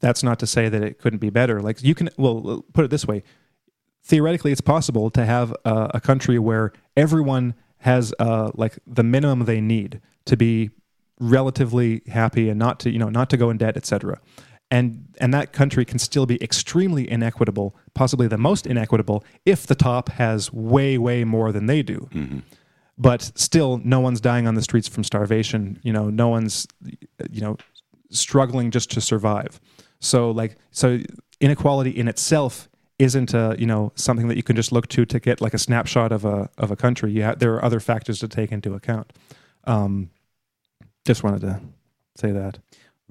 [0.00, 1.62] that's not to say that it couldn't be better.
[1.62, 3.22] Like you can, well, put it this way:
[4.02, 9.46] theoretically, it's possible to have a, a country where everyone has uh, like the minimum
[9.46, 10.70] they need to be
[11.20, 14.20] relatively happy and not to, you know, not to go in debt, etc.
[14.72, 19.76] And and that country can still be extremely inequitable, possibly the most inequitable, if the
[19.76, 22.08] top has way, way more than they do.
[22.12, 22.38] Mm-hmm
[23.00, 25.80] but still no one's dying on the streets from starvation.
[25.82, 26.68] You know no one's
[27.30, 27.56] you know
[28.10, 29.58] struggling just to survive.
[30.00, 31.00] So like so
[31.40, 32.68] inequality in itself
[32.98, 35.58] isn't a, you know something that you can just look to to get like a
[35.58, 37.10] snapshot of a of a country.
[37.10, 39.14] You there are other factors to take into account.
[39.64, 40.10] Um,
[41.06, 41.60] just wanted to
[42.16, 42.58] say that.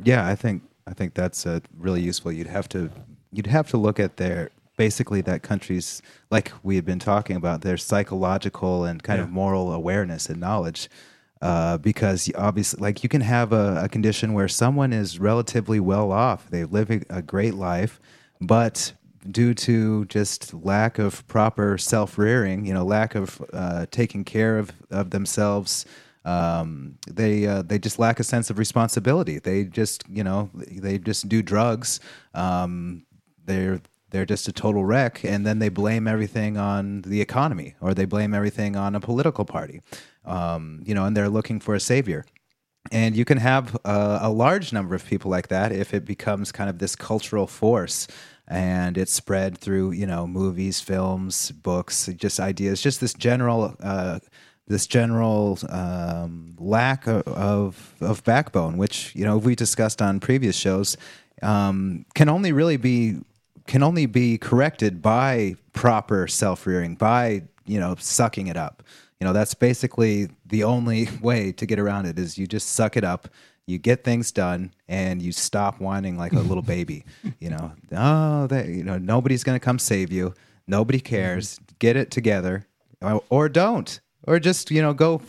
[0.03, 2.89] Yeah i think i think that's uh, really useful you'd have to
[3.31, 4.49] you'd have to look at their
[4.79, 6.01] basically that country's
[6.31, 9.25] like we had been talking about their psychological and kind yeah.
[9.25, 10.89] of moral awareness and knowledge
[11.41, 16.13] uh, because obviously like you can have a, a, condition where someone is relatively well
[16.13, 17.99] off they live a, a great life
[18.39, 18.93] but
[19.29, 24.71] due to just lack of proper self-rearing you know lack of uh, taking care of,
[24.89, 25.85] of themselves
[26.23, 29.39] um, they uh, they just lack a sense of responsibility.
[29.39, 32.01] They just you know they just do drugs.
[32.33, 33.05] Um,
[33.45, 33.81] they're
[34.11, 38.05] they're just a total wreck and then they blame everything on the economy or they
[38.05, 39.81] blame everything on a political party
[40.25, 42.25] um, you know and they're looking for a savior.
[42.91, 46.51] And you can have a, a, large number of people like that if it becomes
[46.51, 48.07] kind of this cultural force
[48.47, 54.19] and it's spread through you know movies films books just ideas just this general uh,
[54.67, 60.55] this general um, lack of, of, of backbone which you know we discussed on previous
[60.55, 60.97] shows
[61.41, 63.19] um, can only really be
[63.69, 68.81] can only be corrected by proper self-rearing, by you know sucking it up.
[69.19, 72.97] You know that's basically the only way to get around it is you just suck
[72.97, 73.29] it up.
[73.67, 77.05] You get things done and you stop whining like a little baby.
[77.39, 80.33] You know, oh, that you know nobody's going to come save you.
[80.67, 81.15] Nobody mm-hmm.
[81.15, 81.59] cares.
[81.77, 82.67] Get it together,
[83.01, 85.21] or, or don't or just you know go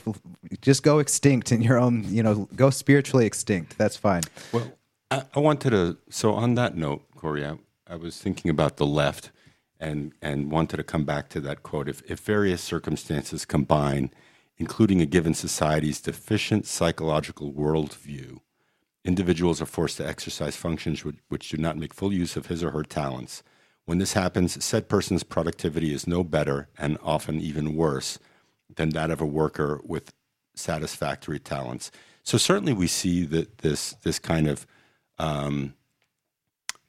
[0.60, 4.66] just go extinct in your own you know go spiritually extinct that's fine well
[5.12, 7.56] i, I wanted to so on that note corey I,
[7.90, 9.32] I was thinking about the left
[9.80, 11.88] and, and wanted to come back to that quote.
[11.88, 14.12] If, if various circumstances combine,
[14.58, 18.38] including a given society's deficient psychological worldview,
[19.04, 22.62] individuals are forced to exercise functions which, which do not make full use of his
[22.62, 23.42] or her talents.
[23.86, 28.20] When this happens, said person's productivity is no better and often even worse
[28.72, 30.12] than that of a worker with
[30.54, 31.90] satisfactory talents.
[32.22, 34.64] So certainly we see that this this kind of
[35.18, 35.74] um,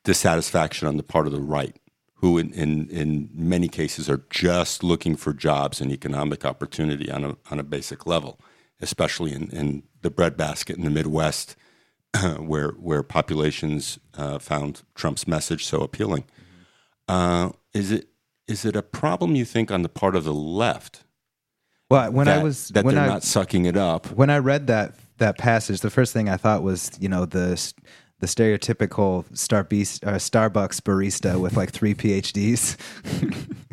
[0.04, 1.76] dissatisfaction on the part of the right,
[2.16, 7.24] who in, in, in many cases are just looking for jobs and economic opportunity on
[7.24, 8.40] a, on a basic level,
[8.80, 11.56] especially in, in the breadbasket in the Midwest,
[12.40, 16.26] where, where populations uh, found Trump's message so appealing.
[17.08, 18.08] Uh, is, it,
[18.48, 21.04] is it a problem, you think, on the part of the left?
[21.92, 24.08] Well, when that, I was that when they're I, not sucking it up.
[24.12, 27.62] When I read that that passage, the first thing I thought was, you know, the
[28.22, 32.78] the stereotypical Star Beast, uh, Starbucks barista with like three PhDs.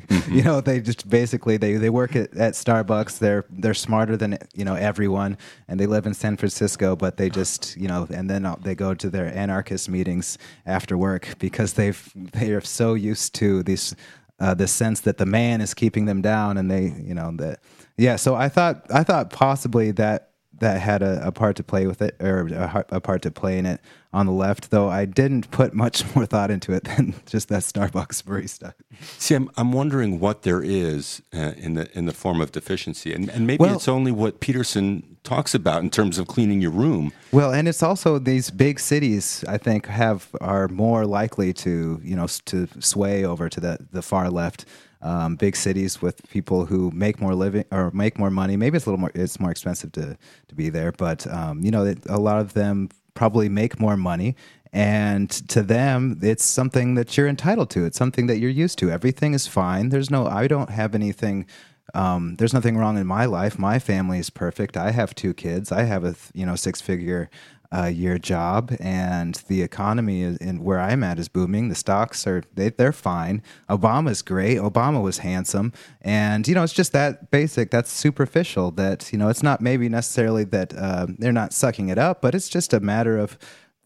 [0.30, 3.18] you know, they just basically they, they work at, at Starbucks.
[3.18, 5.36] They're they're smarter than you know everyone,
[5.68, 6.96] and they live in San Francisco.
[6.96, 11.34] But they just you know, and then they go to their anarchist meetings after work
[11.38, 13.94] because they've they are so used to this
[14.40, 17.60] uh, the sense that the man is keeping them down, and they you know that
[17.98, 18.16] yeah.
[18.16, 20.30] So I thought I thought possibly that
[20.60, 23.58] that had a, a part to play with it or a, a, part to play
[23.58, 23.80] in it
[24.12, 27.62] on the left, though I didn't put much more thought into it than just that
[27.62, 28.74] Starbucks barista.
[29.18, 33.12] See, I'm, I'm wondering what there is uh, in the in the form of deficiency,
[33.12, 36.70] and, and maybe Well- it's only what Peterson talks about in terms of cleaning your
[36.70, 37.12] room.
[37.32, 39.44] Well, and it's also these big cities.
[39.46, 44.02] I think have are more likely to you know to sway over to the the
[44.02, 44.64] far left.
[45.00, 48.56] Um, big cities with people who make more living or make more money.
[48.56, 49.12] Maybe it's a little more.
[49.14, 50.18] It's more expensive to
[50.48, 54.34] to be there, but um, you know a lot of them probably make more money.
[54.72, 57.86] And to them, it's something that you're entitled to.
[57.86, 58.90] It's something that you're used to.
[58.90, 59.88] Everything is fine.
[59.90, 60.26] There's no.
[60.26, 61.46] I don't have anything
[61.94, 63.58] um, there's nothing wrong in my life.
[63.58, 64.76] My family is perfect.
[64.76, 65.72] I have two kids.
[65.72, 67.30] I have a you know six figure
[67.70, 71.68] uh, year job, and the economy is, in where I'm at is booming.
[71.68, 73.42] The stocks are they they're fine.
[73.68, 74.58] Obama's great.
[74.58, 77.70] Obama was handsome, and you know it's just that basic.
[77.70, 78.70] That's superficial.
[78.70, 82.34] That you know it's not maybe necessarily that uh, they're not sucking it up, but
[82.34, 83.38] it's just a matter of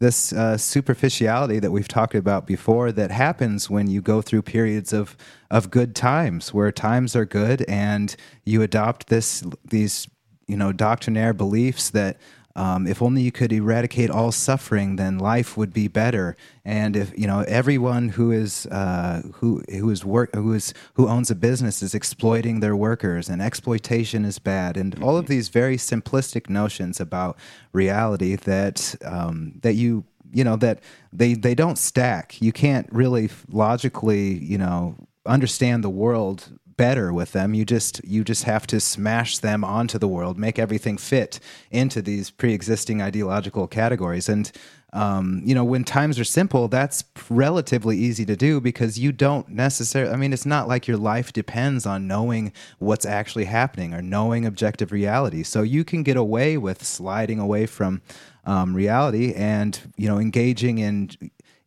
[0.02, 4.92] this uh, superficiality that we've talked about before that happens when you go through periods
[4.92, 5.16] of
[5.50, 10.08] of good times where times are good and you adopt this these
[10.48, 12.18] you know doctrinaire beliefs that
[12.54, 16.36] um, if only you could eradicate all suffering, then life would be better.
[16.64, 21.08] And if you know everyone who is uh, who who is work who is who
[21.08, 25.48] owns a business is exploiting their workers, and exploitation is bad, and all of these
[25.48, 27.36] very simplistic notions about
[27.72, 30.80] reality that um, that you you know that
[31.12, 32.40] they they don't stack.
[32.40, 34.96] You can't really logically you know
[35.26, 37.54] understand the world better with them.
[37.54, 41.40] You just you just have to smash them onto the world make everything fit
[41.70, 44.28] into these pre-existing ideological categories.
[44.28, 44.50] And
[44.94, 49.48] um, you know when times are simple that's relatively easy to do because you don't
[49.48, 54.02] necessarily i mean it's not like your life depends on knowing what's actually happening or
[54.02, 55.42] knowing objective reality.
[55.44, 58.02] So you can get away with sliding away from
[58.44, 61.10] um, reality and you know engaging in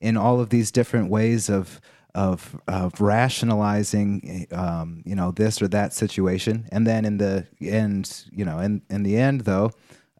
[0.01, 1.79] in all of these different ways of
[2.15, 6.67] of of rationalizing um, you know this or that situation.
[6.71, 9.71] And then in the end you know in in the end though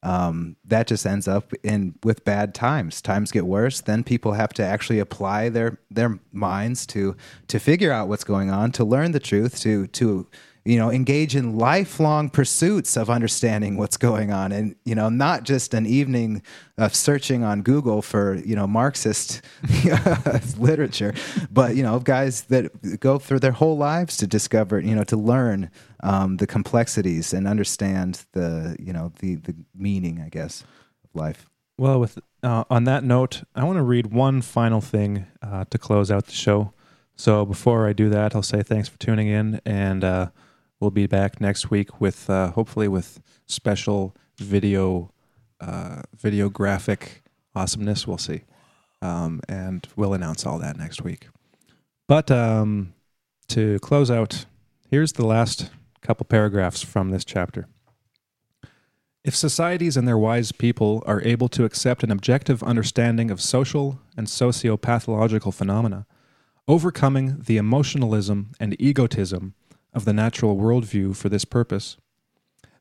[0.05, 3.01] um, that just ends up in with bad times.
[3.01, 3.81] Times get worse.
[3.81, 7.15] Then people have to actually apply their their minds to
[7.47, 10.27] to figure out what's going on to learn the truth to to
[10.65, 15.43] you know engage in lifelong pursuits of understanding what's going on and you know not
[15.43, 16.41] just an evening
[16.77, 19.41] of searching on google for you know marxist
[20.57, 21.13] literature
[21.51, 25.15] but you know guys that go through their whole lives to discover you know to
[25.15, 25.69] learn
[26.03, 30.63] um, the complexities and understand the you know the the meaning i guess
[31.03, 35.25] of life Well, with uh, on that note, I want to read one final thing
[35.41, 36.71] uh, to close out the show.
[37.15, 40.27] So before I do that, I'll say thanks for tuning in, and uh,
[40.80, 45.11] we'll be back next week with uh, hopefully with special video,
[45.60, 47.23] uh, video graphic
[47.56, 48.07] awesomeness.
[48.07, 48.41] We'll see,
[49.02, 51.27] um, and we'll announce all that next week.
[52.07, 52.93] But um,
[53.47, 54.45] to close out,
[54.89, 55.72] here's the last
[56.02, 57.68] couple paragraphs from this chapter.
[59.23, 63.99] If societies and their wise people are able to accept an objective understanding of social
[64.15, 66.06] and socio-pathological phenomena,
[66.68, 69.56] overcoming the emotionalism and egotism
[69.95, 71.97] of the natural worldview for this purpose,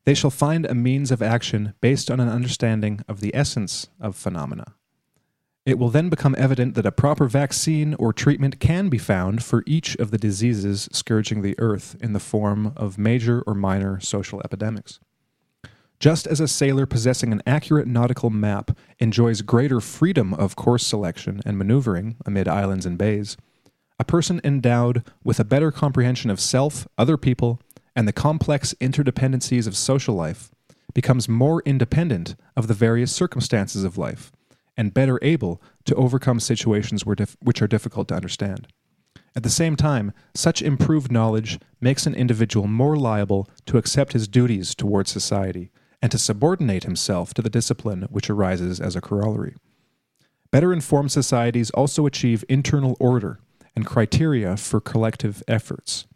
[0.05, 4.17] they shall find a means of action based on an understanding of the essence of
[4.17, 4.75] phenomena.
[5.65, 9.63] It will then become evident that a proper vaccine or treatment can be found for
[9.67, 14.43] each of the diseases scourging the earth in the form of major or minor social
[14.45, 15.01] epidemics.
[15.99, 21.41] Just as a sailor possessing an accurate nautical map enjoys greater freedom of course selection
[21.47, 23.39] and maneuvering amid islands and bays,
[23.99, 27.61] a person endowed with a better comprehension of self, other people,
[27.95, 30.51] and the complex interdependencies of social life
[30.95, 34.33] becomes more independent of the various circumstances of life
[34.77, 38.67] and better able to overcome situations which are difficult to understand.
[39.37, 44.29] At the same time, such improved knowledge makes an individual more liable to accept his
[44.29, 49.55] duties towards society and to subordinate himself to the discipline which arises as a corollary.
[50.51, 53.41] Better informed societies also achieve internal order
[53.77, 56.07] and criteria for collective efforts.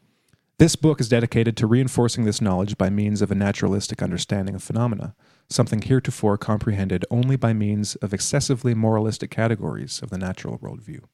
[0.59, 4.63] This book is dedicated to reinforcing this knowledge by means of a naturalistic understanding of
[4.63, 5.15] phenomena,
[5.49, 11.05] something heretofore comprehended only by means of excessively moralistic categories of the natural worldview.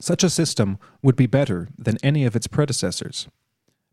[0.00, 3.28] Such a system would be better than any of its predecessors.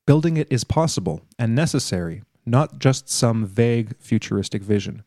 [0.05, 5.03] Building it is possible and necessary, not just some vague futuristic vision.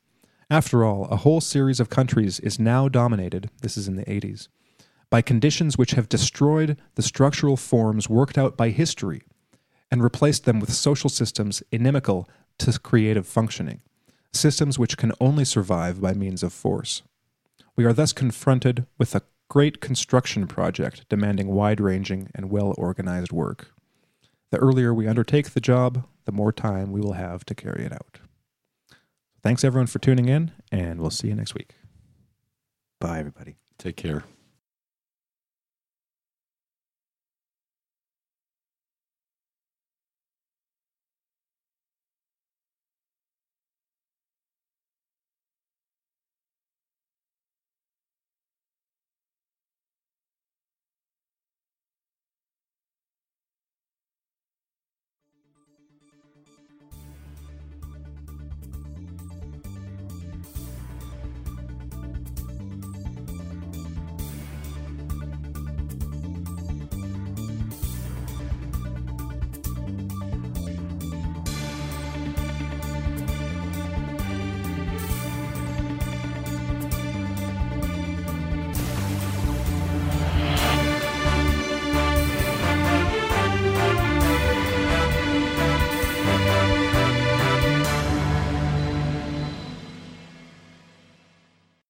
[0.49, 4.47] After all, a whole series of countries is now dominated, this is in the 80s,
[5.11, 9.23] by conditions which have destroyed the structural forms worked out by history
[9.91, 12.29] and replaced them with social systems inimical
[12.59, 13.83] to creative functioning.
[14.33, 17.03] systems which can only survive by means of force.
[17.75, 23.33] We are thus confronted with a great construction project demanding wide ranging and well organized
[23.33, 23.73] work.
[24.51, 27.93] The earlier we undertake the job, the more time we will have to carry it
[27.93, 28.19] out.
[29.43, 31.75] Thanks everyone for tuning in, and we'll see you next week.
[33.01, 33.57] Bye, everybody.
[33.79, 34.25] Take care.